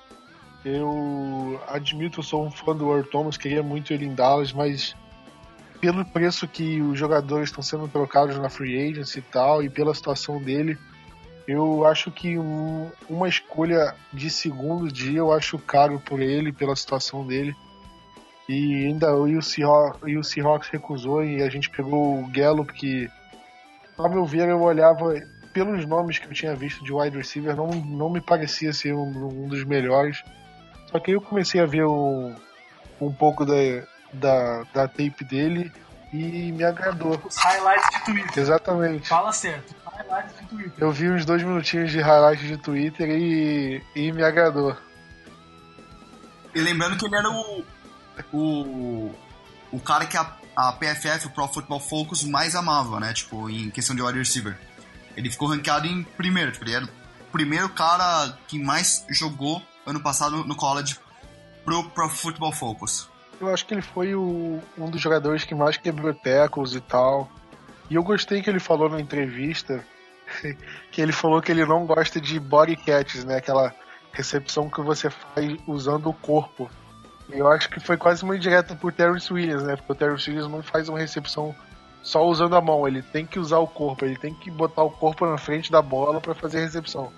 Eu 0.65 1.61
admito, 1.69 2.19
eu 2.19 2.25
sou 2.25 2.45
um 2.45 2.51
fã 2.51 2.75
do 2.75 2.91
Earl 2.91 3.05
Thomas, 3.05 3.37
queria 3.37 3.63
muito 3.63 3.93
ele 3.93 4.05
em 4.05 4.15
Dallas, 4.15 4.53
mas 4.53 4.97
pelo 5.81 6.05
preço 6.05 6.47
que 6.49 6.81
os 6.81 6.99
jogadores 6.99 7.49
estão 7.49 7.63
sendo 7.63 7.89
trocados 7.89 8.39
na 8.39 8.49
free 8.49 8.91
agency 8.91 9.19
e 9.19 9.23
tal, 9.23 9.63
e 9.63 9.71
pela 9.71 9.95
situação 9.95 10.41
dele, 10.41 10.79
eu 11.47 11.87
acho 11.87 12.11
que 12.11 12.39
um, 12.39 12.91
uma 13.09 13.29
escolha 13.29 13.95
de 14.13 14.29
segundo 14.29 14.91
dia 14.91 15.19
eu 15.19 15.33
acho 15.33 15.59
caro 15.59 16.01
por 16.01 16.21
ele, 16.21 16.53
pela 16.53 16.75
situação 16.75 17.25
dele. 17.25 17.55
E 18.49 18.87
ainda 18.87 19.15
o 19.15 19.43
Seahawks, 19.43 20.03
o 20.03 20.23
Seahawks 20.23 20.69
recusou 20.69 21.25
e 21.25 21.43
a 21.43 21.49
gente 21.49 21.71
pegou 21.71 22.21
o 22.21 22.29
Gallup, 22.29 22.73
que, 22.73 23.09
a 23.99 24.09
meu 24.09 24.25
ver, 24.25 24.49
eu 24.49 24.61
olhava 24.61 25.15
pelos 25.53 25.87
nomes 25.87 26.19
que 26.19 26.27
eu 26.27 26.33
tinha 26.33 26.55
visto 26.55 26.85
de 26.85 26.93
wide 26.93 27.17
receiver, 27.17 27.57
não, 27.57 27.69
não 27.69 28.11
me 28.11 28.21
parecia 28.21 28.73
ser 28.73 28.93
um, 28.93 29.45
um 29.45 29.49
dos 29.49 29.65
melhores. 29.65 30.23
Só 30.91 30.99
que 30.99 31.11
aí 31.11 31.17
eu 31.17 31.21
comecei 31.21 31.61
a 31.61 31.67
ver 31.67 31.87
um, 31.87 32.35
um 33.01 33.13
pouco 33.13 33.45
da, 33.45 33.55
da, 34.13 34.65
da 34.75 34.89
tape 34.89 35.25
dele 35.25 35.73
e 36.13 36.53
me 36.53 36.65
agradou. 36.65 37.21
Os 37.25 37.37
highlights 37.37 37.91
de 37.91 38.05
Twitter. 38.05 38.43
Exatamente. 38.43 39.09
Fala 39.09 39.33
certo. 39.33 39.75
Highlights 39.85 40.41
de 40.41 40.47
Twitter. 40.47 40.73
Eu 40.79 40.93
vi 40.93 41.11
uns 41.11 41.25
dois 41.25 41.43
minutinhos 41.43 41.91
de 41.91 42.01
highlights 42.01 42.47
de 42.47 42.57
Twitter 42.57 43.09
e, 43.11 43.83
e 43.95 44.13
me 44.13 44.23
agradou. 44.23 44.77
E 46.55 46.61
lembrando 46.61 46.97
que 46.97 47.05
ele 47.05 47.17
era 47.17 47.29
o, 47.29 47.65
o, 48.33 49.15
o 49.73 49.81
cara 49.81 50.07
que 50.07 50.17
a, 50.17 50.33
a 50.55 50.73
PFF, 50.73 51.27
o 51.27 51.31
Pro 51.31 51.49
Football 51.49 51.81
Focus, 51.81 52.25
mais 52.25 52.55
amava, 52.55 52.99
né? 52.99 53.13
Tipo, 53.13 53.51
em 53.51 53.71
questão 53.71 53.95
de 53.95 54.03
wide 54.03 54.19
receiver. 54.19 54.59
Ele 55.17 55.31
ficou 55.31 55.49
rankeado 55.49 55.87
em 55.87 56.03
primeiro, 56.03 56.53
tipo, 56.53 56.65
ele 56.65 56.75
era 56.75 56.85
o 56.85 56.89
primeiro 57.33 57.69
cara 57.71 58.37
que 58.47 58.59
mais 58.59 59.05
jogou 59.11 59.63
ano 59.87 60.01
passado 60.01 60.45
no 60.45 60.55
college 60.55 60.99
pro 61.65 61.85
Pro 61.91 62.09
Football 62.09 62.53
Focus. 62.53 63.09
Eu 63.41 63.53
acho 63.53 63.67
que 63.67 63.75
ele 63.75 63.83
foi 63.83 64.15
o, 64.15 64.61
um 64.79 64.91
dos 64.91 65.01
jogadores 65.01 65.45
que 65.45 65.55
mais 65.55 65.77
quebrou 65.77 66.15
tackles 66.15 66.75
e 66.75 66.81
tal. 66.81 67.29
E 67.91 67.95
eu 67.95 68.03
gostei 68.03 68.43
que 68.43 68.51
ele 68.51 68.61
falou 68.61 68.89
na 68.89 69.01
entrevista 69.01 69.85
que 70.91 71.01
ele 71.01 71.13
falou 71.13 71.41
que 71.43 71.53
ele 71.53 71.65
não 71.65 71.87
gosta 71.87 72.21
de 72.21 72.39
body 72.41 72.77
catches, 72.77 73.25
né? 73.25 73.37
Aquela 73.37 73.75
recepção 74.13 74.71
que 74.71 74.81
você 74.81 75.11
faz 75.11 75.57
usando 75.67 76.09
o 76.09 76.15
corpo. 76.15 76.71
Eu 77.29 77.49
acho 77.49 77.69
que 77.69 77.81
foi 77.81 77.97
quase 77.97 78.23
uma 78.23 78.37
indireta 78.37 78.75
por 78.75 78.93
Terrence 78.93 79.33
Williams, 79.33 79.63
né? 79.65 79.77
Porque 79.77 79.93
o 79.93 79.95
Terrence 79.95 80.31
Williams 80.31 80.51
não 80.51 80.63
faz 80.63 80.89
uma 80.89 80.99
recepção 80.99 81.55
só 82.03 82.25
usando 82.25 82.55
a 82.55 82.61
mão, 82.61 82.87
ele 82.87 83.03
tem 83.03 83.27
que 83.27 83.39
usar 83.39 83.59
o 83.59 83.67
corpo, 83.67 84.05
ele 84.05 84.17
tem 84.17 84.33
que 84.33 84.49
botar 84.49 84.85
o 84.85 84.91
corpo 84.91 85.27
na 85.27 85.37
frente 85.37 85.73
da 85.73 85.83
bola 85.83 86.21
para 86.21 86.37
fazer 86.37 86.59
a 86.59 86.61
recepção. 86.61 87.13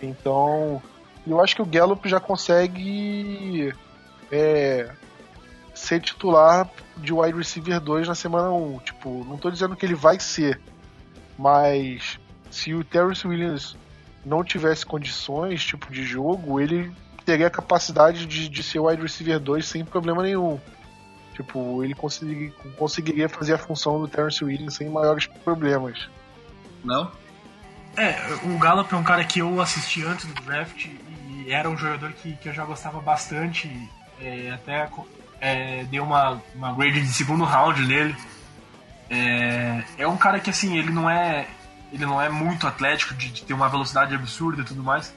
Então, 0.00 0.82
eu 1.26 1.38
acho 1.42 1.54
que 1.54 1.60
o 1.60 1.66
Gallup 1.66 2.08
já 2.08 2.18
consegue 2.18 3.74
é, 4.30 4.90
ser 5.74 6.00
titular 6.00 6.68
de 6.96 7.12
wide 7.12 7.36
receiver 7.36 7.80
2 7.80 8.08
na 8.08 8.14
semana 8.14 8.50
1. 8.50 8.78
Tipo, 8.80 9.24
não 9.24 9.36
tô 9.36 9.50
dizendo 9.50 9.76
que 9.76 9.84
ele 9.84 9.94
vai 9.94 10.18
ser, 10.18 10.60
mas 11.38 12.18
se 12.50 12.74
o 12.74 12.82
Terrence 12.82 13.26
Williams 13.26 13.76
não 14.24 14.42
tivesse 14.42 14.84
condições, 14.84 15.64
tipo, 15.64 15.92
de 15.92 16.04
jogo, 16.04 16.60
ele 16.60 16.92
teria 17.24 17.46
a 17.48 17.50
capacidade 17.50 18.26
de, 18.26 18.48
de 18.48 18.62
ser 18.62 18.80
wide 18.80 19.02
receiver 19.02 19.38
2 19.38 19.66
sem 19.66 19.84
problema 19.84 20.22
nenhum. 20.22 20.58
Tipo, 21.34 21.84
ele 21.84 21.94
conseguiria, 21.94 22.50
conseguiria 22.78 23.28
fazer 23.28 23.54
a 23.54 23.58
função 23.58 24.00
do 24.00 24.08
Terrence 24.08 24.42
Williams 24.42 24.74
sem 24.74 24.88
maiores 24.88 25.26
problemas. 25.26 26.08
Não? 26.82 27.12
É, 27.96 28.16
o 28.44 28.58
Gallup 28.58 28.92
é 28.92 28.96
um 28.96 29.02
cara 29.02 29.24
que 29.24 29.40
eu 29.40 29.60
assisti 29.60 30.02
antes 30.02 30.26
do 30.26 30.34
draft 30.42 30.86
e 30.86 31.50
era 31.50 31.68
um 31.68 31.76
jogador 31.76 32.12
que, 32.12 32.34
que 32.36 32.48
eu 32.48 32.54
já 32.54 32.64
gostava 32.64 33.00
bastante. 33.00 33.68
É, 34.20 34.50
até 34.50 34.88
é, 35.40 35.84
deu 35.84 36.04
uma, 36.04 36.42
uma 36.54 36.72
grade 36.72 37.00
de 37.00 37.12
segundo 37.12 37.44
round 37.44 37.84
nele. 37.86 38.16
É, 39.10 39.84
é 39.98 40.08
um 40.08 40.16
cara 40.16 40.40
que 40.40 40.50
assim, 40.50 40.76
ele 40.76 40.90
não 40.90 41.08
é. 41.08 41.46
Ele 41.92 42.04
não 42.04 42.20
é 42.20 42.28
muito 42.28 42.66
atlético 42.66 43.14
de, 43.14 43.30
de 43.30 43.42
ter 43.44 43.54
uma 43.54 43.68
velocidade 43.68 44.14
absurda 44.14 44.62
e 44.62 44.64
tudo 44.64 44.82
mais. 44.82 45.14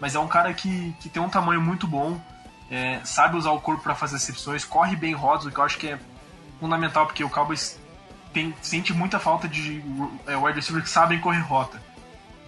Mas 0.00 0.14
é 0.14 0.18
um 0.18 0.28
cara 0.28 0.52
que, 0.54 0.94
que 1.00 1.08
tem 1.08 1.22
um 1.22 1.28
tamanho 1.28 1.60
muito 1.60 1.86
bom 1.86 2.20
é, 2.72 3.00
sabe 3.04 3.36
usar 3.36 3.50
o 3.50 3.60
corpo 3.60 3.82
para 3.82 3.94
fazer 3.94 4.14
recepções, 4.14 4.64
corre 4.64 4.96
bem 4.96 5.12
rodas, 5.12 5.44
o 5.44 5.50
que 5.50 5.58
eu 5.58 5.64
acho 5.64 5.76
que 5.76 5.88
é 5.88 5.98
fundamental, 6.58 7.04
porque 7.04 7.22
o 7.22 7.28
Cowboys 7.28 7.78
tem, 8.32 8.54
sente 8.62 8.94
muita 8.94 9.20
falta 9.20 9.46
de 9.46 9.84
é, 10.26 10.34
wide 10.34 10.56
receivers 10.56 10.84
que 10.84 10.90
sabem 10.90 11.20
correr 11.20 11.40
rota. 11.40 11.78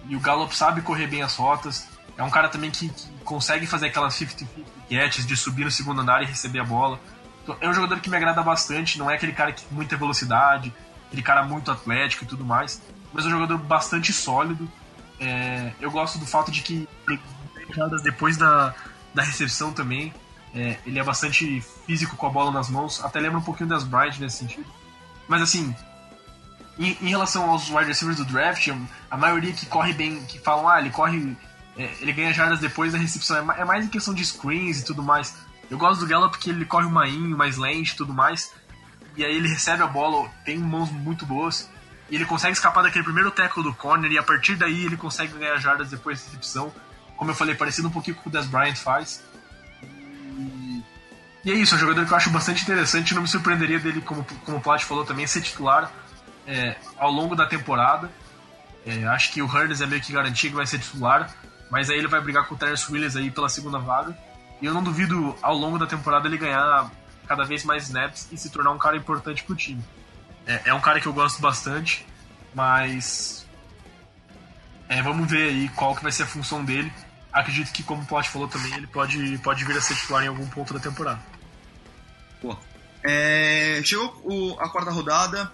E 0.09 0.15
o 0.15 0.19
Gallup 0.19 0.55
sabe 0.55 0.81
correr 0.81 1.05
bem 1.05 1.21
as 1.21 1.35
rotas. 1.35 1.87
É 2.17 2.23
um 2.23 2.29
cara 2.29 2.47
também 2.49 2.71
que, 2.71 2.89
que 2.89 3.07
consegue 3.23 3.67
fazer 3.67 3.87
aquelas 3.87 4.13
50-50 4.15 4.47
catches 4.89 5.25
de 5.25 5.35
subir 5.35 5.65
no 5.65 5.71
segundo 5.71 6.01
andar 6.01 6.23
e 6.23 6.25
receber 6.25 6.59
a 6.59 6.63
bola. 6.63 6.99
Então, 7.43 7.57
é 7.59 7.69
um 7.69 7.73
jogador 7.73 7.99
que 7.99 8.09
me 8.09 8.15
agrada 8.15 8.41
bastante, 8.41 8.97
não 8.97 9.09
é 9.09 9.15
aquele 9.15 9.33
cara 9.33 9.51
que 9.51 9.63
muita 9.71 9.97
velocidade, 9.97 10.73
aquele 11.07 11.21
cara 11.21 11.43
muito 11.43 11.69
atlético 11.71 12.23
e 12.23 12.27
tudo 12.27 12.45
mais, 12.45 12.81
mas 13.13 13.25
é 13.25 13.27
um 13.27 13.31
jogador 13.31 13.57
bastante 13.57 14.13
sólido. 14.13 14.69
É, 15.19 15.71
eu 15.79 15.91
gosto 15.91 16.17
do 16.17 16.25
fato 16.25 16.51
de 16.51 16.61
que 16.61 16.87
depois 18.03 18.37
da, 18.37 18.73
da 19.13 19.23
recepção 19.23 19.71
também. 19.71 20.13
É, 20.53 20.77
ele 20.85 20.97
é 20.97 21.03
bastante 21.03 21.61
físico 21.85 22.15
com 22.15 22.27
a 22.27 22.29
bola 22.29 22.49
nas 22.49 22.69
mãos, 22.69 23.03
até 23.03 23.19
lembra 23.19 23.39
um 23.39 23.41
pouquinho 23.41 23.67
das 23.67 23.83
Bryant 23.83 24.17
nesse 24.19 24.37
sentido. 24.37 24.65
Mas 25.27 25.41
assim, 25.41 25.75
em, 26.79 26.97
em, 27.01 27.09
relação 27.09 27.49
aos 27.49 27.69
wide 27.69 27.85
receivers 27.85 28.17
do 28.17 28.23
draft, 28.23 28.69
a 29.11 29.17
maioria 29.17 29.51
que 29.51 29.65
corre 29.65 29.91
bem, 29.91 30.23
que 30.25 30.39
falam, 30.39 30.69
ah, 30.69 30.79
ele 30.79 30.91
corre, 30.91 31.35
ele 31.77 32.13
ganha 32.13 32.33
jardas 32.33 32.59
depois 32.59 32.93
da 32.93 32.97
recepção, 32.97 33.51
é, 33.51 33.61
é, 33.61 33.65
mais 33.65 33.85
em 33.85 33.89
questão 33.89 34.13
de 34.13 34.25
screens 34.25 34.79
e 34.79 34.85
tudo 34.85 35.03
mais. 35.03 35.35
Eu 35.69 35.77
gosto 35.77 35.99
do 35.99 36.07
Gallup 36.07 36.37
porque 36.37 36.49
ele 36.49 36.65
corre 36.65 36.85
um 36.85 36.91
mainho, 36.91 37.37
mais 37.37 37.57
lento 37.57 37.91
e 37.91 37.95
tudo 37.95 38.13
mais, 38.13 38.53
e 39.17 39.25
aí 39.25 39.35
ele 39.35 39.47
recebe 39.47 39.81
a 39.81 39.87
bola, 39.87 40.29
tem 40.45 40.57
mãos 40.57 40.91
muito 40.91 41.25
boas, 41.25 41.69
e 42.09 42.15
ele 42.15 42.25
consegue 42.25 42.53
escapar 42.53 42.83
daquele 42.83 43.03
primeiro 43.03 43.31
tackle 43.31 43.63
do 43.63 43.73
corner, 43.73 44.11
e 44.11 44.17
a 44.17 44.23
partir 44.23 44.55
daí 44.55 44.85
ele 44.85 44.95
consegue 44.95 45.37
ganhar 45.37 45.57
jardas 45.57 45.89
depois 45.89 46.19
da 46.19 46.31
recepção 46.31 46.71
como 47.17 47.31
eu 47.31 47.35
falei, 47.35 47.55
parecido 47.55 47.87
um 47.87 47.91
pouquinho 47.91 48.17
com 48.17 48.29
o 48.29 48.31
Des 48.31 48.45
Bryant 48.45 48.75
faz. 48.75 49.23
E, 49.81 50.83
e 51.43 51.51
é 51.51 51.53
isso, 51.53 51.73
é 51.73 51.77
um 51.77 51.79
jogador 51.79 52.05
que 52.05 52.11
eu 52.11 52.17
acho 52.17 52.29
bastante 52.29 52.63
interessante. 52.63 53.13
Não 53.13 53.21
me 53.21 53.27
surpreenderia 53.27 53.79
dele, 53.79 54.01
como, 54.01 54.25
como 54.45 54.57
o 54.57 54.61
Plat 54.61 54.83
falou 54.83 55.05
também, 55.05 55.25
ser 55.25 55.41
titular 55.41 55.91
é, 56.45 56.75
ao 56.97 57.11
longo 57.11 57.35
da 57.35 57.45
temporada. 57.45 58.11
É, 58.85 59.05
acho 59.07 59.31
que 59.31 59.41
o 59.41 59.45
Hurns 59.45 59.81
é 59.81 59.85
meio 59.85 60.01
que 60.01 60.11
garantido 60.11 60.51
que 60.51 60.57
vai 60.57 60.67
ser 60.67 60.79
titular, 60.79 61.33
mas 61.69 61.89
aí 61.89 61.97
ele 61.97 62.07
vai 62.07 62.21
brigar 62.21 62.47
com 62.47 62.55
o 62.55 62.57
Terence 62.57 62.91
Williams 62.91 63.15
aí 63.15 63.31
pela 63.31 63.49
segunda 63.49 63.79
vaga. 63.79 64.17
E 64.61 64.65
eu 64.65 64.73
não 64.73 64.83
duvido 64.83 65.35
ao 65.41 65.55
longo 65.55 65.77
da 65.77 65.85
temporada 65.85 66.27
ele 66.27 66.37
ganhar 66.37 66.89
cada 67.27 67.43
vez 67.43 67.63
mais 67.63 67.83
snaps 67.83 68.27
e 68.31 68.37
se 68.37 68.49
tornar 68.49 68.71
um 68.71 68.77
cara 68.77 68.95
importante 68.95 69.43
pro 69.43 69.55
time. 69.55 69.83
É, 70.45 70.69
é 70.69 70.73
um 70.73 70.79
cara 70.79 70.99
que 70.99 71.07
eu 71.07 71.13
gosto 71.13 71.41
bastante, 71.41 72.05
mas 72.53 73.45
é, 74.87 75.01
vamos 75.01 75.29
ver 75.29 75.49
aí 75.49 75.69
qual 75.69 75.95
que 75.95 76.03
vai 76.03 76.11
ser 76.11 76.23
a 76.23 76.27
função 76.27 76.63
dele 76.63 76.91
acredito 77.35 77.71
que, 77.73 77.83
como 77.83 78.01
o 78.01 78.05
Plot 78.05 78.29
falou 78.29 78.47
também, 78.47 78.73
ele 78.75 78.87
pode, 78.87 79.37
pode 79.39 79.65
vir 79.65 79.77
a 79.77 79.81
ser 79.81 79.93
titular 79.95 80.23
em 80.23 80.27
algum 80.27 80.47
ponto 80.47 80.73
da 80.73 80.79
temporada. 80.79 81.19
Pô. 82.41 82.57
É, 83.03 83.81
chegou 83.83 84.21
o, 84.23 84.59
a 84.59 84.69
quarta 84.69 84.89
rodada, 84.89 85.51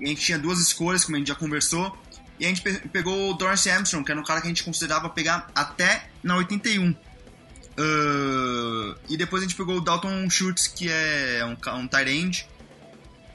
e 0.00 0.06
a 0.06 0.08
gente 0.08 0.22
tinha 0.22 0.38
duas 0.38 0.58
escolhas, 0.58 1.04
como 1.04 1.16
a 1.16 1.18
gente 1.18 1.28
já 1.28 1.34
conversou, 1.34 1.96
e 2.40 2.46
a 2.46 2.48
gente 2.48 2.62
pe 2.62 2.88
pegou 2.88 3.30
o 3.30 3.34
Dorance 3.34 3.68
Armstrong, 3.68 4.02
que 4.02 4.10
era 4.10 4.20
um 4.20 4.24
cara 4.24 4.40
que 4.40 4.46
a 4.46 4.50
gente 4.50 4.64
considerava 4.64 5.10
pegar 5.10 5.48
até 5.54 6.08
na 6.22 6.36
81. 6.36 6.90
Uh, 6.90 6.96
e 9.08 9.16
depois 9.16 9.42
a 9.42 9.46
gente 9.46 9.56
pegou 9.56 9.76
o 9.76 9.80
Dalton 9.80 10.28
Schultz, 10.28 10.66
que 10.66 10.90
é 10.90 11.44
um, 11.44 11.56
um 11.78 11.86
tight 11.86 12.10
end. 12.10 12.48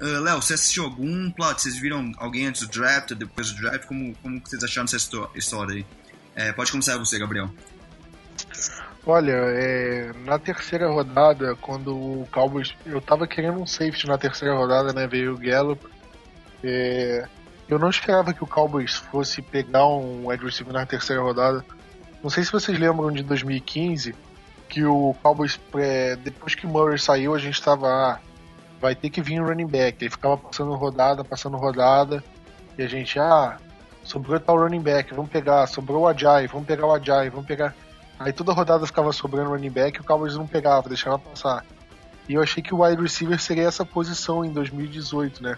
Uh, 0.02 0.20
Léo, 0.22 0.42
você 0.42 0.56
assistiu 0.56 0.84
algum 0.84 1.30
plot? 1.32 1.62
Vocês 1.62 1.80
viram 1.80 2.12
alguém 2.18 2.48
antes 2.48 2.62
do 2.62 2.68
draft, 2.68 3.14
depois 3.14 3.52
do 3.52 3.62
draft? 3.62 3.86
Como, 3.86 4.16
como 4.16 4.42
vocês 4.44 4.64
acharam 4.64 4.86
essa 4.86 4.98
história 5.36 5.76
aí? 5.76 5.86
É, 6.36 6.52
pode 6.52 6.72
começar 6.72 6.98
você, 6.98 7.20
Gabriel. 7.20 7.50
Olha, 9.06 9.34
é, 9.34 10.12
na 10.26 10.40
terceira 10.40 10.90
rodada, 10.90 11.56
quando 11.58 11.96
o 11.96 12.28
Cowboys. 12.32 12.76
Eu 12.86 13.00
tava 13.00 13.28
querendo 13.28 13.62
um 13.62 13.68
safety 13.68 14.08
na 14.08 14.18
terceira 14.18 14.56
rodada, 14.56 14.92
né? 14.92 15.08
Veio 15.08 15.36
o 15.36 15.38
Gallup. 15.38 15.86
É, 16.64 17.28
eu 17.68 17.80
não 17.80 17.90
esperava 17.90 18.34
que 18.34 18.44
o 18.44 18.48
Cowboys 18.48 18.96
fosse 18.96 19.42
pegar 19.42 19.88
um 19.88 20.28
wide 20.28 20.44
receiver 20.44 20.74
na 20.74 20.86
terceira 20.86 21.22
rodada. 21.22 21.66
Não 22.22 22.30
sei 22.30 22.44
se 22.44 22.52
vocês 22.52 22.78
lembram 22.78 23.12
de 23.12 23.24
2015, 23.24 24.16
que 24.70 24.84
o 24.84 25.16
Cowboys, 25.22 25.60
é, 25.76 26.16
depois 26.16 26.56
que 26.56 26.66
o 26.66 26.70
Murray 26.70 27.00
saiu, 27.00 27.34
a 27.34 27.40
gente 27.40 27.62
tava. 27.62 27.88
Ah, 27.88 28.20
vai 28.80 28.94
ter 28.94 29.10
que 29.10 29.22
vir 29.22 29.42
um 29.42 29.46
running 29.46 29.68
back. 29.68 30.04
Ele 30.04 30.12
ficava 30.12 30.38
passando 30.38 30.74
rodada, 30.76 31.24
passando 31.24 31.58
rodada. 31.58 32.24
E 32.78 32.84
a 32.84 32.88
gente, 32.88 33.18
ah, 33.20 33.58
sobrou 34.04 34.40
tal 34.40 34.60
running 34.60 34.82
back, 34.82 35.14
vamos 35.14 35.32
pegar. 35.32 35.66
Sobrou 35.68 36.04
o 36.04 36.08
Ajay, 36.08 36.48
vamos 36.48 36.68
pegar 36.68 36.86
o 36.86 36.94
Ajay, 36.94 37.30
vamos 37.30 37.48
pegar. 37.48 37.76
Aí 38.20 38.32
toda 38.32 38.54
rodada 38.54 38.86
ficava 38.86 39.12
sobrando 39.12 39.50
running 39.50 39.72
back 39.72 39.98
e 39.98 40.02
o 40.02 40.04
Cowboys 40.04 40.36
não 40.36 40.48
pegava, 40.48 40.88
deixava 40.88 41.20
passar. 41.20 41.66
E 42.28 42.34
eu 42.34 42.42
achei 42.42 42.62
que 42.64 42.74
o 42.74 42.84
wide 42.84 43.02
receiver 43.02 43.40
seria 43.40 43.68
essa 43.68 43.86
posição 43.86 44.44
em 44.44 44.52
2018, 44.52 45.44
né? 45.44 45.58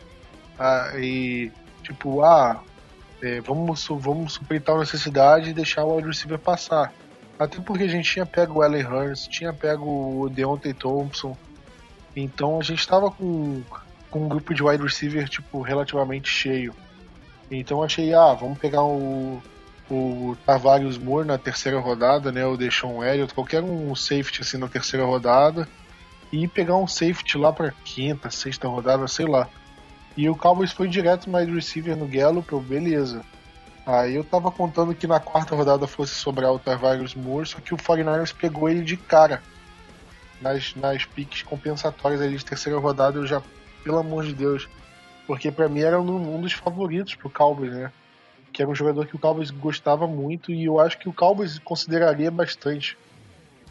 Ah, 0.57 0.91
e 0.95 1.51
tipo, 1.87 2.21
ah, 2.21 2.61
é, 3.21 3.39
vamos, 3.41 3.87
vamos 3.87 4.33
suprir 4.33 4.61
tal 4.61 4.79
necessidade 4.79 5.49
e 5.49 5.53
deixar 5.53 5.85
o 5.85 5.95
wide 5.95 6.07
receiver 6.07 6.37
passar. 6.37 6.93
Até 7.39 7.61
porque 7.61 7.83
a 7.83 7.87
gente 7.87 8.11
tinha 8.11 8.25
pego 8.25 8.59
o 8.59 8.61
Allen 8.61 8.85
Hurst, 8.85 9.29
tinha 9.29 9.53
pego 9.53 10.21
o 10.21 10.29
Deontay 10.29 10.73
Thompson. 10.73 11.37
Então 12.15 12.59
a 12.59 12.63
gente 12.63 12.79
estava 12.79 13.09
com, 13.09 13.61
com 14.09 14.25
um 14.25 14.27
grupo 14.27 14.53
de 14.53 14.63
wide 14.63 14.83
receiver 14.83 15.27
tipo, 15.29 15.61
relativamente 15.61 16.29
cheio. 16.29 16.73
Então 17.49 17.81
achei, 17.81 18.13
ah, 18.13 18.33
vamos 18.33 18.57
pegar 18.57 18.83
o, 18.83 19.41
o 19.89 20.35
Tavares 20.45 20.97
Moore 20.97 21.27
na 21.27 21.37
terceira 21.37 21.79
rodada, 21.79 22.31
né? 22.31 22.45
O 22.45 22.57
Deshaun 22.57 23.03
Elliott, 23.03 23.33
qualquer 23.33 23.63
um 23.63 23.95
safety 23.95 24.41
assim 24.41 24.57
na 24.57 24.67
terceira 24.67 25.05
rodada 25.05 25.67
e 26.33 26.47
pegar 26.47 26.75
um 26.75 26.87
safety 26.87 27.37
lá 27.37 27.53
para 27.53 27.71
quinta, 27.85 28.29
sexta 28.29 28.67
rodada, 28.67 29.07
sei 29.07 29.25
lá. 29.25 29.47
E 30.17 30.27
o 30.27 30.35
Cowboys 30.35 30.71
foi 30.71 30.87
direto 30.87 31.29
mais 31.29 31.47
receiver 31.47 31.95
no 31.95 32.07
Gallup, 32.07 32.51
eu, 32.51 32.59
beleza. 32.59 33.23
Aí 33.85 34.15
eu 34.15 34.23
tava 34.23 34.51
contando 34.51 34.95
que 34.95 35.05
na 35.05 35.19
quarta 35.19 35.55
rodada 35.55 35.85
fosse 35.85 36.15
sobrar 36.15 36.51
o 36.51 36.59
Tavares 36.59 37.13
Moore, 37.13 37.47
só 37.47 37.59
que 37.59 37.73
o 37.73 37.77
49ers 37.77 38.33
pegou 38.35 38.67
ele 38.67 38.81
de 38.81 38.97
cara. 38.97 39.41
Nas, 40.41 40.75
nas 40.75 41.05
piques 41.05 41.43
compensatórias 41.43 42.19
ali 42.19 42.35
de 42.35 42.43
terceira 42.43 42.77
rodada, 42.79 43.17
eu 43.17 43.27
já, 43.27 43.41
pelo 43.83 43.99
amor 43.99 44.25
de 44.25 44.33
Deus, 44.33 44.67
porque 45.25 45.51
para 45.51 45.69
mim 45.69 45.81
era 45.81 46.01
um, 46.01 46.35
um 46.35 46.41
dos 46.41 46.53
favoritos 46.53 47.15
pro 47.15 47.29
Cowboys, 47.29 47.71
né? 47.71 47.91
que 48.51 48.61
era 48.63 48.71
um 48.71 48.75
jogador 48.75 49.05
que 49.05 49.15
o 49.15 49.19
Cowboys 49.19 49.51
gostava 49.51 50.07
muito 50.07 50.51
e 50.51 50.65
eu 50.65 50.79
acho 50.79 50.97
que 50.97 51.07
o 51.07 51.13
Cowboys 51.13 51.59
consideraria 51.59 52.31
bastante. 52.31 52.97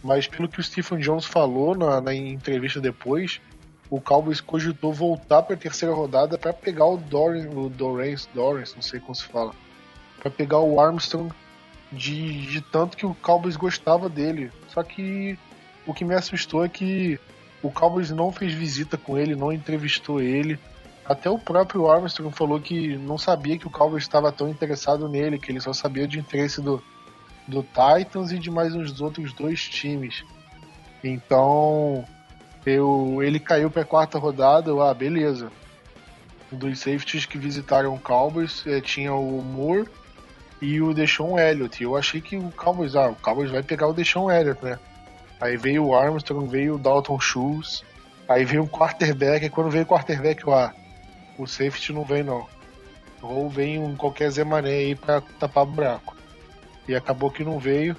Mas 0.00 0.28
pelo 0.28 0.48
que 0.48 0.60
o 0.60 0.62
Stephen 0.62 1.00
Jones 1.00 1.24
falou 1.24 1.76
na, 1.76 2.00
na 2.00 2.14
entrevista 2.14 2.80
depois, 2.80 3.40
o 3.88 4.00
Cowboys 4.00 4.40
cogitou 4.40 4.92
voltar 4.92 5.42
para 5.42 5.54
a 5.54 5.58
terceira 5.58 5.94
rodada 5.94 6.36
para 6.36 6.52
pegar 6.52 6.86
o 6.86 6.96
Doran, 6.96 7.48
o 7.50 7.68
Dorance, 7.68 8.28
Dorance, 8.34 8.74
não 8.74 8.82
sei 8.82 9.00
como 9.00 9.14
se 9.14 9.24
fala, 9.24 9.52
para 10.20 10.30
pegar 10.30 10.58
o 10.58 10.80
Armstrong 10.80 11.32
de, 11.92 12.46
de 12.46 12.60
tanto 12.60 12.96
que 12.96 13.06
o 13.06 13.14
Cowboys 13.14 13.56
gostava 13.56 14.08
dele. 14.08 14.50
Só 14.68 14.82
que 14.82 15.38
o 15.86 15.94
que 15.94 16.04
me 16.04 16.14
assustou 16.14 16.64
é 16.64 16.68
que 16.68 17.18
o 17.62 17.70
Cowboys 17.70 18.10
não 18.10 18.32
fez 18.32 18.52
visita 18.52 18.96
com 18.96 19.16
ele, 19.16 19.36
não 19.36 19.52
entrevistou 19.52 20.20
ele. 20.20 20.58
Até 21.04 21.30
o 21.30 21.38
próprio 21.38 21.88
Armstrong 21.88 22.34
falou 22.34 22.60
que 22.60 22.96
não 22.96 23.16
sabia 23.16 23.56
que 23.56 23.66
o 23.66 23.70
Cowboys 23.70 24.02
estava 24.02 24.32
tão 24.32 24.48
interessado 24.48 25.08
nele, 25.08 25.38
que 25.38 25.52
ele 25.52 25.60
só 25.60 25.72
sabia 25.72 26.08
de 26.08 26.18
interesse 26.18 26.60
do, 26.60 26.82
do 27.46 27.62
Titans 27.62 28.32
e 28.32 28.38
de 28.38 28.50
mais 28.50 28.74
uns 28.74 29.00
outros 29.00 29.32
dois 29.32 29.62
times. 29.68 30.24
Então, 31.04 32.04
eu, 32.66 33.22
ele 33.22 33.38
caiu 33.38 33.70
para 33.70 33.82
a 33.82 33.86
quarta 33.86 34.18
rodada, 34.18 34.70
eu, 34.70 34.82
ah, 34.82 34.92
beleza. 34.92 35.50
dos 36.50 36.80
safeties 36.80 37.24
que 37.24 37.38
visitaram 37.38 37.94
o 37.94 38.00
Cowboys. 38.00 38.66
É, 38.66 38.80
tinha 38.80 39.14
o 39.14 39.40
Moore 39.40 39.88
e 40.60 40.82
o 40.82 40.92
Deshaun 40.92 41.38
Elliott. 41.38 41.82
Eu 41.82 41.96
achei 41.96 42.20
que 42.20 42.36
o 42.36 42.50
Cowboys, 42.50 42.96
ah, 42.96 43.08
o 43.08 43.14
Cowboys 43.14 43.50
vai 43.50 43.62
pegar 43.62 43.86
o 43.86 43.94
Deshaun 43.94 44.30
Elliott, 44.30 44.64
né? 44.64 44.78
Aí 45.40 45.56
veio 45.56 45.84
o 45.84 45.94
Armstrong, 45.94 46.48
veio 46.48 46.74
o 46.74 46.78
Dalton 46.78 47.20
Schultz, 47.20 47.84
aí 48.28 48.44
veio 48.44 48.64
o 48.64 48.68
quarterback, 48.68 49.44
e 49.44 49.50
quando 49.50 49.70
veio 49.70 49.84
o 49.84 49.88
quarterback, 49.88 50.42
ah, 50.50 50.74
o 51.38 51.46
safety 51.46 51.92
não 51.92 52.04
vem 52.04 52.22
não. 52.22 52.46
Ou 53.22 53.48
vem 53.48 53.78
um 53.78 53.94
qualquer 53.94 54.30
Zé 54.30 54.44
Mané 54.44 54.70
aí 54.70 54.94
pra 54.94 55.20
tapar 55.20 55.64
o 55.64 55.66
buraco. 55.66 56.16
E 56.88 56.94
acabou 56.94 57.30
que 57.30 57.44
não 57.44 57.58
veio. 57.58 57.96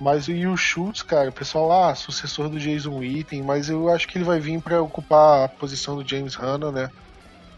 Mas 0.00 0.26
e 0.26 0.46
o 0.46 0.56
Schultz, 0.56 1.02
cara, 1.02 1.28
o 1.28 1.32
pessoal, 1.32 1.90
ah, 1.90 1.94
sucessor 1.94 2.48
do 2.48 2.58
Jason 2.58 2.98
Witten, 2.98 3.42
mas 3.42 3.68
eu 3.68 3.88
acho 3.88 4.08
que 4.08 4.18
ele 4.18 4.24
vai 4.24 4.40
vir 4.40 4.60
para 4.60 4.82
ocupar 4.82 5.44
a 5.44 5.48
posição 5.48 5.96
do 5.96 6.08
James 6.08 6.34
Hanna, 6.34 6.72
né? 6.72 6.90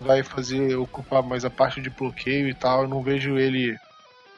Vai 0.00 0.22
fazer, 0.22 0.76
ocupar 0.76 1.22
mais 1.22 1.44
a 1.44 1.50
parte 1.50 1.80
de 1.80 1.88
bloqueio 1.88 2.48
e 2.48 2.54
tal. 2.54 2.82
Eu 2.82 2.88
não 2.88 3.02
vejo 3.02 3.38
ele 3.38 3.78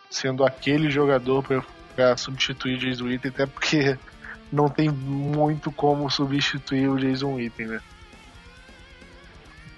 sendo 0.09 0.45
aquele 0.45 0.89
jogador 0.91 1.45
para 1.95 2.17
substituir 2.17 2.77
o 2.77 2.79
Jason 2.79 3.05
Witten, 3.07 3.31
até 3.31 3.47
porque 3.47 3.99
não 4.53 4.69
tem 4.69 4.89
muito 4.89 5.73
como 5.73 6.09
substituir 6.09 6.89
o 6.89 6.97
Jason 6.97 7.35
Witten, 7.35 7.67
né? 7.67 7.81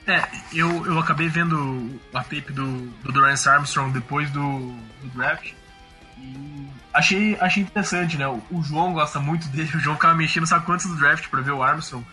É, 0.06 0.26
eu, 0.54 0.86
eu 0.86 0.98
acabei 0.98 1.28
vendo 1.28 2.00
a 2.14 2.22
tape 2.22 2.50
do, 2.52 2.86
do 3.02 3.12
Durance 3.12 3.46
Armstrong 3.46 3.92
depois 3.92 4.30
do, 4.30 4.40
do 5.02 5.08
draft 5.14 5.52
e 6.16 6.66
achei, 6.98 7.36
achei 7.40 7.62
interessante, 7.62 8.16
né? 8.16 8.26
O, 8.26 8.42
o, 8.50 8.62
João 8.62 8.92
gosta 8.92 9.20
muito 9.20 9.48
dele, 9.50 9.70
o 9.74 9.80
João 9.80 9.96
ficava 9.96 10.14
mexendo 10.14 10.46
sabe 10.46 10.66
quantos 10.66 10.86
do 10.86 10.96
draft 10.96 11.28
para 11.28 11.40
ver 11.40 11.52
o 11.52 11.62
Armstrong 11.62 12.04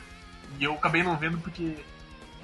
e 0.60 0.64
eu 0.64 0.74
acabei 0.74 1.04
não 1.04 1.18
vendo 1.18 1.38
porque 1.40 1.76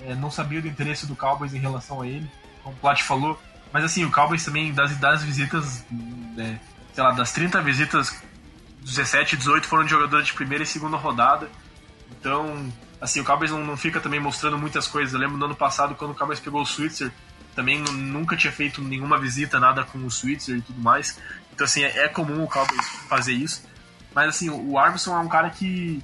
é, 0.02 0.16
não 0.16 0.32
sabia 0.32 0.62
do 0.62 0.68
interesse 0.68 1.06
do 1.06 1.16
Cowboys 1.16 1.54
em 1.54 1.60
relação 1.60 2.02
a 2.02 2.08
ele, 2.08 2.30
como 2.64 2.76
o 2.76 2.80
Plat 2.80 3.02
falou, 3.02 3.42
mas 3.72 3.86
assim, 3.86 4.04
o 4.04 4.12
Cowboys 4.12 4.44
também, 4.44 4.74
das, 4.74 4.98
das 4.98 5.24
visitas, 5.24 5.86
né, 5.90 6.60
sei 6.94 7.04
lá, 7.04 7.12
das 7.12 7.32
30 7.32 7.62
visitas, 7.62 8.22
17 8.82 9.38
18 9.38 9.68
foram 9.68 9.86
de 9.86 9.92
jogadores 9.92 10.26
de 10.26 10.34
primeira 10.34 10.64
e 10.64 10.68
segunda 10.68 10.98
rodada, 10.98 11.50
então 12.10 12.70
assim, 13.00 13.20
o 13.20 13.24
Cowboys 13.24 13.52
não, 13.52 13.64
não 13.64 13.78
fica 13.78 14.00
também 14.00 14.20
mostrando 14.20 14.58
muitas 14.58 14.88
coisas. 14.88 15.14
Eu 15.14 15.20
lembro 15.20 15.38
no 15.38 15.46
ano 15.46 15.56
passado, 15.56 15.96
quando 15.96 16.12
o 16.12 16.16
Cowboys 16.16 16.40
pegou 16.40 16.62
o 16.62 16.66
Switzer, 16.66 17.12
também 17.56 17.82
nunca 17.82 18.38
tinha 18.38 18.54
feito 18.54 18.82
nenhuma 18.82 19.18
visita, 19.18 19.60
nada 19.60 19.84
com 19.84 19.98
o 20.00 20.12
Switzer 20.12 20.58
e 20.58 20.62
tudo 20.62 20.80
mais. 20.80 21.20
Então, 21.54 21.66
assim, 21.66 21.84
é, 21.84 22.06
é 22.06 22.08
comum 22.08 22.44
o 22.44 22.48
Cowboys 22.48 22.86
fazer 23.08 23.34
isso. 23.34 23.64
Mas, 24.14 24.30
assim, 24.30 24.50
o 24.50 24.78
Armstrong 24.78 25.22
é 25.22 25.26
um 25.26 25.30
cara 25.30 25.50
que. 25.50 26.04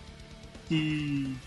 que 0.67 1.37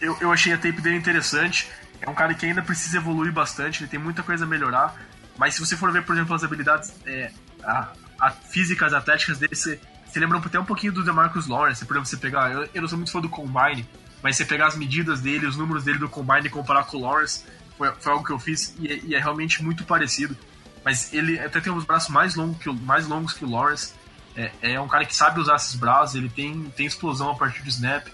eu, 0.00 0.16
eu 0.20 0.32
achei 0.32 0.52
a 0.52 0.56
tape 0.56 0.80
dele 0.80 0.96
interessante. 0.96 1.68
É 2.00 2.08
um 2.08 2.14
cara 2.14 2.34
que 2.34 2.44
ainda 2.44 2.62
precisa 2.62 2.98
evoluir 2.98 3.32
bastante, 3.32 3.82
ele 3.82 3.90
tem 3.90 3.98
muita 3.98 4.22
coisa 4.22 4.44
a 4.44 4.48
melhorar. 4.48 4.94
Mas 5.38 5.54
se 5.54 5.60
você 5.60 5.76
for 5.76 5.90
ver, 5.90 6.04
por 6.04 6.14
exemplo, 6.14 6.34
as 6.34 6.44
habilidades 6.44 6.92
é, 7.06 7.32
a, 7.62 7.92
a 8.20 8.30
físicas, 8.30 8.92
atléticas 8.92 9.38
dele, 9.38 9.54
você, 9.54 9.80
você 10.06 10.20
lembra 10.20 10.38
até 10.38 10.60
um 10.60 10.64
pouquinho 10.64 10.92
do 10.92 11.02
DeMarcus 11.02 11.46
Lawrence. 11.46 11.84
Por 11.84 11.94
exemplo, 11.94 12.08
você 12.08 12.16
pegar. 12.16 12.52
Eu, 12.52 12.68
eu 12.74 12.82
não 12.82 12.88
sou 12.88 12.98
muito 12.98 13.10
fã 13.10 13.20
do 13.20 13.28
Combine, 13.28 13.88
mas 14.22 14.36
você 14.36 14.44
pegar 14.44 14.66
as 14.66 14.76
medidas 14.76 15.20
dele, 15.20 15.46
os 15.46 15.56
números 15.56 15.84
dele 15.84 15.98
do 15.98 16.08
Combine 16.08 16.46
e 16.46 16.50
comparar 16.50 16.84
com 16.84 16.98
o 16.98 17.00
Lawrence, 17.00 17.44
foi, 17.76 17.92
foi 17.98 18.12
algo 18.12 18.24
que 18.24 18.32
eu 18.32 18.38
fiz 18.38 18.74
e, 18.78 18.88
é, 18.88 19.00
e, 19.02 19.14
é 19.14 19.18
realmente 19.18 19.62
muito 19.62 19.84
parecido. 19.84 20.36
Mas 20.84 21.12
ele 21.12 21.38
até 21.38 21.60
tem 21.60 21.72
os 21.72 21.84
braços 21.84 22.10
mais 22.10 22.34
longos 22.34 22.58
que 22.58 22.70
mais 22.70 23.06
longos 23.06 23.32
que 23.32 23.44
o 23.44 23.50
Lawrence. 23.50 23.92
É, 24.36 24.50
é 24.62 24.80
um 24.80 24.88
cara 24.88 25.04
que 25.04 25.14
sabe 25.14 25.38
usar 25.38 25.54
esses 25.56 25.76
braços, 25.76 26.16
ele 26.16 26.28
tem, 26.28 26.64
tem 26.76 26.86
explosão 26.86 27.30
a 27.30 27.36
partir 27.36 27.62
do 27.62 27.68
snap. 27.68 28.08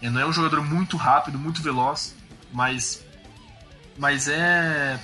É, 0.00 0.08
não 0.08 0.20
é 0.20 0.26
um 0.26 0.32
jogador 0.32 0.62
muito 0.62 0.96
rápido, 0.96 1.38
muito 1.38 1.62
veloz, 1.62 2.16
mas, 2.50 3.04
mas 3.98 4.26
é, 4.26 4.98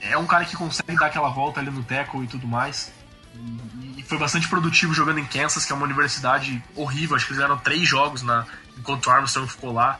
é 0.00 0.16
um 0.16 0.26
cara 0.26 0.44
que 0.44 0.56
consegue 0.56 0.96
dar 0.96 1.06
aquela 1.06 1.28
volta 1.30 1.58
ali 1.58 1.70
no 1.70 1.82
tackle 1.82 2.24
e 2.24 2.28
tudo 2.28 2.46
mais. 2.46 2.92
E, 3.34 4.00
e 4.00 4.02
foi 4.04 4.18
bastante 4.18 4.48
produtivo 4.48 4.94
jogando 4.94 5.18
em 5.18 5.24
Kansas, 5.24 5.64
que 5.64 5.72
é 5.72 5.74
uma 5.74 5.84
universidade 5.84 6.62
horrível. 6.76 7.16
Acho 7.16 7.26
que 7.26 7.32
eles 7.32 7.42
fizeram 7.42 7.58
três 7.58 7.88
jogos 7.88 8.22
na, 8.22 8.46
enquanto 8.78 9.06
o 9.06 9.10
Armstrong 9.10 9.50
ficou 9.50 9.72
lá, 9.72 9.98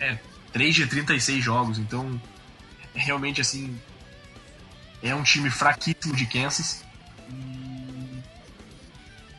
é 0.00 0.18
3 0.52 0.74
de 0.74 0.86
36 0.86 1.44
jogos, 1.44 1.78
então 1.78 2.20
é 2.94 3.00
realmente 3.00 3.40
assim 3.40 3.78
é 5.02 5.14
um 5.14 5.22
time 5.22 5.50
fraquíssimo 5.50 6.14
de 6.14 6.26
Kansas. 6.26 6.84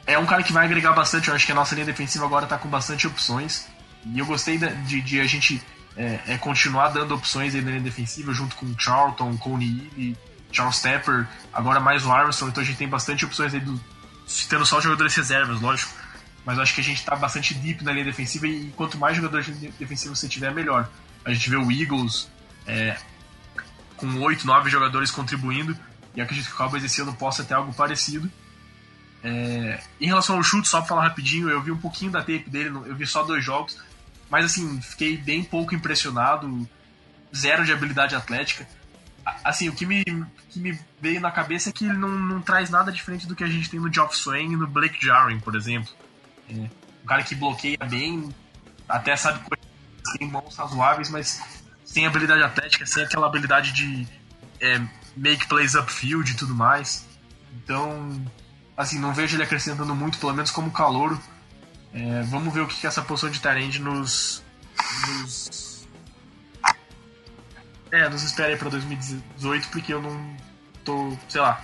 É 0.05 0.17
um 0.17 0.25
cara 0.25 0.41
que 0.43 0.53
vai 0.53 0.65
agregar 0.65 0.93
bastante, 0.93 1.27
eu 1.27 1.35
acho 1.35 1.45
que 1.45 1.51
a 1.51 1.55
nossa 1.55 1.75
linha 1.75 1.85
defensiva 1.85 2.25
agora 2.25 2.45
está 2.45 2.57
com 2.57 2.69
bastante 2.69 3.05
opções. 3.05 3.67
E 4.05 4.19
eu 4.19 4.25
gostei 4.25 4.57
de, 4.57 5.01
de 5.01 5.19
a 5.19 5.25
gente 5.25 5.61
é, 5.97 6.19
é, 6.27 6.37
continuar 6.37 6.89
dando 6.89 7.13
opções 7.13 7.53
aí 7.53 7.61
na 7.61 7.71
linha 7.71 7.83
defensiva, 7.83 8.33
junto 8.33 8.55
com 8.55 8.77
Charlton, 8.77 9.37
o 9.43 9.57
Neely, 9.57 10.17
Charles 10.51 10.81
Tepper, 10.81 11.27
agora 11.51 11.79
mais 11.79 12.05
o 12.05 12.11
Armstrong, 12.11 12.51
então 12.51 12.63
a 12.63 12.65
gente 12.65 12.77
tem 12.77 12.87
bastante 12.87 13.25
opções 13.25 13.53
aí, 13.53 13.59
do, 13.59 13.79
citando 14.25 14.65
só 14.65 14.77
os 14.77 14.83
jogadores 14.83 15.13
reservas, 15.13 15.59
lógico 15.59 15.91
mas 16.47 16.57
acho 16.59 16.73
que 16.73 16.79
a 16.79 16.83
gente 16.83 16.99
está 16.99 17.13
bastante 17.13 17.53
deep 17.53 17.83
na 17.83 17.91
linha 17.91 18.05
defensiva 18.05 18.47
e 18.47 18.71
quanto 18.73 18.97
mais 18.97 19.17
jogadores 19.17 19.47
defensivos 19.77 20.17
você 20.17 20.29
tiver, 20.29 20.49
melhor. 20.53 20.89
A 21.25 21.33
gente 21.33 21.49
vê 21.49 21.57
o 21.57 21.69
Eagles 21.69 22.29
é, 22.65 22.95
com 23.97 24.19
8, 24.19 24.45
9 24.45 24.69
jogadores 24.69 25.11
contribuindo 25.11 25.77
e 26.15 26.21
acredito 26.21 26.47
que 26.47 26.53
o 26.53 26.57
Cowboys 26.57 26.83
esse 26.83 27.01
ano 27.01 27.13
possa 27.13 27.43
ter 27.43 27.53
algo 27.53 27.73
parecido. 27.73 28.31
É, 29.23 29.79
em 29.99 30.07
relação 30.07 30.37
ao 30.37 30.43
chute, 30.43 30.67
só 30.67 30.79
para 30.79 30.87
falar 30.87 31.03
rapidinho, 31.03 31.49
eu 31.49 31.61
vi 31.61 31.71
um 31.71 31.77
pouquinho 31.77 32.11
da 32.11 32.19
tape 32.19 32.49
dele, 32.49 32.69
eu 32.69 32.95
vi 32.95 33.05
só 33.05 33.23
dois 33.23 33.43
jogos, 33.43 33.77
mas 34.29 34.45
assim, 34.45 34.79
fiquei 34.81 35.17
bem 35.17 35.43
pouco 35.43 35.75
impressionado, 35.75 36.67
zero 37.35 37.65
de 37.65 37.71
habilidade 37.71 38.15
atlética. 38.15 38.67
Assim, 39.43 39.67
o 39.67 39.73
que 39.73 39.85
me, 39.85 40.03
que 40.49 40.59
me 40.59 40.79
veio 41.01 41.19
na 41.19 41.29
cabeça 41.29 41.69
é 41.69 41.73
que 41.73 41.85
ele 41.85 41.97
não, 41.97 42.09
não 42.09 42.41
traz 42.41 42.69
nada 42.69 42.91
diferente 42.91 43.27
do 43.27 43.35
que 43.35 43.43
a 43.43 43.47
gente 43.47 43.69
tem 43.69 43.79
no 43.79 43.93
Geoff 43.93 44.15
Swain 44.15 44.53
e 44.53 44.55
no 44.55 44.67
Blake 44.67 45.05
Jarring, 45.05 45.39
por 45.39 45.55
exemplo. 45.55 45.91
É, 46.49 46.53
um 46.53 47.05
cara 47.05 47.23
que 47.23 47.35
bloqueia 47.35 47.77
bem, 47.85 48.33
até 48.87 49.15
sabe 49.15 49.41
tem 50.17 50.27
mãos 50.29 50.55
razoáveis, 50.55 51.09
mas 51.09 51.41
sem 51.87 52.05
habilidade 52.05 52.43
atlética, 52.43 52.85
sem 52.85 53.03
aquela 53.03 53.25
habilidade 53.25 53.71
de 53.71 54.07
é, 54.59 54.79
make 55.15 55.47
plays 55.47 55.73
upfield 55.73 56.29
e 56.29 56.35
tudo 56.35 56.53
mais. 56.53 57.07
Então, 57.55 58.23
assim, 58.75 58.99
não 58.99 59.13
vejo 59.13 59.35
ele 59.35 59.43
acrescentando 59.43 59.95
muito, 59.95 60.19
pelo 60.19 60.33
menos 60.33 60.51
como 60.51 60.69
calouro. 60.69 61.19
É, 61.93 62.21
vamos 62.23 62.53
ver 62.53 62.61
o 62.61 62.67
que, 62.67 62.75
que 62.75 62.85
essa 62.85 63.01
posição 63.01 63.31
de 63.31 63.39
Tyrande 63.39 63.81
nos, 63.81 64.43
nos. 65.07 65.87
É, 67.89 68.09
nos 68.09 68.21
espera 68.21 68.49
aí 68.49 68.57
pra 68.57 68.69
2018, 68.69 69.69
porque 69.69 69.93
eu 69.93 70.01
não 70.01 70.37
tô, 70.83 71.17
sei 71.29 71.41
lá. 71.41 71.61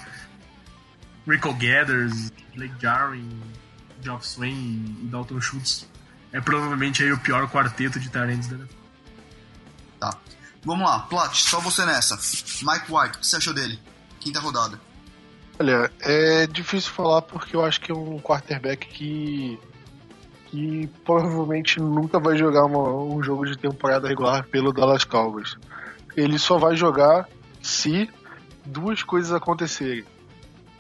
Rico 1.28 1.54
Gathers, 1.54 2.32
Blake 2.56 2.76
Jarring, 2.82 3.42
Geoff 4.02 4.26
Swain 4.26 4.98
e 5.02 5.08
Dalton 5.08 5.40
Schultz 5.40 5.88
é 6.32 6.42
provavelmente 6.42 7.04
aí 7.04 7.12
o 7.12 7.20
pior 7.20 7.48
quarteto 7.50 8.00
de 8.00 8.10
Tyrants 8.10 8.48
da 8.48 8.58
Tá. 10.04 10.18
Vamos 10.66 10.86
lá, 10.86 11.00
Plot, 11.00 11.50
só 11.50 11.62
você 11.62 11.86
nessa. 11.86 12.16
Mike 12.62 12.92
White, 12.92 13.18
o 13.18 13.20
que 13.22 13.28
você 13.28 13.38
achou 13.38 13.54
dele? 13.54 13.80
Quinta 14.20 14.42
rodada. 14.42 14.78
Olha, 15.58 15.90
é 16.02 16.46
difícil 16.46 16.92
falar 16.92 17.22
porque 17.22 17.56
eu 17.56 17.64
acho 17.64 17.80
que 17.80 17.90
é 17.90 17.96
um 17.96 18.20
quarterback 18.20 18.86
que 18.88 19.58
que 20.48 20.88
provavelmente 21.06 21.80
nunca 21.80 22.20
vai 22.20 22.38
jogar 22.38 22.66
uma, 22.66 22.94
um 22.94 23.24
jogo 23.24 23.46
de 23.46 23.58
temporada 23.58 24.08
regular 24.08 24.46
pelo 24.48 24.74
Dallas 24.74 25.06
Cowboys. 25.06 25.56
Ele 26.18 26.38
só 26.38 26.58
vai 26.58 26.76
jogar 26.76 27.28
se 27.62 28.10
duas 28.66 29.02
coisas 29.04 29.32
acontecerem 29.32 30.06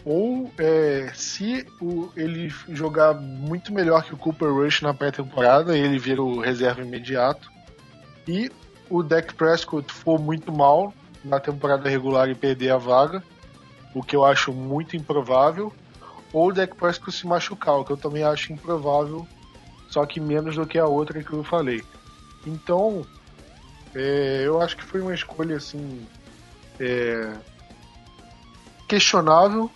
ou 0.05 0.51
é, 0.57 1.11
se 1.13 1.65
o, 1.81 2.09
ele 2.15 2.49
jogar 2.69 3.13
muito 3.13 3.73
melhor 3.73 4.03
que 4.03 4.13
o 4.13 4.17
Cooper 4.17 4.53
Rush 4.53 4.81
na 4.81 4.93
pré-temporada, 4.93 5.77
ele 5.77 5.97
vira 5.97 6.21
o 6.21 6.41
reserva 6.41 6.81
imediato. 6.81 7.49
E 8.27 8.51
o 8.93 9.01
Dak 9.01 9.33
Prescott 9.33 9.91
for 9.91 10.19
muito 10.19 10.53
mal 10.53 10.93
na 11.25 11.39
temporada 11.39 11.89
regular 11.89 12.29
e 12.29 12.35
perder 12.35 12.69
a 12.69 12.77
vaga, 12.77 13.23
o 13.91 14.03
que 14.03 14.15
eu 14.15 14.23
acho 14.23 14.53
muito 14.53 14.95
improvável. 14.95 15.73
Ou 16.31 16.49
o 16.49 16.53
Dak 16.53 16.75
Prescott 16.75 17.11
se 17.11 17.25
machucar, 17.25 17.79
o 17.79 17.83
que 17.83 17.91
eu 17.91 17.97
também 17.97 18.23
acho 18.23 18.53
improvável, 18.53 19.27
só 19.89 20.05
que 20.05 20.19
menos 20.19 20.57
do 20.57 20.67
que 20.67 20.77
a 20.77 20.85
outra 20.85 21.23
que 21.23 21.33
eu 21.33 21.43
falei. 21.43 21.83
Então, 22.45 23.03
é, 23.95 24.43
eu 24.45 24.61
acho 24.61 24.77
que 24.77 24.83
foi 24.83 25.01
uma 25.01 25.13
escolha 25.15 25.57
assim 25.57 26.05
é, 26.79 27.33
questionável, 28.87 29.71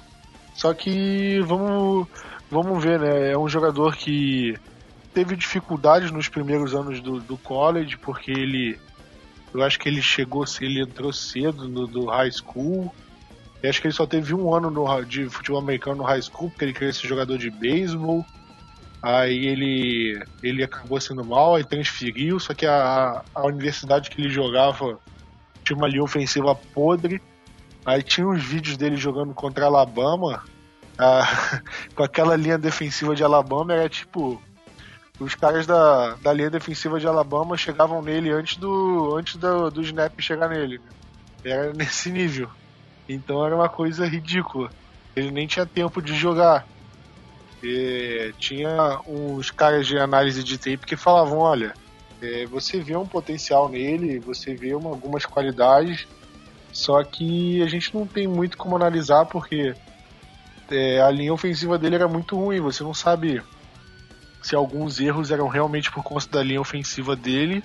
só 0.54 0.76
que 0.76 1.40
vamos, 1.42 2.08
vamos 2.52 2.84
ver, 2.84 3.00
né? 3.00 3.32
É 3.32 3.38
um 3.38 3.50
jogador 3.50 3.96
que 3.96 4.56
teve 5.12 5.36
dificuldades 5.36 6.12
nos 6.12 6.30
primeiros 6.30 6.76
anos 6.76 7.02
do, 7.02 7.20
do 7.20 7.36
college, 7.40 7.98
porque 7.98 8.30
ele. 8.30 8.80
Eu 9.60 9.64
acho 9.64 9.80
que 9.80 9.90
ele 9.90 10.02
chegou, 10.02 10.46
ele 10.62 10.82
entrou 10.82 11.12
cedo 11.12 11.68
no 11.68 11.88
do 11.88 12.06
high 12.06 12.32
school. 12.32 12.94
Eu 13.62 13.70
acho 13.70 13.82
que 13.82 13.88
ele 13.88 13.94
só 13.94 14.06
teve 14.06 14.34
um 14.34 14.54
ano 14.54 14.70
no, 14.70 15.04
de 15.04 15.28
futebol 15.30 15.60
americano 15.60 15.98
no 15.98 16.04
high 16.04 16.22
school, 16.22 16.50
porque 16.50 16.66
ele 16.66 16.74
queria 16.74 16.94
ser 16.94 17.08
jogador 17.08 17.38
de 17.38 17.50
beisebol. 17.50 18.26
Aí 19.02 19.46
ele, 19.46 20.24
ele 20.44 20.64
acabou 20.64 21.00
sendo 21.00 21.24
mal, 21.24 21.56
aí 21.56 21.64
transferiu, 21.64 22.40
só 22.40 22.54
que 22.54 22.66
a, 22.66 23.24
a 23.34 23.46
universidade 23.46 24.10
que 24.10 24.22
ele 24.22 24.30
jogava 24.30 25.00
tinha 25.64 25.78
uma 25.78 25.88
linha 25.88 26.04
ofensiva 26.04 26.56
podre. 26.56 27.22
Aí 27.86 28.04
tinha 28.04 28.28
uns 28.28 28.44
vídeos 28.44 28.78
dele 28.78 28.96
jogando 28.96 29.34
contra 29.34 29.66
Alabama. 29.66 30.44
Ah, 30.98 31.62
com 31.96 32.04
aquela 32.04 32.36
linha 32.36 32.58
defensiva 32.58 33.16
de 33.16 33.24
Alabama, 33.24 33.74
era 33.74 33.90
tipo. 33.90 34.42
Os 35.20 35.34
caras 35.34 35.66
da, 35.66 36.16
da 36.16 36.32
linha 36.32 36.50
defensiva 36.50 37.00
de 37.00 37.08
Alabama 37.08 37.58
chegavam 37.58 38.02
nele 38.02 38.30
antes 38.32 38.58
do, 38.58 39.16
antes 39.16 39.36
do, 39.36 39.72
do 39.72 39.82
snap 39.82 40.14
chegar 40.20 40.48
nele. 40.50 40.78
Né? 40.78 41.52
Era 41.52 41.74
nesse 41.74 42.12
nível. 42.12 42.50
Então 43.10 43.46
era 43.46 43.56
uma 43.56 43.70
coisa 43.70 44.06
ridícula. 44.06 44.70
Ele 45.16 45.32
nem 45.32 45.48
tinha 45.48 45.66
tempo 45.66 46.02
de 46.02 46.14
jogar. 46.14 46.68
E 47.64 48.34
tinha 48.38 49.00
uns 49.08 49.50
caras 49.50 49.88
de 49.88 49.98
análise 49.98 50.44
de 50.44 50.58
tape 50.58 50.86
que 50.86 50.96
falavam: 50.96 51.40
olha, 51.40 51.74
é, 52.22 52.46
você 52.46 52.80
vê 52.80 52.96
um 52.96 53.08
potencial 53.08 53.68
nele, 53.68 54.20
você 54.20 54.54
vê 54.54 54.76
uma, 54.76 54.90
algumas 54.90 55.26
qualidades, 55.26 56.08
só 56.72 57.04
que 57.04 57.62
a 57.64 57.68
gente 57.68 57.96
não 57.96 58.06
tem 58.06 58.28
muito 58.28 58.58
como 58.58 58.76
analisar 58.76 59.26
porque 59.26 59.74
é, 60.70 61.02
a 61.02 61.10
linha 61.10 61.34
ofensiva 61.34 61.80
dele 61.80 61.96
era 61.96 62.08
muito 62.08 62.36
ruim. 62.36 62.60
Você 62.60 62.84
não 62.84 62.94
sabe 62.94 63.42
se 64.42 64.56
alguns 64.56 65.00
erros 65.00 65.32
eram 65.32 65.48
realmente 65.48 65.92
por 65.92 66.04
conta 66.04 66.28
da 66.30 66.44
linha 66.44 66.62
ofensiva 66.62 67.16
dele 67.16 67.64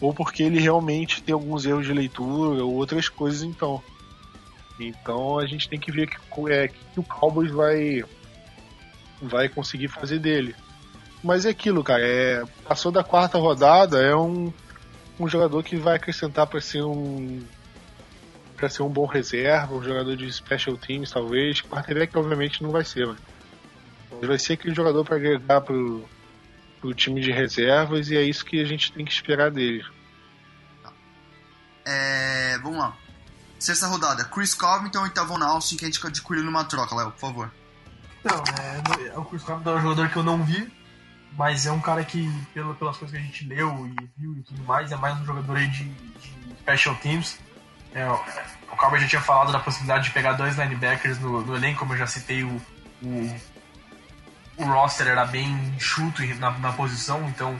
ou 0.00 0.12
porque 0.12 0.42
ele 0.42 0.60
realmente 0.60 1.22
tem 1.22 1.32
alguns 1.32 1.64
erros 1.64 1.86
de 1.86 1.92
leitura 1.92 2.64
ou 2.64 2.74
outras 2.74 3.08
coisas 3.08 3.42
então. 3.42 3.82
Então 4.78 5.38
a 5.38 5.46
gente 5.46 5.68
tem 5.68 5.78
que 5.78 5.92
ver 5.92 6.08
que, 6.08 6.52
é, 6.52 6.68
que 6.68 7.00
o 7.00 7.02
Cowboys 7.02 7.50
vai 7.50 8.04
vai 9.22 9.48
conseguir 9.48 9.88
fazer 9.88 10.18
dele. 10.18 10.54
Mas 11.22 11.46
é 11.46 11.50
aquilo, 11.50 11.82
cara. 11.82 12.06
É, 12.06 12.44
passou 12.68 12.92
da 12.92 13.02
quarta 13.02 13.38
rodada, 13.38 14.02
é 14.02 14.14
um, 14.14 14.52
um 15.18 15.26
jogador 15.26 15.62
que 15.62 15.76
vai 15.76 15.96
acrescentar 15.96 16.46
para 16.46 16.60
ser 16.60 16.82
um 16.82 17.40
para 18.56 18.68
ser 18.68 18.82
um 18.82 18.88
bom 18.88 19.06
reserva, 19.06 19.74
um 19.74 19.82
jogador 19.82 20.16
de 20.16 20.30
special 20.32 20.76
teams 20.76 21.10
talvez. 21.10 21.60
Quarterback 21.62 22.16
obviamente 22.16 22.62
não 22.62 22.70
vai 22.70 22.84
ser, 22.84 23.08
mas 24.20 24.28
vai 24.28 24.38
ser 24.38 24.54
aquele 24.54 24.74
jogador 24.74 25.04
para 25.04 25.16
agregar 25.16 25.60
pro, 25.60 26.04
pro 26.80 26.94
time 26.94 27.20
de 27.20 27.30
reservas 27.30 28.10
e 28.10 28.16
é 28.16 28.22
isso 28.22 28.44
que 28.44 28.60
a 28.60 28.64
gente 28.64 28.92
tem 28.92 29.04
que 29.04 29.12
esperar 29.12 29.50
dele. 29.50 29.84
É, 31.84 32.58
vamos 32.62 32.78
lá. 32.78 32.96
Sexta 33.58 33.86
rodada, 33.86 34.24
Chris 34.24 34.54
Covington 34.54 35.06
e 35.06 35.10
Tavon 35.10 35.42
Austin 35.42 35.76
que 35.76 35.84
a 35.84 35.88
gente 35.88 36.06
adquiriu 36.06 36.44
numa 36.44 36.64
troca, 36.64 36.94
Léo, 36.94 37.10
por 37.12 37.20
favor. 37.20 37.50
Não, 38.22 38.42
é, 38.58 39.18
o 39.18 39.24
Chris 39.24 39.42
Covington 39.42 39.70
é 39.70 39.74
um 39.76 39.82
jogador 39.82 40.08
que 40.10 40.16
eu 40.16 40.22
não 40.22 40.42
vi, 40.42 40.70
mas 41.32 41.66
é 41.66 41.72
um 41.72 41.80
cara 41.80 42.04
que, 42.04 42.30
pelo, 42.52 42.74
pelas 42.74 42.96
coisas 42.96 43.16
que 43.16 43.22
a 43.22 43.24
gente 43.24 43.46
leu 43.46 43.86
e 43.86 44.10
viu 44.16 44.36
e 44.36 44.42
tudo 44.42 44.62
mais, 44.64 44.92
é 44.92 44.96
mais 44.96 45.18
um 45.20 45.24
jogador 45.24 45.56
aí 45.56 45.68
de, 45.68 45.84
de 45.84 46.56
special 46.60 46.94
teams. 46.96 47.38
É, 47.94 48.08
o 48.10 48.76
Cowboy 48.76 48.98
já 49.00 49.08
tinha 49.08 49.22
falado 49.22 49.52
da 49.52 49.60
possibilidade 49.60 50.04
de 50.04 50.10
pegar 50.10 50.32
dois 50.32 50.56
linebackers 50.56 51.18
no, 51.20 51.42
no 51.42 51.56
elenco, 51.56 51.80
como 51.80 51.92
eu 51.94 51.98
já 51.98 52.06
citei, 52.06 52.42
o, 52.42 52.60
o, 53.02 53.36
o 54.56 54.64
roster 54.64 55.06
era 55.06 55.24
bem 55.24 55.48
enxuto 55.76 56.22
na, 56.38 56.50
na 56.52 56.72
posição, 56.72 57.28
então 57.28 57.58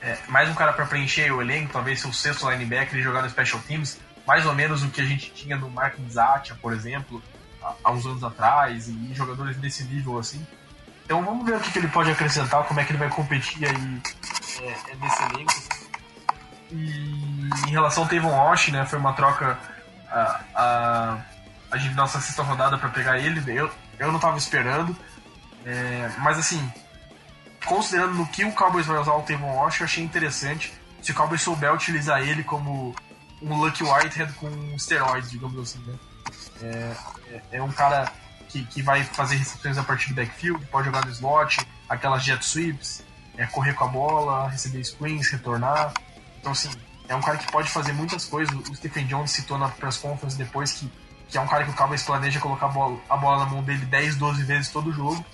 é, 0.00 0.18
mais 0.28 0.48
um 0.48 0.54
cara 0.54 0.72
para 0.72 0.86
preencher 0.86 1.30
o 1.32 1.40
elenco, 1.40 1.72
talvez 1.72 2.00
ser 2.00 2.08
o 2.08 2.12
sexto 2.12 2.50
linebacker 2.50 2.98
e 2.98 3.02
jogar 3.02 3.22
no 3.22 3.30
special 3.30 3.60
teams, 3.62 4.00
mais 4.26 4.46
ou 4.46 4.54
menos 4.54 4.82
o 4.82 4.88
que 4.88 5.00
a 5.00 5.04
gente 5.04 5.30
tinha 5.32 5.56
no 5.56 5.70
Mark 5.70 5.94
Zatia, 6.10 6.56
por 6.60 6.72
exemplo, 6.72 7.22
há 7.84 7.90
uns 7.90 8.06
anos 8.06 8.24
atrás, 8.24 8.88
e 8.88 9.14
jogadores 9.14 9.56
desse 9.56 9.84
nível 9.84 10.18
assim. 10.18 10.44
Então 11.04 11.24
vamos 11.24 11.44
ver 11.44 11.56
o 11.56 11.60
que, 11.60 11.70
que 11.70 11.78
ele 11.78 11.88
pode 11.88 12.10
acrescentar, 12.10 12.64
como 12.64 12.80
é 12.80 12.84
que 12.84 12.92
ele 12.92 12.98
vai 12.98 13.08
competir 13.08 13.68
aí 13.68 14.02
é, 14.60 14.92
é 14.92 14.96
nesse 14.96 15.22
elenco. 15.24 15.52
E 16.70 17.50
em 17.68 17.70
relação 17.70 18.04
ao 18.04 18.08
Tavon 18.08 18.30
Walsh, 18.30 18.68
né, 18.68 18.86
foi 18.86 18.98
uma 18.98 19.12
troca 19.12 19.58
a, 20.10 20.40
a, 20.54 21.18
a 21.70 21.76
gente 21.76 21.94
nossa 21.94 22.20
sexta 22.20 22.42
rodada 22.42 22.78
para 22.78 22.88
pegar 22.88 23.18
ele. 23.18 23.42
Eu, 23.46 23.70
eu 23.98 24.08
não 24.08 24.16
estava 24.16 24.38
esperando, 24.38 24.96
é, 25.64 26.10
mas 26.18 26.38
assim, 26.38 26.72
considerando 27.64 28.14
no 28.14 28.26
que 28.26 28.44
o 28.44 28.52
Cowboys 28.52 28.86
vai 28.86 28.98
usar 28.98 29.14
o 29.14 29.22
Tavon 29.22 29.54
Walsh, 29.54 29.80
eu 29.80 29.84
achei 29.84 30.02
interessante. 30.02 30.72
Se 31.00 31.12
o 31.12 31.14
Cowboys 31.14 31.42
souber 31.42 31.72
utilizar 31.72 32.20
ele 32.22 32.44
como 32.44 32.94
um 33.40 33.56
Lucky 33.56 33.82
Whitehead 33.82 34.32
com 34.34 34.48
esteroides, 34.74 35.30
digamos 35.30 35.58
assim, 35.58 35.84
né? 35.86 35.94
É, 36.62 36.96
é, 37.28 37.42
é 37.52 37.62
um 37.62 37.72
cara 37.72 38.12
que, 38.48 38.64
que 38.64 38.82
vai 38.82 39.02
fazer 39.02 39.36
recepções 39.36 39.78
a 39.78 39.82
partir 39.82 40.10
do 40.10 40.14
backfield, 40.14 40.64
pode 40.66 40.86
jogar 40.86 41.04
no 41.04 41.10
slot, 41.10 41.58
aquelas 41.88 42.22
jet 42.22 42.44
sweeps, 42.44 43.02
é, 43.36 43.46
correr 43.46 43.72
com 43.74 43.84
a 43.84 43.88
bola, 43.88 44.48
receber 44.48 44.84
screens, 44.84 45.28
retornar. 45.30 45.92
Então, 46.38 46.52
assim, 46.52 46.70
é 47.08 47.16
um 47.16 47.20
cara 47.20 47.38
que 47.38 47.50
pode 47.50 47.68
fazer 47.70 47.92
muitas 47.92 48.24
coisas. 48.26 48.54
O 48.68 48.74
Stephen 48.74 49.06
Jones 49.06 49.30
citou 49.30 49.58
na 49.58 49.68
press 49.68 49.96
conference 49.96 50.36
depois 50.36 50.72
que, 50.72 50.90
que 51.28 51.38
é 51.38 51.40
um 51.40 51.46
cara 51.46 51.64
que 51.64 51.70
o 51.70 51.74
Cowboys 51.74 52.02
planeja 52.02 52.38
colocar 52.40 52.66
a 52.66 52.68
bola, 52.70 52.98
a 53.08 53.16
bola 53.16 53.44
na 53.44 53.50
mão 53.50 53.62
dele 53.62 53.84
10, 53.86 54.16
12 54.16 54.42
vezes 54.44 54.68
todo 54.68 54.92
jogo. 54.92 55.24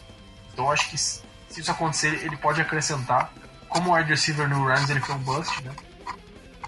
Então, 0.58 0.72
acho 0.72 0.90
que 0.90 0.98
se 0.98 1.22
isso 1.56 1.70
acontecer, 1.70 2.24
ele 2.24 2.36
pode 2.36 2.60
acrescentar. 2.60 3.32
Como 3.68 3.90
o 3.90 3.94
wide 3.94 4.10
receiver 4.10 4.48
no 4.48 4.66
Rams, 4.66 4.90
ele 4.90 4.98
foi 4.98 5.14
um 5.14 5.18
bust, 5.18 5.62
né? 5.62 5.70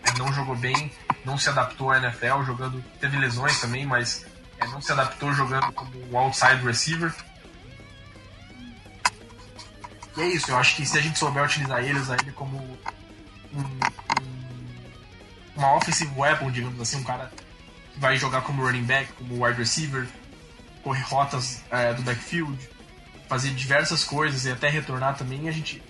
Ele 0.06 0.18
não 0.18 0.32
jogou 0.32 0.54
bem, 0.54 0.92
não 1.24 1.36
se 1.36 1.48
adaptou 1.48 1.90
à 1.90 1.98
NFL, 1.98 2.44
jogando. 2.44 2.80
Teve 3.00 3.18
lesões 3.18 3.60
também, 3.60 3.84
mas 3.84 4.24
é, 4.58 4.66
não 4.68 4.80
se 4.80 4.92
adaptou 4.92 5.32
jogando 5.32 5.72
como 5.72 5.90
um 6.08 6.16
outside 6.16 6.64
receiver. 6.64 7.12
E 10.16 10.20
é 10.20 10.26
isso, 10.26 10.52
eu 10.52 10.56
acho 10.56 10.76
que 10.76 10.86
se 10.86 10.96
a 10.96 11.00
gente 11.00 11.18
souber 11.18 11.42
utilizar 11.42 11.82
ele, 11.82 11.98
usar 11.98 12.16
ele 12.22 12.30
como 12.30 12.58
um, 12.58 13.58
um, 13.60 13.80
uma 15.56 15.74
offensive 15.74 16.12
weapon, 16.16 16.48
digamos 16.52 16.80
assim, 16.80 16.98
um 16.98 17.04
cara 17.04 17.28
que 17.92 17.98
vai 17.98 18.16
jogar 18.16 18.42
como 18.42 18.64
running 18.64 18.84
back, 18.84 19.12
como 19.14 19.44
wide 19.44 19.58
receiver, 19.58 20.06
correr 20.84 21.02
rotas 21.02 21.64
é, 21.72 21.92
do 21.92 22.02
backfield, 22.02 22.56
fazer 23.30 23.50
diversas 23.50 24.02
coisas 24.02 24.44
e 24.44 24.50
até 24.50 24.68
retornar 24.68 25.16
também, 25.16 25.48
a 25.48 25.52
gente 25.52 25.80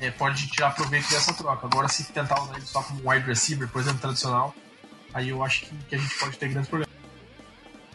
é, 0.00 0.12
pode 0.12 0.46
tirar 0.46 0.70
proveito 0.76 1.10
dessa 1.10 1.34
troca. 1.34 1.66
Agora, 1.66 1.88
se 1.88 2.04
tentar 2.04 2.40
usar 2.40 2.54
ele 2.54 2.64
só 2.64 2.80
como 2.84 3.10
wide 3.10 3.26
receiver, 3.26 3.66
por 3.66 3.82
exemplo, 3.82 3.98
tradicional, 3.98 4.54
aí 5.12 5.30
eu 5.30 5.42
acho 5.42 5.62
que, 5.62 5.76
que 5.88 5.96
a 5.96 5.98
gente 5.98 6.16
pode 6.16 6.38
ter 6.38 6.48
grandes 6.48 6.68
problemas. 6.68 6.94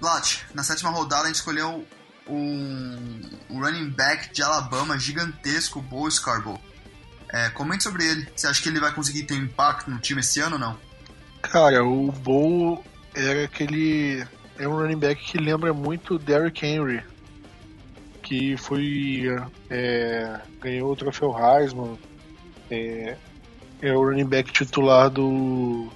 Blat, 0.02 0.40
na 0.54 0.64
sétima 0.64 0.90
rodada 0.90 1.24
a 1.24 1.28
gente 1.28 1.36
escolheu 1.36 1.88
um, 2.28 3.22
um 3.50 3.60
running 3.62 3.90
back 3.90 4.34
de 4.34 4.44
Alabama 4.44 5.00
gigantesco, 5.00 5.82
Bo 5.82 6.12
Scarborough. 6.12 6.60
É, 7.30 7.50
comente 7.52 7.84
sobre 7.84 8.06
ele. 8.06 8.28
Você 8.36 8.48
acha 8.48 8.62
que 8.62 8.68
ele 8.68 8.82
vai 8.82 8.94
conseguir 8.94 9.24
ter 9.24 9.36
impacto 9.36 9.90
no 9.90 9.98
time 9.98 10.20
esse 10.20 10.42
ano 10.42 10.56
ou 10.56 10.60
não? 10.60 10.78
Cara, 11.42 11.86
o 11.86 12.12
Bo 12.12 12.84
era 13.16 13.46
aquele. 13.46 14.28
É 14.60 14.68
um 14.68 14.76
running 14.76 15.00
back 15.00 15.24
que 15.24 15.38
lembra 15.38 15.74
muito 15.74 16.20
Derrick 16.20 16.66
Henry. 16.66 17.13
Que 18.24 18.58
foi. 18.58 19.26
É, 19.70 20.40
ganhou 20.60 20.92
o 20.92 20.96
troféu 20.96 21.36
Heisman. 21.38 21.98
É, 22.72 23.16
é 23.82 23.94
o 23.94 24.02
running 24.02 24.26
back 24.26 24.52
titular 24.52 25.10
do, 25.10 25.90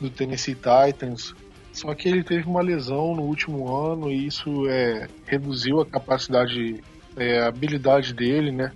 do 0.00 0.08
Tennessee 0.08 0.54
Titans. 0.54 1.34
Só 1.72 1.94
que 1.94 2.08
ele 2.08 2.24
teve 2.24 2.48
uma 2.48 2.62
lesão 2.62 3.14
no 3.14 3.22
último 3.22 3.74
ano 3.74 4.10
e 4.10 4.26
isso 4.26 4.68
é, 4.68 5.08
reduziu 5.26 5.80
a 5.80 5.86
capacidade, 5.86 6.82
é, 7.16 7.40
a 7.40 7.48
habilidade 7.48 8.14
dele, 8.14 8.50
né? 8.50 8.72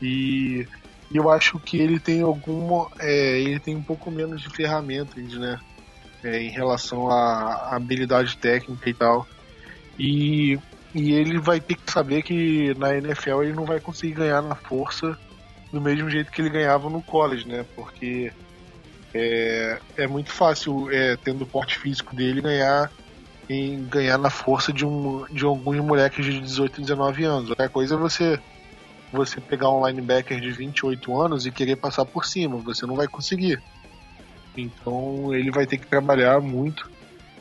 E 0.00 0.66
eu 1.12 1.30
acho 1.30 1.58
que 1.58 1.78
ele 1.78 1.98
tem 1.98 2.22
alguma. 2.22 2.90
É, 2.98 3.40
ele 3.40 3.60
tem 3.60 3.76
um 3.76 3.82
pouco 3.82 4.10
menos 4.10 4.42
de 4.42 4.50
ferramentas, 4.50 5.34
né? 5.34 5.58
É, 6.22 6.42
em 6.42 6.50
relação 6.50 7.10
à 7.10 7.76
habilidade 7.76 8.36
técnica 8.36 8.88
e 8.88 8.94
tal. 8.94 9.26
E, 9.98 10.58
e 10.94 11.12
ele 11.12 11.38
vai 11.38 11.60
ter 11.60 11.74
que 11.74 11.90
saber 11.90 12.22
que 12.22 12.72
na 12.78 12.96
NFL 12.96 13.42
ele 13.42 13.52
não 13.52 13.64
vai 13.64 13.80
conseguir 13.80 14.14
ganhar 14.14 14.40
na 14.40 14.54
força 14.54 15.18
do 15.72 15.80
mesmo 15.80 16.08
jeito 16.08 16.30
que 16.30 16.40
ele 16.40 16.50
ganhava 16.50 16.88
no 16.88 17.02
college, 17.02 17.48
né? 17.48 17.64
Porque 17.74 18.32
é, 19.12 19.78
é 19.96 20.06
muito 20.06 20.30
fácil, 20.30 20.88
é, 20.92 21.16
tendo 21.16 21.42
o 21.42 21.46
porte 21.46 21.78
físico 21.78 22.14
dele, 22.14 22.40
ganhar 22.40 22.90
em 23.48 23.84
ganhar 23.84 24.16
na 24.16 24.30
força 24.30 24.72
de, 24.72 24.86
um, 24.86 25.26
de 25.30 25.44
alguns 25.44 25.76
moleques 25.78 26.24
de 26.24 26.40
18, 26.40 26.80
19 26.80 27.24
anos. 27.24 27.50
Outra 27.50 27.68
coisa 27.68 27.94
é 27.94 27.98
você 27.98 28.38
você 29.12 29.40
pegar 29.40 29.70
um 29.70 29.86
linebacker 29.86 30.40
de 30.40 30.50
28 30.50 31.20
anos 31.20 31.46
e 31.46 31.52
querer 31.52 31.76
passar 31.76 32.04
por 32.04 32.24
cima, 32.24 32.56
você 32.56 32.84
não 32.84 32.96
vai 32.96 33.06
conseguir. 33.06 33.62
Então 34.56 35.32
ele 35.32 35.52
vai 35.52 35.66
ter 35.66 35.78
que 35.78 35.86
trabalhar 35.86 36.40
muito. 36.40 36.90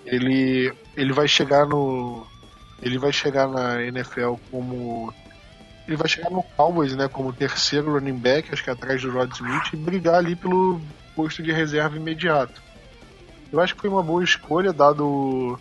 Ele 0.06 0.72
ele 0.96 1.14
vai 1.14 1.28
chegar 1.28 1.66
no 1.66 2.28
ele 2.84 2.98
vai 2.98 3.12
chegar 3.14 3.48
na 3.48 3.82
NFL 3.82 4.36
como 4.52 5.14
ele 5.88 5.98
vai 5.98 6.08
chegar 6.08 6.30
no 6.30 6.44
Cowboys, 6.44 6.96
né, 6.96 7.08
como 7.08 7.34
terceiro 7.34 7.92
running 7.92 8.18
back, 8.18 8.50
acho 8.52 8.64
que 8.64 8.70
atrás 8.70 9.02
do 9.02 9.12
Rod 9.12 9.32
Smith 9.34 9.74
e 9.74 9.76
brigar 9.76 10.16
ali 10.16 10.36
pelo 10.36 10.80
posto 11.16 11.44
de 11.44 11.52
reserva 11.52 11.98
imediato. 11.98 12.62
Eu 13.52 13.60
acho 13.60 13.76
que 13.76 13.82
foi 13.82 13.90
uma 13.90 14.02
boa 14.02 14.24
escolha, 14.24 14.72
dado 14.72 15.60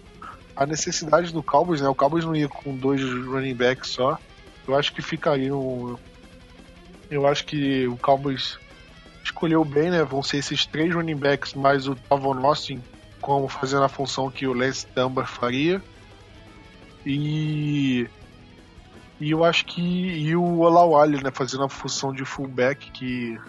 a 0.57 0.65
necessidade 0.65 1.33
do 1.33 1.43
Cowboys, 1.43 1.81
né? 1.81 1.89
O 1.89 1.95
Cowboys 1.95 2.25
não 2.25 2.35
ia 2.35 2.49
com 2.49 2.77
dois 2.77 3.03
running 3.03 3.55
backs 3.55 3.91
só. 3.91 4.19
Eu 4.67 4.77
acho 4.77 4.93
que 4.93 5.03
ficaria 5.03 5.55
um. 5.55 5.97
Eu 7.11 7.27
acho 7.27 7.45
que 7.45 7.87
o 7.89 7.97
Cowboys 7.97 8.59
escolheu 9.23 9.65
bem, 9.65 9.91
né? 9.91 10.05
Vão 10.05 10.23
ser 10.23 10.39
esses 10.39 10.65
três 10.65 10.95
running 10.95 11.17
backs 11.17 11.53
mais 11.55 11.87
o 11.87 11.95
Tavon 11.95 12.47
Austin 12.47 12.81
como 13.21 13.47
fazendo 13.49 13.85
a 13.85 13.89
função 13.89 14.31
que 14.31 14.47
o 14.47 14.53
Lance 14.53 14.87
Dunbar 14.95 15.27
faria. 15.27 15.83
E 17.05 18.09
e 19.21 19.31
eu 19.31 19.45
acho 19.45 19.65
que 19.67 19.81
e 19.81 20.35
o 20.35 20.59
Olawale, 20.59 21.23
né, 21.23 21.31
fazendo 21.33 21.65
a 21.65 21.69
função 21.69 22.13
de 22.13 22.25
fullback 22.25 22.91
que 22.91 23.41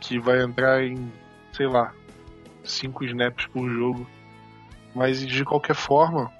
que 0.00 0.18
vai 0.18 0.42
entrar 0.42 0.84
em, 0.84 1.10
sei 1.52 1.66
lá, 1.66 1.92
cinco 2.62 3.04
snaps 3.04 3.46
por 3.46 3.68
jogo. 3.70 4.06
Mas 4.94 5.26
de 5.26 5.44
qualquer 5.44 5.74
forma, 5.74 6.30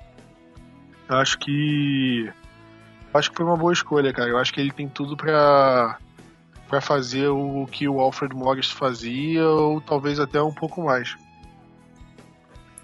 acho 1.09 1.39
que 1.39 2.31
acho 3.13 3.31
que 3.31 3.37
foi 3.37 3.47
uma 3.47 3.57
boa 3.57 3.73
escolha, 3.73 4.13
cara. 4.13 4.29
Eu 4.29 4.39
acho 4.39 4.53
que 4.53 4.61
ele 4.61 4.73
tem 4.73 4.89
tudo 4.89 5.17
para 5.17 5.99
para 6.69 6.81
fazer 6.81 7.29
o 7.29 7.67
que 7.71 7.89
o 7.89 8.01
Alfred 8.01 8.35
Morris 8.35 8.71
fazia 8.71 9.47
ou 9.47 9.81
talvez 9.81 10.19
até 10.19 10.43
um 10.43 10.53
pouco 10.53 10.83
mais. 10.83 11.17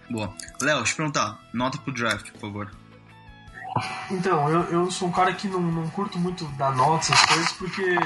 Boa. 0.08 0.32
Léo, 0.60 0.78
deixa 0.78 0.92
eu 0.92 0.96
perguntar, 0.96 1.38
nota 1.52 1.78
pro 1.78 1.92
draft, 1.92 2.30
por 2.32 2.40
favor. 2.40 2.79
Então, 4.10 4.48
eu, 4.48 4.62
eu 4.64 4.90
sou 4.90 5.08
um 5.08 5.12
cara 5.12 5.32
que 5.32 5.48
não, 5.48 5.60
não 5.60 5.88
curto 5.90 6.18
muito 6.18 6.44
dar 6.56 6.74
notas, 6.74 7.10
essas 7.10 7.26
coisas, 7.26 7.52
porque 7.52 7.96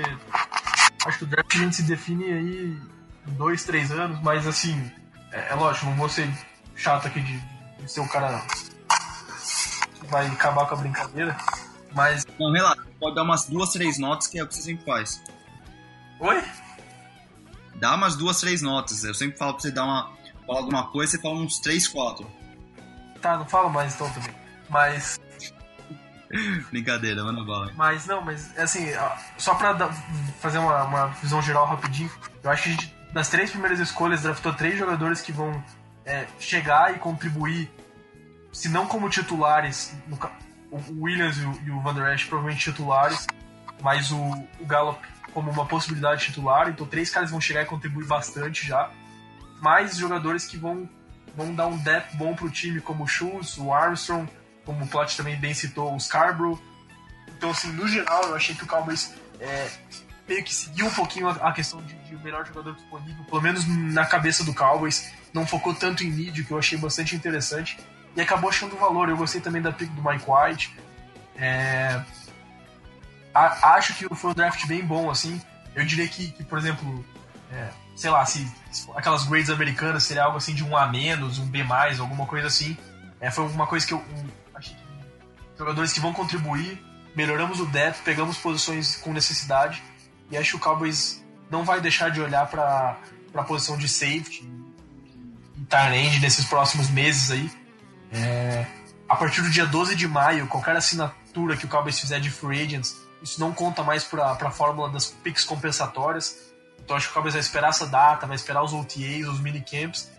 acho 1.06 1.18
que 1.18 1.24
o 1.24 1.26
draft 1.26 1.54
a 1.54 1.58
gente 1.58 1.76
se 1.76 1.82
define 1.82 2.24
aí 2.24 2.78
em 3.26 3.32
dois, 3.32 3.64
três 3.64 3.90
anos, 3.90 4.20
mas 4.22 4.46
assim, 4.46 4.90
é, 5.32 5.50
é 5.50 5.54
lógico, 5.54 5.86
não 5.86 5.94
vou 5.96 6.08
ser 6.08 6.28
chato 6.76 7.06
aqui 7.06 7.20
de, 7.20 7.38
de 7.78 7.90
ser 7.90 8.00
um 8.00 8.08
cara 8.08 8.42
que 10.00 10.06
vai 10.06 10.26
acabar 10.26 10.66
com 10.66 10.74
a 10.74 10.78
brincadeira, 10.78 11.36
mas. 11.94 12.26
Não, 12.38 12.52
relaxa, 12.52 12.82
pode 13.00 13.14
dar 13.14 13.22
umas 13.22 13.46
duas, 13.46 13.70
três 13.70 13.98
notas 13.98 14.26
que 14.26 14.38
é 14.38 14.42
o 14.42 14.46
que 14.46 14.54
você 14.54 14.62
sempre 14.62 14.84
faz. 14.84 15.22
Oi? 16.20 16.42
Dá 17.76 17.94
umas 17.94 18.16
duas, 18.16 18.40
três 18.40 18.62
notas. 18.62 19.04
Eu 19.04 19.14
sempre 19.14 19.36
falo 19.36 19.54
pra 19.54 19.62
você 19.62 19.70
dar 19.70 19.84
uma. 19.84 20.12
Falar 20.46 20.58
alguma 20.58 20.86
coisa, 20.88 21.12
você 21.12 21.22
fala 21.22 21.34
uns 21.36 21.58
três, 21.58 21.88
quatro. 21.88 22.30
Tá, 23.20 23.38
não 23.38 23.46
fala 23.46 23.68
mais 23.70 23.94
então 23.94 24.10
também. 24.10 24.34
Mas. 24.68 25.18
Brincadeira, 26.70 27.22
manda 27.24 27.44
bala. 27.44 27.72
Mas 27.76 28.06
não, 28.06 28.20
mas 28.20 28.56
assim, 28.58 28.86
só 29.38 29.54
pra 29.54 29.72
dar, 29.72 29.92
fazer 30.40 30.58
uma, 30.58 30.84
uma, 30.84 31.06
visão 31.22 31.40
geral 31.40 31.66
rapidinho, 31.66 32.10
eu 32.42 32.50
acho 32.50 32.62
que 32.64 32.68
a 32.68 32.72
gente, 32.72 32.96
nas 33.12 33.28
três 33.28 33.50
primeiras 33.50 33.78
escolhas, 33.78 34.22
draftou 34.22 34.52
três 34.52 34.78
jogadores 34.78 35.20
que 35.20 35.32
vão 35.32 35.62
é, 36.04 36.26
chegar 36.38 36.94
e 36.94 36.98
contribuir, 36.98 37.70
se 38.52 38.68
não 38.68 38.86
como 38.86 39.08
titulares, 39.08 39.96
no, 40.06 40.18
o 40.70 41.04
Williams 41.04 41.38
e 41.38 41.44
o, 41.44 41.60
e 41.66 41.70
o 41.70 41.80
Van 41.80 41.94
Der 41.94 42.14
Esch 42.14 42.26
provavelmente 42.26 42.70
titulares, 42.70 43.26
mas 43.80 44.10
o, 44.10 44.46
o 44.60 44.66
Gallup 44.66 45.00
como 45.32 45.50
uma 45.50 45.66
possibilidade 45.66 46.26
titular, 46.26 46.68
então 46.68 46.86
três 46.86 47.10
caras 47.10 47.30
vão 47.30 47.40
chegar 47.40 47.62
e 47.62 47.66
contribuir 47.66 48.06
bastante 48.06 48.66
já. 48.66 48.90
Mais 49.60 49.96
jogadores 49.96 50.46
que 50.46 50.56
vão, 50.56 50.88
vão 51.36 51.52
dar 51.52 51.66
um 51.66 51.76
depth 51.76 52.14
bom 52.14 52.34
pro 52.34 52.48
time, 52.48 52.80
como 52.80 53.02
o 53.02 53.06
Schultz, 53.08 53.58
o 53.58 53.72
Armstrong, 53.72 54.30
como 54.64 54.84
o 54.84 54.88
Plot 54.88 55.16
também 55.16 55.36
bem 55.36 55.54
citou, 55.54 55.94
o 55.94 56.00
Scarborough. 56.00 56.60
Então, 57.36 57.50
assim, 57.50 57.68
no 57.72 57.86
geral, 57.86 58.24
eu 58.24 58.34
achei 58.34 58.54
que 58.54 58.64
o 58.64 58.66
Cowboys 58.66 59.14
é, 59.40 59.70
meio 60.28 60.42
que 60.42 60.54
seguiu 60.54 60.86
um 60.86 60.90
pouquinho 60.90 61.28
a, 61.28 61.52
questão 61.52 61.82
de, 61.82 61.94
de, 61.94 62.16
melhor 62.16 62.46
jogador 62.46 62.74
disponível, 62.74 63.24
pelo 63.24 63.42
menos 63.42 63.66
na 63.66 64.06
cabeça 64.06 64.44
do 64.44 64.54
Cowboys. 64.54 65.12
Não 65.32 65.46
focou 65.46 65.74
tanto 65.74 66.04
em 66.04 66.10
mídia, 66.10 66.44
que 66.44 66.50
eu 66.50 66.58
achei 66.58 66.78
bastante 66.78 67.14
interessante. 67.14 67.78
E 68.16 68.20
acabou 68.20 68.48
achando 68.48 68.76
valor. 68.76 69.08
Eu 69.08 69.16
gostei 69.16 69.40
também 69.40 69.60
da 69.60 69.72
pick 69.72 69.90
do 69.90 70.02
Mike 70.02 70.24
White. 70.26 70.76
É, 71.36 72.00
a, 73.34 73.74
acho 73.74 73.94
que 73.94 74.14
foi 74.14 74.30
um 74.30 74.34
draft 74.34 74.64
bem 74.66 74.84
bom, 74.84 75.10
assim. 75.10 75.40
Eu 75.74 75.84
diria 75.84 76.06
que, 76.06 76.30
que 76.30 76.44
por 76.44 76.56
exemplo, 76.56 77.04
é, 77.52 77.68
sei 77.96 78.10
lá, 78.10 78.24
se, 78.24 78.46
se, 78.70 78.88
aquelas 78.94 79.24
grades 79.24 79.50
americanas 79.50 80.04
seria 80.04 80.24
algo 80.24 80.36
assim 80.36 80.54
de 80.54 80.62
um 80.62 80.76
A 80.76 80.86
menos, 80.86 81.38
um 81.38 81.46
B 81.46 81.64
mais, 81.64 81.98
alguma 81.98 82.26
coisa 82.26 82.46
assim. 82.46 82.76
É, 83.20 83.30
foi 83.30 83.46
uma 83.46 83.66
coisa 83.66 83.84
que 83.86 83.92
eu 83.92 83.98
um, 83.98 84.43
jogadores 85.58 85.92
que 85.92 86.00
vão 86.00 86.12
contribuir, 86.12 86.82
melhoramos 87.14 87.60
o 87.60 87.66
depth, 87.66 88.02
pegamos 88.04 88.36
posições 88.36 88.96
com 88.96 89.12
necessidade 89.12 89.82
e 90.30 90.36
acho 90.36 90.50
que 90.50 90.56
o 90.56 90.60
Cowboys 90.60 91.24
não 91.50 91.64
vai 91.64 91.80
deixar 91.80 92.10
de 92.10 92.20
olhar 92.20 92.46
para 92.48 92.96
a 93.34 93.42
posição 93.42 93.76
de 93.76 93.88
safety 93.88 94.48
e 95.56 95.64
tight 95.66 96.20
nesses 96.20 96.44
próximos 96.44 96.90
meses 96.90 97.30
aí. 97.30 97.50
É, 98.12 98.66
a 99.08 99.16
partir 99.16 99.42
do 99.42 99.50
dia 99.50 99.66
12 99.66 99.94
de 99.94 100.08
maio, 100.08 100.46
qualquer 100.46 100.76
assinatura 100.76 101.56
que 101.56 101.66
o 101.66 101.68
Cowboys 101.68 101.98
fizer 101.98 102.20
de 102.20 102.30
free 102.30 102.62
agents 102.62 103.04
isso 103.24 103.40
não 103.40 103.54
conta 103.54 103.82
mais 103.82 104.04
para 104.04 104.32
a 104.32 104.50
fórmula 104.50 104.90
das 104.90 105.06
picks 105.06 105.44
compensatórias. 105.44 106.52
Então 106.78 106.94
acho 106.94 107.06
que 107.06 107.12
o 107.12 107.14
Cowboys 107.14 107.32
vai 107.32 107.40
esperar 107.40 107.70
essa 107.70 107.86
data, 107.86 108.26
vai 108.26 108.36
esperar 108.36 108.62
os 108.62 108.74
OTAs, 108.74 109.26
os 109.26 109.40
minicamps, 109.40 110.12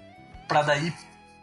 para 0.47 0.63
daí 0.63 0.91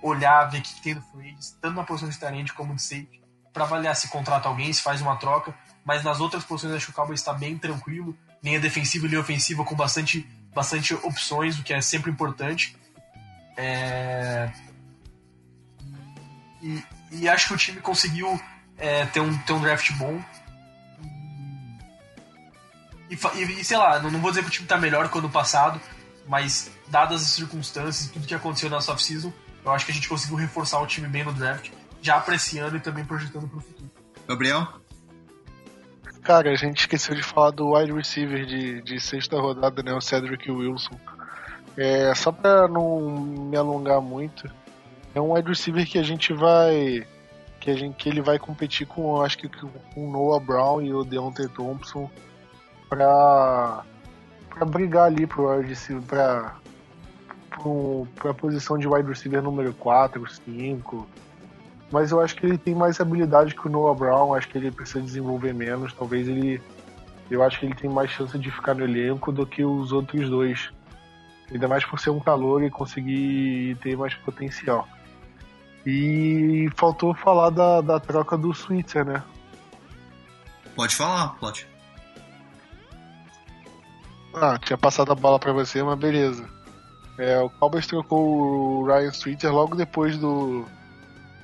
olhar, 0.03 0.47
ver 0.47 0.59
o 0.59 0.62
que, 0.62 0.82
tem 0.82 0.95
no 0.97 1.03
free 1.03 1.36
tanto 1.61 1.76
na 1.76 1.84
posição 1.84 2.09
de 2.09 2.18
talento 2.18 2.53
como 2.55 2.74
de 2.74 2.82
safety, 2.82 3.22
para 3.53 3.65
avaliar 3.65 3.95
se 3.95 4.09
contrata 4.09 4.49
alguém, 4.49 4.73
se 4.73 4.83
faz 4.83 5.01
uma 5.01 5.17
troca. 5.17 5.55
Mas 5.85 6.03
nas 6.03 6.21
outras 6.21 6.45
posições 6.45 6.75
acho 6.75 6.87
que 6.87 6.93
o 6.93 6.95
Cowboys 6.95 7.21
está 7.21 7.33
bem 7.33 7.59
tranquilo, 7.59 8.17
linha 8.43 8.61
defensiva 8.61 9.07
e 9.07 9.09
linha 9.09 9.21
ofensiva 9.21 9.65
com 9.65 9.75
bastante, 9.75 10.27
bastante 10.55 10.95
opções, 10.95 11.59
o 11.59 11.63
que 11.63 11.73
é 11.73 11.81
sempre 11.81 12.11
importante. 12.11 12.77
É... 13.57 14.51
E, 16.63 16.83
e, 17.11 17.29
acho 17.29 17.49
que 17.49 17.55
o 17.55 17.57
time 17.57 17.81
conseguiu 17.81 18.41
é, 18.79 19.05
ter, 19.07 19.21
um, 19.21 19.37
ter 19.39 19.53
um 19.53 19.61
draft 19.61 19.91
bom. 19.93 20.23
E, 23.11 23.15
e, 23.43 23.65
sei 23.65 23.77
lá, 23.77 23.99
não, 23.99 24.11
não, 24.11 24.21
vou 24.21 24.31
dizer 24.31 24.43
que 24.43 24.49
o 24.49 24.53
time 24.53 24.67
tá 24.67 24.79
melhor 24.79 25.09
que 25.11 25.17
o 25.17 25.19
ano 25.19 25.29
passado, 25.29 25.81
mas 26.29 26.71
dadas 26.87 27.23
as 27.23 27.29
circunstâncias, 27.29 28.11
tudo 28.11 28.27
que 28.27 28.35
aconteceu 28.35 28.71
na 28.71 28.79
off-season, 28.79 29.33
eu 29.65 29.73
acho 29.73 29.85
que 29.85 29.91
a 29.91 29.95
gente 29.95 30.09
conseguiu 30.09 30.37
reforçar 30.37 30.81
o 30.81 30.87
time 30.87 31.09
bem 31.09 31.25
no 31.25 31.33
draft, 31.33 31.71
já 32.03 32.17
apreciando 32.17 32.77
e 32.77 32.81
também 32.81 33.05
projetando 33.05 33.49
pro 33.49 33.61
futuro. 33.61 33.91
Gabriel? 34.29 34.69
Cara, 36.23 36.51
a 36.51 36.55
gente 36.55 36.81
esqueceu 36.81 37.15
de 37.15 37.23
falar 37.23 37.51
do 37.51 37.73
wide 37.75 37.93
receiver 37.93 38.45
de, 38.45 38.83
de 38.83 39.01
sexta 39.01 39.41
rodada, 39.41 39.83
né? 39.83 39.93
O 39.93 40.01
Cedric 40.01 40.51
Wilson. 40.51 40.99
É, 41.77 42.15
só 42.15 42.31
pra 42.31 42.69
não 42.69 43.01
me 43.11 43.57
alongar 43.57 44.01
muito, 44.01 44.49
é 45.15 45.21
um 45.21 45.33
wide 45.33 45.49
receiver 45.49 45.87
que 45.87 45.99
a 45.99 46.03
gente 46.03 46.33
vai. 46.33 47.07
Que, 47.59 47.71
a 47.71 47.75
gente, 47.75 47.95
que 47.97 48.09
ele 48.09 48.21
vai 48.21 48.39
competir 48.39 48.87
com, 48.87 49.23
acho 49.23 49.39
que 49.39 49.49
com 49.49 49.69
o 49.97 50.11
Noah 50.11 50.45
Brown 50.45 50.83
e 50.83 50.93
o 50.93 51.05
Deontay 51.05 51.47
Thompson 51.49 52.11
pra, 52.89 53.85
pra 54.51 54.67
brigar 54.67 55.07
ali 55.07 55.27
pro 55.27 55.49
wide 55.49 55.69
receiver, 55.69 56.03
pra, 56.03 56.57
pro, 57.51 58.07
pra 58.17 58.35
posição 58.35 58.77
de 58.77 58.89
wide 58.89 59.09
receiver 59.09 59.41
número 59.41 59.73
4, 59.75 60.29
5. 60.29 61.09
Mas 61.93 62.11
eu 62.11 62.22
acho 62.22 62.34
que 62.34 62.47
ele 62.47 62.57
tem 62.57 62.74
mais 62.74 62.99
habilidade 62.99 63.55
que 63.55 63.66
o 63.66 63.70
Noah 63.70 63.95
Brown, 63.95 64.34
acho 64.34 64.49
que 64.49 64.57
ele 64.57 64.70
precisa 64.70 65.03
desenvolver 65.03 65.53
menos. 65.53 65.93
Talvez 65.93 66.26
ele. 66.26 66.61
Eu 67.30 67.43
acho 67.43 67.61
que 67.61 67.66
ele 67.66 67.74
tem 67.74 67.90
mais 67.90 68.11
chance 68.11 68.36
de 68.38 68.51
ficar 68.51 68.74
no 68.74 68.82
elenco 68.82 69.30
do 69.30 69.47
que 69.47 69.62
os 69.62 69.93
outros 69.93 70.28
dois. 70.30 70.70
Ainda 71.53 71.68
mais 71.68 71.84
por 71.84 72.01
ser 72.01 72.09
um 72.09 72.18
calor 72.18 72.64
e 72.64 72.70
conseguir 72.70 73.76
ter 73.82 73.95
mais 73.95 74.14
potencial. 74.14 74.88
E 75.84 76.70
faltou 76.76 77.14
falar 77.14 77.51
da, 77.51 77.82
da 77.82 78.01
troca 78.01 78.38
do 78.38 78.55
Switzer, 78.55 79.05
né? 79.05 79.22
Pode 80.74 80.97
falar, 80.97 81.36
pode. 81.38 81.68
Ah, 84.34 84.59
tinha 84.59 84.78
passado 84.78 85.12
a 85.12 85.14
bola 85.14 85.38
para 85.38 85.53
você, 85.53 85.82
mas 85.82 85.99
beleza. 85.99 86.49
É, 87.18 87.38
o 87.38 87.51
Cowboys 87.51 87.86
trocou 87.86 88.80
o 88.80 88.86
Ryan 88.86 89.11
Streeter 89.11 89.53
logo 89.53 89.76
depois 89.76 90.16
do, 90.16 90.64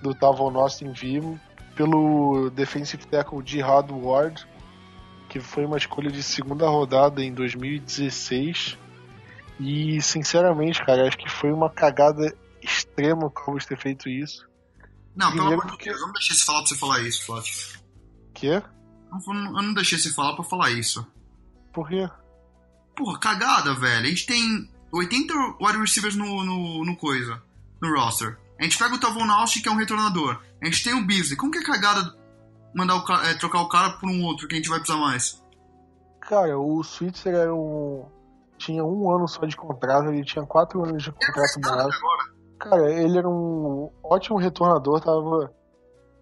do 0.03 0.15
Tavon 0.15 0.57
Austin 0.59 0.93
vivo 0.93 1.39
pelo 1.75 2.51
defensive 2.51 3.07
tackle 3.07 3.43
Jihad 3.45 3.91
Ward, 3.93 4.47
que 5.29 5.39
foi 5.39 5.65
uma 5.65 5.77
escolha 5.77 6.11
de 6.11 6.23
segunda 6.23 6.69
rodada 6.69 7.23
em 7.23 7.33
2016. 7.33 8.77
E, 9.61 10.01
sinceramente, 10.03 10.85
cara, 10.85 11.07
acho 11.07 11.19
que 11.19 11.31
foi 11.31 11.53
uma 11.53 11.71
cagada 11.71 12.35
extrema 12.61 13.27
o 13.27 13.31
Cowboys 13.31 13.65
ter 13.65 13.79
feito 13.79 14.09
isso. 14.09 14.49
Não, 15.15 15.33
pelo 15.33 15.49
amor 15.49 15.67
de 15.67 15.85
Deus, 15.85 16.01
eu 16.01 16.07
não 16.07 16.13
deixei 16.13 16.37
você 16.37 16.45
falar 16.45 16.59
pra 16.61 16.69
você 16.69 16.77
falar 16.77 17.01
isso, 17.01 17.27
Flávio. 17.27 17.53
Quê? 18.35 18.63
Eu 19.13 19.63
não 19.63 19.75
deixei 19.75 19.99
você 19.99 20.13
falar 20.13 20.35
pra 20.35 20.45
falar 20.45 20.71
isso. 20.71 21.07
Por 21.73 21.89
quê? 21.89 22.09
Porra, 22.97 23.19
cagada, 23.19 23.75
velho. 23.75 24.07
A 24.07 24.09
gente 24.09 24.27
tem 24.27 24.71
80 24.93 25.35
wide 25.61 25.79
receivers 25.79 26.17
no, 26.17 26.45
no, 26.45 26.85
no 26.85 26.97
coisa, 26.97 27.43
no 27.81 27.95
roster. 27.97 28.39
A 28.59 28.65
gente 28.65 28.79
pega 28.79 28.95
o 28.95 28.99
Tavon 28.99 29.31
Austin, 29.31 29.63
que 29.63 29.69
é 29.69 29.73
um 29.73 29.77
retornador. 29.77 30.41
A 30.61 30.67
gente 30.67 30.83
tem 30.83 30.95
o 30.95 31.07
Beasley. 31.07 31.37
Como 31.37 31.53
que 31.53 31.59
é 31.59 31.63
cagada 31.63 32.13
mandar 32.75 32.97
o, 32.97 33.13
é, 33.25 33.35
trocar 33.35 33.61
o 33.61 33.69
cara 33.69 33.91
por 33.99 34.09
um 34.09 34.25
outro 34.25 34.49
que 34.49 34.55
a 34.55 34.57
gente 34.57 34.69
vai 34.69 34.79
precisar 34.79 34.99
mais? 34.99 35.43
Cara, 36.21 36.59
o 36.59 36.83
Switzer 36.83 37.35
era 37.35 37.55
um... 37.55 38.05
tinha 38.59 38.85
um 38.85 39.11
ano 39.11 39.27
só 39.29 39.47
de 39.47 39.57
contrato, 39.57 40.09
ele 40.09 40.25
tinha 40.25 40.45
quatro 40.45 40.85
anos 40.85 41.03
de 41.03 41.13
contrato 41.13 41.61
base. 41.61 41.99
Cara, 42.59 42.91
ele 42.91 43.17
era 43.17 43.29
um 43.29 43.91
ótimo 44.03 44.37
retornador, 44.37 45.01
tava. 45.01 45.53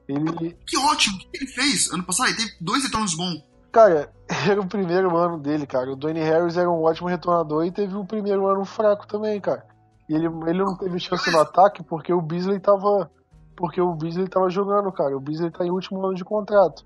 Ele. 0.07 0.57
Que 0.66 0.76
ótimo! 0.78 1.16
O 1.16 1.18
que 1.18 1.28
ele 1.32 1.47
fez 1.47 1.91
ano 1.93 2.05
passado? 2.05 2.28
Ele 2.28 2.37
teve 2.37 2.51
dois 2.61 2.84
retornos 2.84 3.16
bons. 3.16 3.43
Cara, 3.72 4.12
era 4.49 4.61
o 4.61 4.66
primeiro 4.66 5.16
ano 5.16 5.39
dele, 5.39 5.66
cara. 5.66 5.91
O 5.91 5.97
Dwayne 5.97 6.20
Harris 6.20 6.57
era 6.57 6.70
um 6.70 6.82
ótimo 6.82 7.09
retornador 7.09 7.64
e 7.64 7.72
teve 7.72 7.97
o 7.97 8.05
primeiro 8.05 8.47
ano 8.47 8.64
fraco 8.64 9.07
também, 9.07 9.41
cara. 9.41 9.66
E 10.09 10.14
ele, 10.14 10.26
ele 10.26 10.64
não 10.64 10.76
teve 10.76 10.98
chance 10.98 11.30
no 11.30 11.40
ataque 11.40 11.82
porque 11.82 12.12
o 12.12 12.20
Beasley 12.20 12.61
tava. 12.61 13.11
Porque 13.57 13.80
o 13.80 13.94
Beasley 13.94 14.28
tava 14.28 14.48
jogando, 14.50 14.92
cara. 14.92 15.16
O 15.16 15.20
Beasley 15.20 15.50
tá 15.50 15.64
em 15.64 15.70
último 15.70 16.04
ano 16.04 16.14
de 16.14 16.24
contrato. 16.24 16.84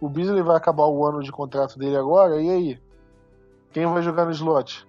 O 0.00 0.08
Beasley 0.08 0.42
vai 0.42 0.56
acabar 0.56 0.86
o 0.86 1.06
ano 1.06 1.22
de 1.22 1.30
contrato 1.30 1.78
dele 1.78 1.96
agora, 1.96 2.40
e 2.40 2.50
aí? 2.50 2.82
Quem 3.72 3.86
vai 3.86 4.02
jogar 4.02 4.24
no 4.24 4.30
slot? 4.30 4.86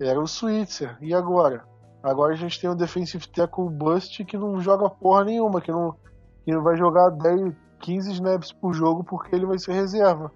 Era 0.00 0.20
o 0.20 0.26
Switzer. 0.26 0.96
E 1.00 1.14
agora? 1.14 1.64
Agora 2.02 2.32
a 2.32 2.36
gente 2.36 2.60
tem 2.60 2.70
um 2.70 2.76
defensive 2.76 3.26
tackle 3.28 3.68
bust 3.68 4.24
que 4.24 4.36
não 4.36 4.60
joga 4.60 4.88
porra 4.88 5.24
nenhuma, 5.24 5.60
que 5.60 5.72
não, 5.72 5.96
que 6.44 6.52
não 6.52 6.62
vai 6.62 6.76
jogar 6.76 7.10
10, 7.10 7.54
15 7.80 8.12
snaps 8.12 8.52
por 8.52 8.72
jogo 8.72 9.02
porque 9.02 9.34
ele 9.34 9.46
vai 9.46 9.58
ser 9.58 9.72
reserva. 9.72 10.32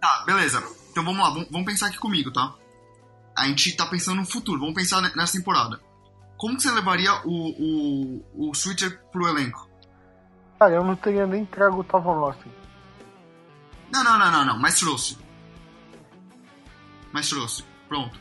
Tá, 0.00 0.24
beleza. 0.26 0.62
Então 0.90 1.04
vamos 1.04 1.20
lá, 1.20 1.46
vamos 1.50 1.64
pensar 1.64 1.86
aqui 1.86 1.98
comigo, 1.98 2.32
tá? 2.32 2.54
A 3.36 3.46
gente 3.46 3.76
tá 3.76 3.86
pensando 3.86 4.16
no 4.16 4.26
futuro, 4.26 4.60
vamos 4.60 4.74
pensar 4.74 5.00
nessa 5.16 5.38
temporada. 5.38 5.80
Como 6.36 6.56
que 6.56 6.62
você 6.62 6.70
levaria 6.70 7.12
o, 7.24 8.22
o, 8.38 8.50
o 8.50 8.54
Switcher 8.54 9.00
pro 9.10 9.28
elenco? 9.28 9.68
Cara, 10.58 10.74
eu 10.74 10.84
não 10.84 10.96
teria 10.96 11.26
nem 11.26 11.44
trago 11.44 11.80
o 11.80 11.84
Tavon 11.84 12.24
Austin. 12.24 12.50
Não, 13.92 14.04
não, 14.04 14.18
não, 14.18 14.30
não, 14.30 14.44
não, 14.44 14.58
mas 14.58 14.78
trouxe. 14.78 15.18
Mas 17.12 17.28
trouxe. 17.28 17.64
Pronto. 17.88 18.18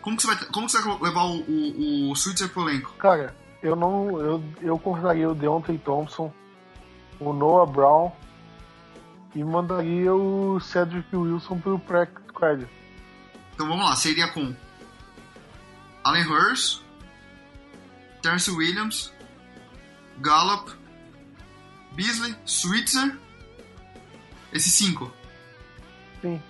Como 0.00 0.16
que 0.16 0.22
você 0.22 0.28
vai, 0.28 0.36
como 0.46 0.66
que 0.66 0.72
você 0.72 0.82
vai 0.82 0.98
levar 1.00 1.24
o, 1.24 1.40
o, 1.40 2.10
o 2.10 2.16
Switzer 2.16 2.48
pro 2.48 2.68
elenco? 2.68 2.92
Cara, 2.98 3.34
eu 3.62 3.74
não. 3.74 4.20
Eu, 4.20 4.44
eu 4.60 4.78
convidaria 4.78 5.28
o 5.28 5.34
Deontay 5.34 5.78
Thompson, 5.78 6.32
o 7.18 7.32
Noah 7.32 7.70
Brown 7.70 8.12
e 9.34 9.42
mandaria 9.42 10.14
o 10.14 10.58
Cedric 10.60 11.14
Wilson 11.14 11.58
pro 11.58 11.80
squad. 12.28 12.66
Então 13.56 13.66
vamos 13.66 13.86
lá, 13.86 13.96
seria 13.96 14.28
com 14.28 14.54
Allen 16.04 16.26
Hurst, 16.26 16.82
Terence 18.20 18.50
Williams, 18.50 19.10
Gallup, 20.18 20.70
Beasley, 21.92 22.36
Switzer, 22.44 23.18
esses 24.52 24.74
cinco. 24.74 25.10
Sim. 26.20 26.40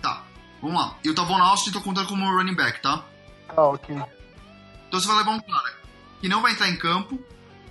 Tá, 0.00 0.22
vamos 0.62 0.80
lá. 0.80 0.96
E 1.02 1.10
o 1.10 1.14
Tavon 1.16 1.42
Austin 1.42 1.72
tô 1.72 1.80
contando 1.80 2.06
como 2.06 2.30
running 2.30 2.54
back, 2.54 2.80
tá? 2.80 3.04
Tá, 3.48 3.62
ok. 3.64 3.96
Então 4.86 5.00
você 5.00 5.08
vai 5.08 5.16
levar 5.16 5.32
um 5.32 5.40
cara 5.40 5.74
que 6.20 6.28
não 6.28 6.40
vai 6.40 6.52
entrar 6.52 6.68
em 6.68 6.76
campo, 6.76 7.20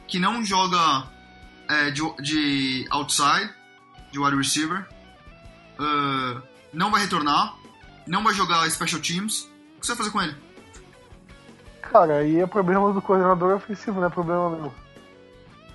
que 0.05 0.19
não 0.19 0.43
joga 0.43 1.07
é, 1.69 1.91
de, 1.91 2.01
de 2.21 2.85
outside, 2.89 3.53
de 4.11 4.19
wide 4.19 4.35
receiver, 4.35 4.85
uh, 5.79 6.41
não 6.73 6.91
vai 6.91 6.99
retornar, 7.01 7.55
não 8.09 8.23
vai 8.23 8.33
jogar 8.33 8.69
special 8.69 8.99
teams. 8.99 9.47
O 9.77 9.79
que 9.79 9.85
você 9.85 9.93
vai 9.93 9.97
fazer 9.97 10.11
com 10.11 10.21
ele? 10.21 10.35
Cara, 11.81 12.17
aí 12.17 12.39
é 12.39 12.45
problema 12.47 12.91
do 12.91 13.01
coordenador 13.01 13.55
ofensivo, 13.55 13.99
não 13.99 14.07
é 14.07 14.09
problema 14.09 14.49
meu. 14.49 14.73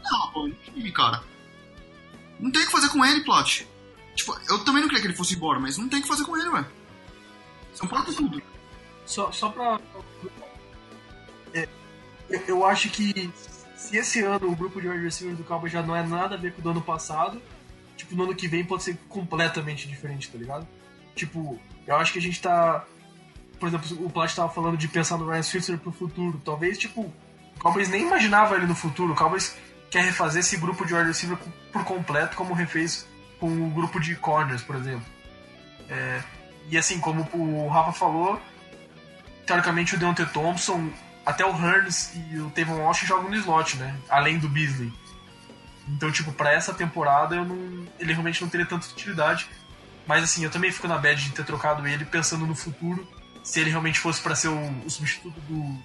Não, 0.02 0.32
pô, 0.32 0.50
time, 0.64 0.92
cara. 0.92 1.22
Não 2.38 2.50
tem 2.50 2.62
o 2.62 2.66
que 2.66 2.72
fazer 2.72 2.88
com 2.90 3.04
ele, 3.04 3.24
Plot. 3.24 3.66
Tipo, 4.14 4.38
eu 4.48 4.64
também 4.64 4.82
não 4.82 4.88
queria 4.88 5.00
que 5.00 5.06
ele 5.08 5.16
fosse 5.16 5.34
embora, 5.34 5.58
mas 5.58 5.78
não 5.78 5.88
tem 5.88 6.00
o 6.00 6.02
que 6.02 6.08
fazer 6.08 6.24
com 6.24 6.36
ele, 6.36 6.50
velho. 6.50 6.66
São 7.72 7.88
quatro 7.88 8.12
tudo. 8.14 8.42
Só, 9.06 9.32
só 9.32 9.48
pra. 9.48 9.80
É, 11.52 11.68
eu 12.46 12.64
acho 12.66 12.90
que 12.90 13.32
se 13.76 13.96
esse 13.96 14.22
ano 14.22 14.50
o 14.50 14.56
grupo 14.56 14.80
de 14.80 14.88
wide 14.88 15.04
receivers 15.04 15.38
do 15.38 15.44
Cowboys 15.44 15.72
já 15.72 15.82
não 15.82 15.96
é 15.96 16.02
nada 16.02 16.34
a 16.34 16.38
ver 16.38 16.52
com 16.52 16.60
o 16.60 16.62
do 16.62 16.70
ano 16.70 16.82
passado, 16.82 17.40
tipo, 17.96 18.14
no 18.14 18.24
ano 18.24 18.34
que 18.34 18.48
vem 18.48 18.64
pode 18.64 18.82
ser 18.82 18.96
completamente 19.08 19.88
diferente, 19.88 20.30
tá 20.30 20.38
ligado? 20.38 20.66
Tipo, 21.14 21.60
eu 21.86 21.96
acho 21.96 22.12
que 22.12 22.18
a 22.18 22.22
gente 22.22 22.40
tá. 22.40 22.84
Por 23.58 23.68
exemplo, 23.68 24.04
o 24.04 24.10
Plat 24.10 24.34
tava 24.34 24.48
falando 24.48 24.76
de 24.76 24.88
pensar 24.88 25.16
no 25.16 25.28
Ryan 25.28 25.42
Switzer 25.42 25.78
pro 25.78 25.92
futuro. 25.92 26.40
Talvez, 26.44 26.78
tipo, 26.78 27.02
o 27.02 27.58
Cowboys 27.58 27.88
nem 27.88 28.02
imaginava 28.02 28.56
ele 28.56 28.66
no 28.66 28.74
futuro. 28.74 29.12
O 29.12 29.16
Cowboys 29.16 29.56
quer 29.90 30.02
refazer 30.04 30.40
esse 30.40 30.56
grupo 30.56 30.84
de 30.84 30.94
wide 30.94 31.06
receiver 31.06 31.38
por 31.72 31.84
completo, 31.84 32.36
como 32.36 32.52
refez 32.52 33.06
com 33.38 33.46
o 33.46 33.70
grupo 33.70 34.00
de 34.00 34.14
corners, 34.16 34.62
por 34.62 34.76
exemplo. 34.76 35.06
É, 35.88 36.22
e 36.68 36.76
assim, 36.76 36.98
como 36.98 37.28
o 37.32 37.68
Rafa 37.68 37.92
falou, 37.92 38.40
teoricamente 39.46 39.94
o 39.94 39.98
Deontay 39.98 40.26
Thompson, 40.26 40.90
até 41.24 41.44
o 41.44 41.50
Hearns 41.50 42.12
e 42.14 42.38
o 42.38 42.50
Tavon 42.50 42.78
Walsh 42.78 43.06
jogam 43.06 43.30
no 43.30 43.36
slot, 43.36 43.76
né? 43.76 43.96
Além 44.08 44.38
do 44.38 44.48
Beasley. 44.48 44.92
Então, 45.88 46.10
tipo, 46.10 46.32
para 46.32 46.52
essa 46.52 46.72
temporada 46.72 47.36
eu 47.36 47.44
não, 47.44 47.86
ele 47.98 48.12
realmente 48.12 48.40
não 48.42 48.48
teria 48.48 48.66
tanta 48.66 48.86
utilidade. 48.86 49.48
Mas 50.06 50.24
assim, 50.24 50.44
eu 50.44 50.50
também 50.50 50.70
fico 50.70 50.86
na 50.86 50.98
bad 50.98 51.22
de 51.22 51.30
ter 51.30 51.44
trocado 51.44 51.86
ele 51.86 52.04
pensando 52.04 52.46
no 52.46 52.54
futuro, 52.54 53.06
se 53.42 53.60
ele 53.60 53.70
realmente 53.70 53.98
fosse 53.98 54.20
para 54.20 54.34
ser 54.34 54.48
o, 54.48 54.84
o, 54.84 54.90
substituto 54.90 55.38
do, 55.42 55.78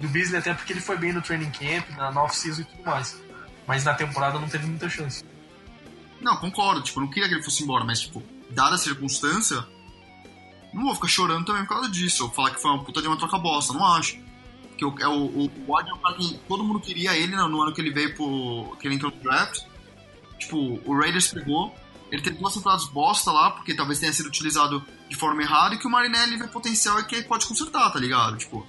do 0.00 0.08
Beasley, 0.08 0.38
até 0.38 0.54
porque 0.54 0.72
ele 0.72 0.80
foi 0.80 0.96
bem 0.96 1.12
no 1.12 1.22
training 1.22 1.50
camp, 1.50 1.88
na, 1.96 2.10
na 2.10 2.22
off-season 2.22 2.62
e 2.62 2.64
tudo 2.64 2.84
mais. 2.84 3.20
Mas 3.66 3.84
na 3.84 3.94
temporada 3.94 4.38
não 4.38 4.48
teve 4.48 4.66
muita 4.66 4.88
chance. 4.88 5.24
Não, 6.20 6.36
concordo, 6.36 6.82
tipo, 6.82 6.98
eu 7.00 7.04
não 7.04 7.10
queria 7.10 7.28
que 7.28 7.34
ele 7.34 7.42
fosse 7.42 7.62
embora, 7.62 7.84
mas, 7.84 8.00
tipo, 8.00 8.22
dada 8.50 8.76
a 8.76 8.78
circunstância, 8.78 9.64
não 10.72 10.84
vou 10.84 10.94
ficar 10.94 11.08
chorando 11.08 11.44
também 11.44 11.62
por 11.62 11.70
causa 11.74 11.88
disso, 11.88 12.24
ou 12.24 12.30
falar 12.30 12.50
que 12.50 12.60
foi 12.60 12.70
uma 12.70 12.84
puta 12.84 13.00
de 13.00 13.08
uma 13.08 13.16
troca 13.16 13.38
bosta, 13.38 13.72
não 13.72 13.84
acho. 13.84 14.18
Que 14.76 14.84
o, 14.84 14.94
é 15.00 15.08
o, 15.08 15.46
o, 15.46 15.80
é 15.80 15.94
um 15.94 15.98
cara 15.98 16.14
que 16.16 16.38
todo 16.46 16.62
mundo 16.62 16.80
queria 16.80 17.16
ele 17.16 17.34
no 17.34 17.62
ano 17.62 17.72
que 17.72 17.80
ele 17.80 17.90
veio 17.90 18.14
pro. 18.14 18.76
que 18.78 18.86
ele 18.86 18.96
entrou 18.96 19.10
no 19.10 19.22
draft. 19.22 19.62
Tipo, 20.38 20.80
o 20.84 20.98
Raiders 20.98 21.28
pegou, 21.28 21.74
ele 22.10 22.22
teve 22.22 22.36
duas 22.36 22.54
temporadas 22.54 22.86
bosta 22.86 23.32
lá, 23.32 23.50
porque 23.50 23.74
talvez 23.74 23.98
tenha 23.98 24.12
sido 24.12 24.26
utilizado 24.26 24.84
de 25.08 25.16
forma 25.16 25.42
errada, 25.42 25.74
e 25.74 25.78
que 25.78 25.86
o 25.86 25.90
Marinelli 25.90 26.36
vê 26.36 26.46
potencial 26.46 27.00
e 27.00 27.04
que 27.04 27.16
ele 27.16 27.24
pode 27.24 27.46
consertar, 27.46 27.92
tá 27.92 27.98
ligado? 27.98 28.36
Tipo, 28.36 28.66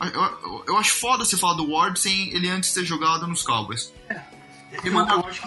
eu, 0.00 0.22
eu, 0.22 0.64
eu 0.68 0.78
acho 0.78 0.94
foda 0.94 1.24
você 1.24 1.36
falar 1.36 1.54
do 1.54 1.70
Ward 1.70 1.98
sem 1.98 2.30
ele 2.30 2.48
antes 2.48 2.72
ter 2.72 2.84
jogado 2.84 3.26
nos 3.26 3.42
Cowboys. 3.42 3.92
É. 4.08 4.20
E 4.84 4.90
mandar 4.90 5.16
o 5.16 5.22
Ward 5.22 5.40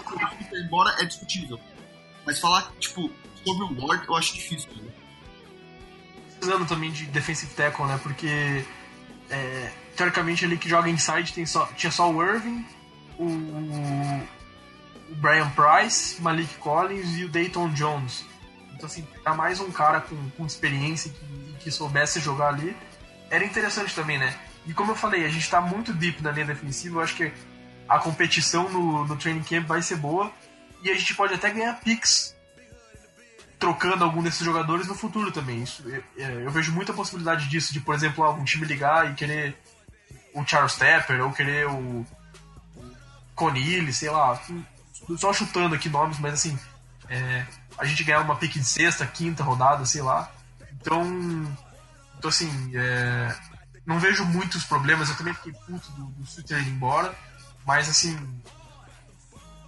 embora 0.54 0.96
é 1.00 1.06
discutível. 1.06 1.60
Mas 2.26 2.40
falar, 2.40 2.72
tipo, 2.80 3.12
sobre 3.44 3.64
o 3.66 3.86
Ward 3.86 4.08
eu 4.08 4.16
acho 4.16 4.34
difícil. 4.34 4.70
Né? 4.76 4.92
Precisando 6.38 6.68
também 6.68 6.92
de 6.92 7.06
defensive 7.08 7.54
tackle, 7.54 7.86
né? 7.86 8.00
Porque 8.02 8.66
é, 9.30 9.72
teoricamente 9.96 10.46
ele 10.46 10.58
que 10.58 10.70
joga 10.70 10.90
inside 10.90 11.34
tem 11.34 11.46
só, 11.46 11.66
tinha 11.76 11.92
só 11.92 12.12
o 12.12 12.24
Irving, 12.24 12.66
o, 13.18 13.26
o 15.10 15.16
Brian 15.16 15.50
Price, 15.52 16.22
Malik 16.22 16.56
Collins 16.56 17.18
e 17.18 17.26
o 17.26 17.30
Dayton 17.30 17.70
Jones. 17.70 18.26
Então, 18.74 18.88
assim, 18.88 19.04
pegar 19.04 19.36
mais 19.36 19.60
um 19.60 19.72
cara 19.72 20.02
com, 20.02 20.30
com 20.32 20.46
experiência 20.46 21.12
que, 21.12 21.56
que 21.60 21.72
soubesse 21.72 22.20
jogar 22.20 22.50
ali 22.50 22.76
era 23.30 23.44
interessante 23.44 23.94
também, 23.96 24.18
né? 24.18 24.38
E 24.68 24.74
como 24.74 24.92
eu 24.92 24.96
falei, 24.96 25.26
a 25.26 25.30
gente 25.30 25.50
tá 25.50 25.62
muito 25.62 25.94
deep 25.94 26.22
na 26.22 26.32
linha 26.32 26.46
defensiva, 26.46 26.98
eu 26.98 27.04
acho 27.04 27.16
que 27.16 27.32
a 27.88 28.00
competição 28.00 28.70
no, 28.70 29.06
no 29.06 29.16
training 29.16 29.44
camp 29.44 29.68
vai 29.68 29.82
ser 29.82 29.98
boa 29.98 30.32
e 30.84 30.90
a 30.90 30.96
gente 30.96 31.14
pode 31.16 31.34
até 31.34 31.50
ganhar 31.50 31.80
picks 31.80 32.36
trocando 33.60 34.04
algum 34.04 34.22
desses 34.22 34.44
jogadores 34.44 34.88
no 34.88 34.96
futuro 34.96 35.32
também. 35.32 35.64
Isso, 35.64 35.84
eu, 35.88 36.42
eu 36.42 36.52
vejo 36.52 36.72
muita 36.72 36.94
possibilidade 36.94 37.48
disso, 37.48 37.74
de, 37.74 37.80
por 37.80 37.96
exemplo, 37.96 38.24
algum 38.24 38.44
time 38.44 38.66
ligar 38.66 39.12
e 39.12 39.16
querer 39.16 39.56
o 40.34 40.46
Charles 40.46 40.76
Tepper 40.76 41.24
ou 41.24 41.32
querer 41.32 41.68
o, 41.68 42.06
Conille, 43.36 43.94
sei 43.94 44.10
lá. 44.10 44.42
Só 45.18 45.32
chutando 45.34 45.76
aqui 45.76 45.90
nomes, 45.90 46.20
mas 46.20 46.34
assim, 46.34 46.58
é, 47.10 47.46
a 47.78 47.86
gente 47.86 48.04
ganhar 48.04 48.22
uma 48.22 48.36
pick 48.36 48.54
de 48.54 48.66
sexta, 48.66 49.06
quinta 49.06 49.44
rodada, 49.44 49.86
sei 49.86 50.02
lá. 50.02 50.32
Então, 50.74 51.04
então 52.18 52.30
assim, 52.30 52.50
é, 52.76 53.36
não 53.86 54.00
vejo 54.00 54.26
muitos 54.26 54.64
problemas. 54.64 55.10
Eu 55.10 55.18
também 55.18 55.34
fiquei 55.34 55.54
puto 55.54 55.92
do, 55.92 56.06
do 56.06 56.26
Suter 56.26 56.60
ir 56.60 56.70
embora. 56.70 57.16
Mas 57.66 57.90
assim, 57.90 58.18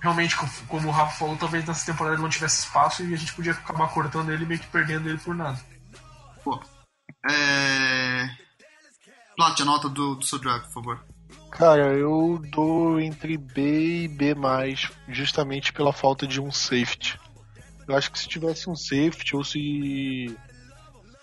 realmente, 0.01 0.35
como 0.67 0.87
o 0.87 0.91
Rafa 0.91 1.17
falou, 1.17 1.37
talvez 1.37 1.65
nessa 1.65 1.85
temporada 1.85 2.15
ele 2.15 2.23
não 2.23 2.29
tivesse 2.29 2.61
espaço 2.61 3.03
e 3.03 3.13
a 3.13 3.17
gente 3.17 3.33
podia 3.33 3.51
acabar 3.51 3.89
cortando 3.89 4.31
ele 4.31 4.45
meio 4.45 4.59
que 4.59 4.67
perdendo 4.67 5.09
ele 5.09 5.17
por 5.17 5.35
nada. 5.35 5.59
Pô, 6.43 6.61
é. 7.29 8.29
A 9.39 9.65
nota 9.65 9.87
do, 9.87 10.15
do 10.15 10.25
seu 10.25 10.39
draft, 10.39 10.65
por 10.65 10.73
favor. 10.73 11.05
Cara, 11.57 11.97
eu 11.97 12.39
dou 12.51 12.99
entre 12.99 13.35
B 13.35 14.03
e 14.03 14.07
B, 14.07 14.35
justamente 15.09 15.73
pela 15.73 15.91
falta 15.91 16.27
de 16.27 16.39
um 16.39 16.51
safety. 16.51 17.19
Eu 17.87 17.95
acho 17.95 18.11
que 18.11 18.19
se 18.19 18.27
tivesse 18.27 18.69
um 18.69 18.75
safety, 18.75 19.35
ou 19.35 19.43
se 19.43 20.37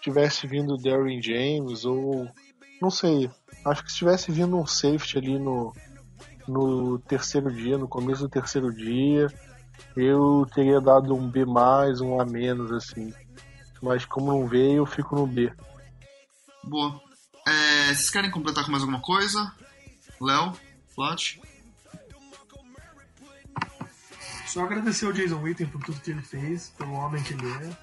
tivesse 0.01 0.45
vindo 0.49 0.75
o 0.75 0.77
Darren 0.77 1.23
James, 1.23 1.85
ou. 1.85 2.29
Não 2.83 2.91
sei. 2.91 3.31
Acho 3.65 3.85
que 3.85 3.93
se 3.93 3.99
tivesse 3.99 4.33
vindo 4.33 4.59
um 4.59 4.67
safety 4.67 5.19
ali 5.19 5.39
no, 5.39 5.73
no 6.49 6.99
terceiro 6.99 7.53
dia, 7.53 7.79
no 7.79 7.87
começo 7.87 8.23
do 8.23 8.29
terceiro 8.29 8.75
dia, 8.75 9.29
eu 9.97 10.45
teria 10.53 10.81
dado 10.81 11.15
um 11.15 11.31
B, 11.31 11.45
um 11.45 12.21
A 12.21 12.25
menos, 12.25 12.73
assim. 12.73 13.15
Mas 13.81 14.05
como 14.05 14.33
não 14.33 14.49
veio, 14.49 14.79
eu 14.79 14.87
fico 14.87 15.15
no 15.15 15.29
B. 15.29 15.53
Boa. 16.65 17.01
É, 17.47 17.95
vocês 17.95 18.11
querem 18.11 18.33
completar 18.33 18.65
com 18.65 18.73
mais 18.73 18.83
alguma 18.83 19.01
coisa? 19.01 19.53
Léo? 20.21 20.53
Flat? 20.95 21.41
Só 24.47 24.63
agradecer 24.63 25.07
ao 25.07 25.13
Jason 25.13 25.41
Witten 25.43 25.67
por 25.67 25.83
tudo 25.83 26.01
que 26.01 26.11
ele 26.11 26.23
fez, 26.23 26.69
pelo 26.79 26.93
homem 26.93 27.23
que 27.23 27.35
ele 27.35 27.53
é. 27.53 27.77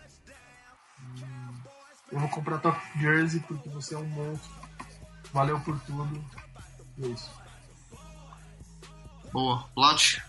Eu 2.11 2.19
vou 2.19 2.29
comprar 2.29 2.59
tua 2.59 2.79
jersey 2.95 3.39
porque 3.41 3.69
você 3.69 3.95
é 3.95 3.97
um 3.97 4.05
monstro. 4.05 4.51
Valeu 5.33 5.59
por 5.61 5.79
tudo. 5.81 6.25
É 7.01 7.07
isso. 7.07 7.31
Boa. 9.31 9.69
Plat? 9.73 10.19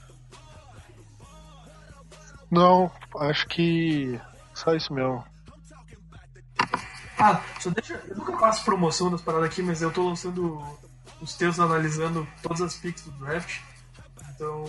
Não, 2.51 2.91
acho 3.19 3.47
que 3.49 4.21
só 4.55 4.75
isso 4.75 4.93
mesmo. 4.93 5.25
Ah, 7.19 7.41
só 7.61 7.71
deixa. 7.71 7.95
Eu 8.09 8.17
nunca 8.17 8.37
faço 8.39 8.65
promoção 8.65 9.11
das 9.11 9.23
paradas 9.23 9.49
aqui, 9.49 9.63
mas 9.63 9.81
eu 9.81 9.93
tô 9.93 10.09
lançando 10.09 10.61
os 11.23 11.35
textos 11.35 11.61
analisando 11.61 12.27
todas 12.43 12.61
as 12.61 12.77
picks 12.77 13.05
do 13.05 13.13
draft. 13.13 13.61
Então, 14.35 14.65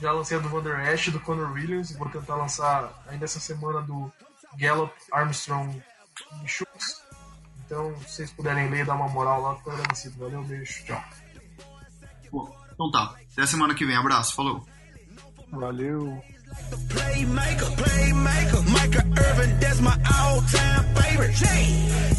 já 0.00 0.10
lancei 0.10 0.36
a 0.36 0.40
do 0.40 0.48
Vander 0.48 0.76
Ash 0.76 1.08
do 1.08 1.20
Conor 1.20 1.52
Williams 1.52 1.90
e 1.90 1.96
vou 1.96 2.08
tentar 2.08 2.34
lançar 2.34 2.92
ainda 3.06 3.24
essa 3.24 3.38
semana 3.38 3.80
do 3.80 4.12
Gallup, 4.56 4.92
Armstrong 5.12 5.82
e 6.44 6.48
Schultz. 6.48 7.02
Então, 7.64 7.96
se 8.00 8.16
vocês 8.16 8.32
puderem 8.32 8.68
ler 8.68 8.82
e 8.82 8.84
dar 8.84 8.96
uma 8.96 9.08
moral 9.08 9.40
lá, 9.40 9.56
fico 9.56 9.70
agradecido. 9.70 10.18
Valeu, 10.18 10.42
beijo, 10.42 10.84
tchau. 10.84 11.02
Bom, 12.30 12.54
então 12.72 12.90
tá. 12.90 13.14
Até 13.32 13.42
a 13.42 13.46
semana 13.46 13.74
que 13.74 13.86
vem. 13.86 13.96
Abraço. 13.96 14.34
Falou. 14.34 14.66
Valeu. 15.50 16.22
Playmaker, 16.88 17.70
playmaker, 17.80 18.62
Michael 18.72 19.18
Irvin, 19.18 19.60
that's 19.60 19.80
my 19.80 19.96
all-time 20.20 20.84
favorite. 20.94 21.32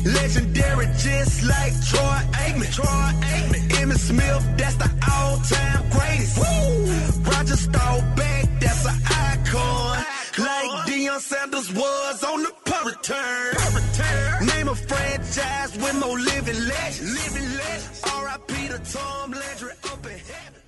Legendary, 0.05 0.85
just 0.97 1.43
like 1.43 1.73
Troy 1.85 2.19
Aikman. 2.43 2.73
Troy 2.73 3.09
Aikman, 3.31 3.69
Emmitt 3.79 3.99
Smith, 3.99 4.57
that's 4.57 4.75
the 4.75 4.89
all-time 5.11 5.89
greatest. 5.91 6.37
Woo! 6.37 7.31
Roger 7.31 7.55
Staubach, 7.55 8.49
that's 8.59 8.85
an 8.85 8.97
icon. 9.05 10.03
Like 10.39 10.87
Deion 10.87 11.19
Sanders 11.19 11.71
was 11.73 12.23
on 12.23 12.43
the 12.43 12.51
punt 12.65 12.85
return. 12.85 14.47
Name 14.47 14.67
a 14.67 14.75
franchise 14.75 15.77
with 15.77 15.95
no 15.99 16.11
living 16.11 16.59
legends. 16.67 17.13
Living 17.13 17.49
legends. 17.57 18.01
R.I.P. 18.03 18.67
to 18.69 18.79
Tom 18.91 19.31
Landry 19.31 19.71
up 19.85 20.05
in 20.05 20.19
heaven. 20.19 20.62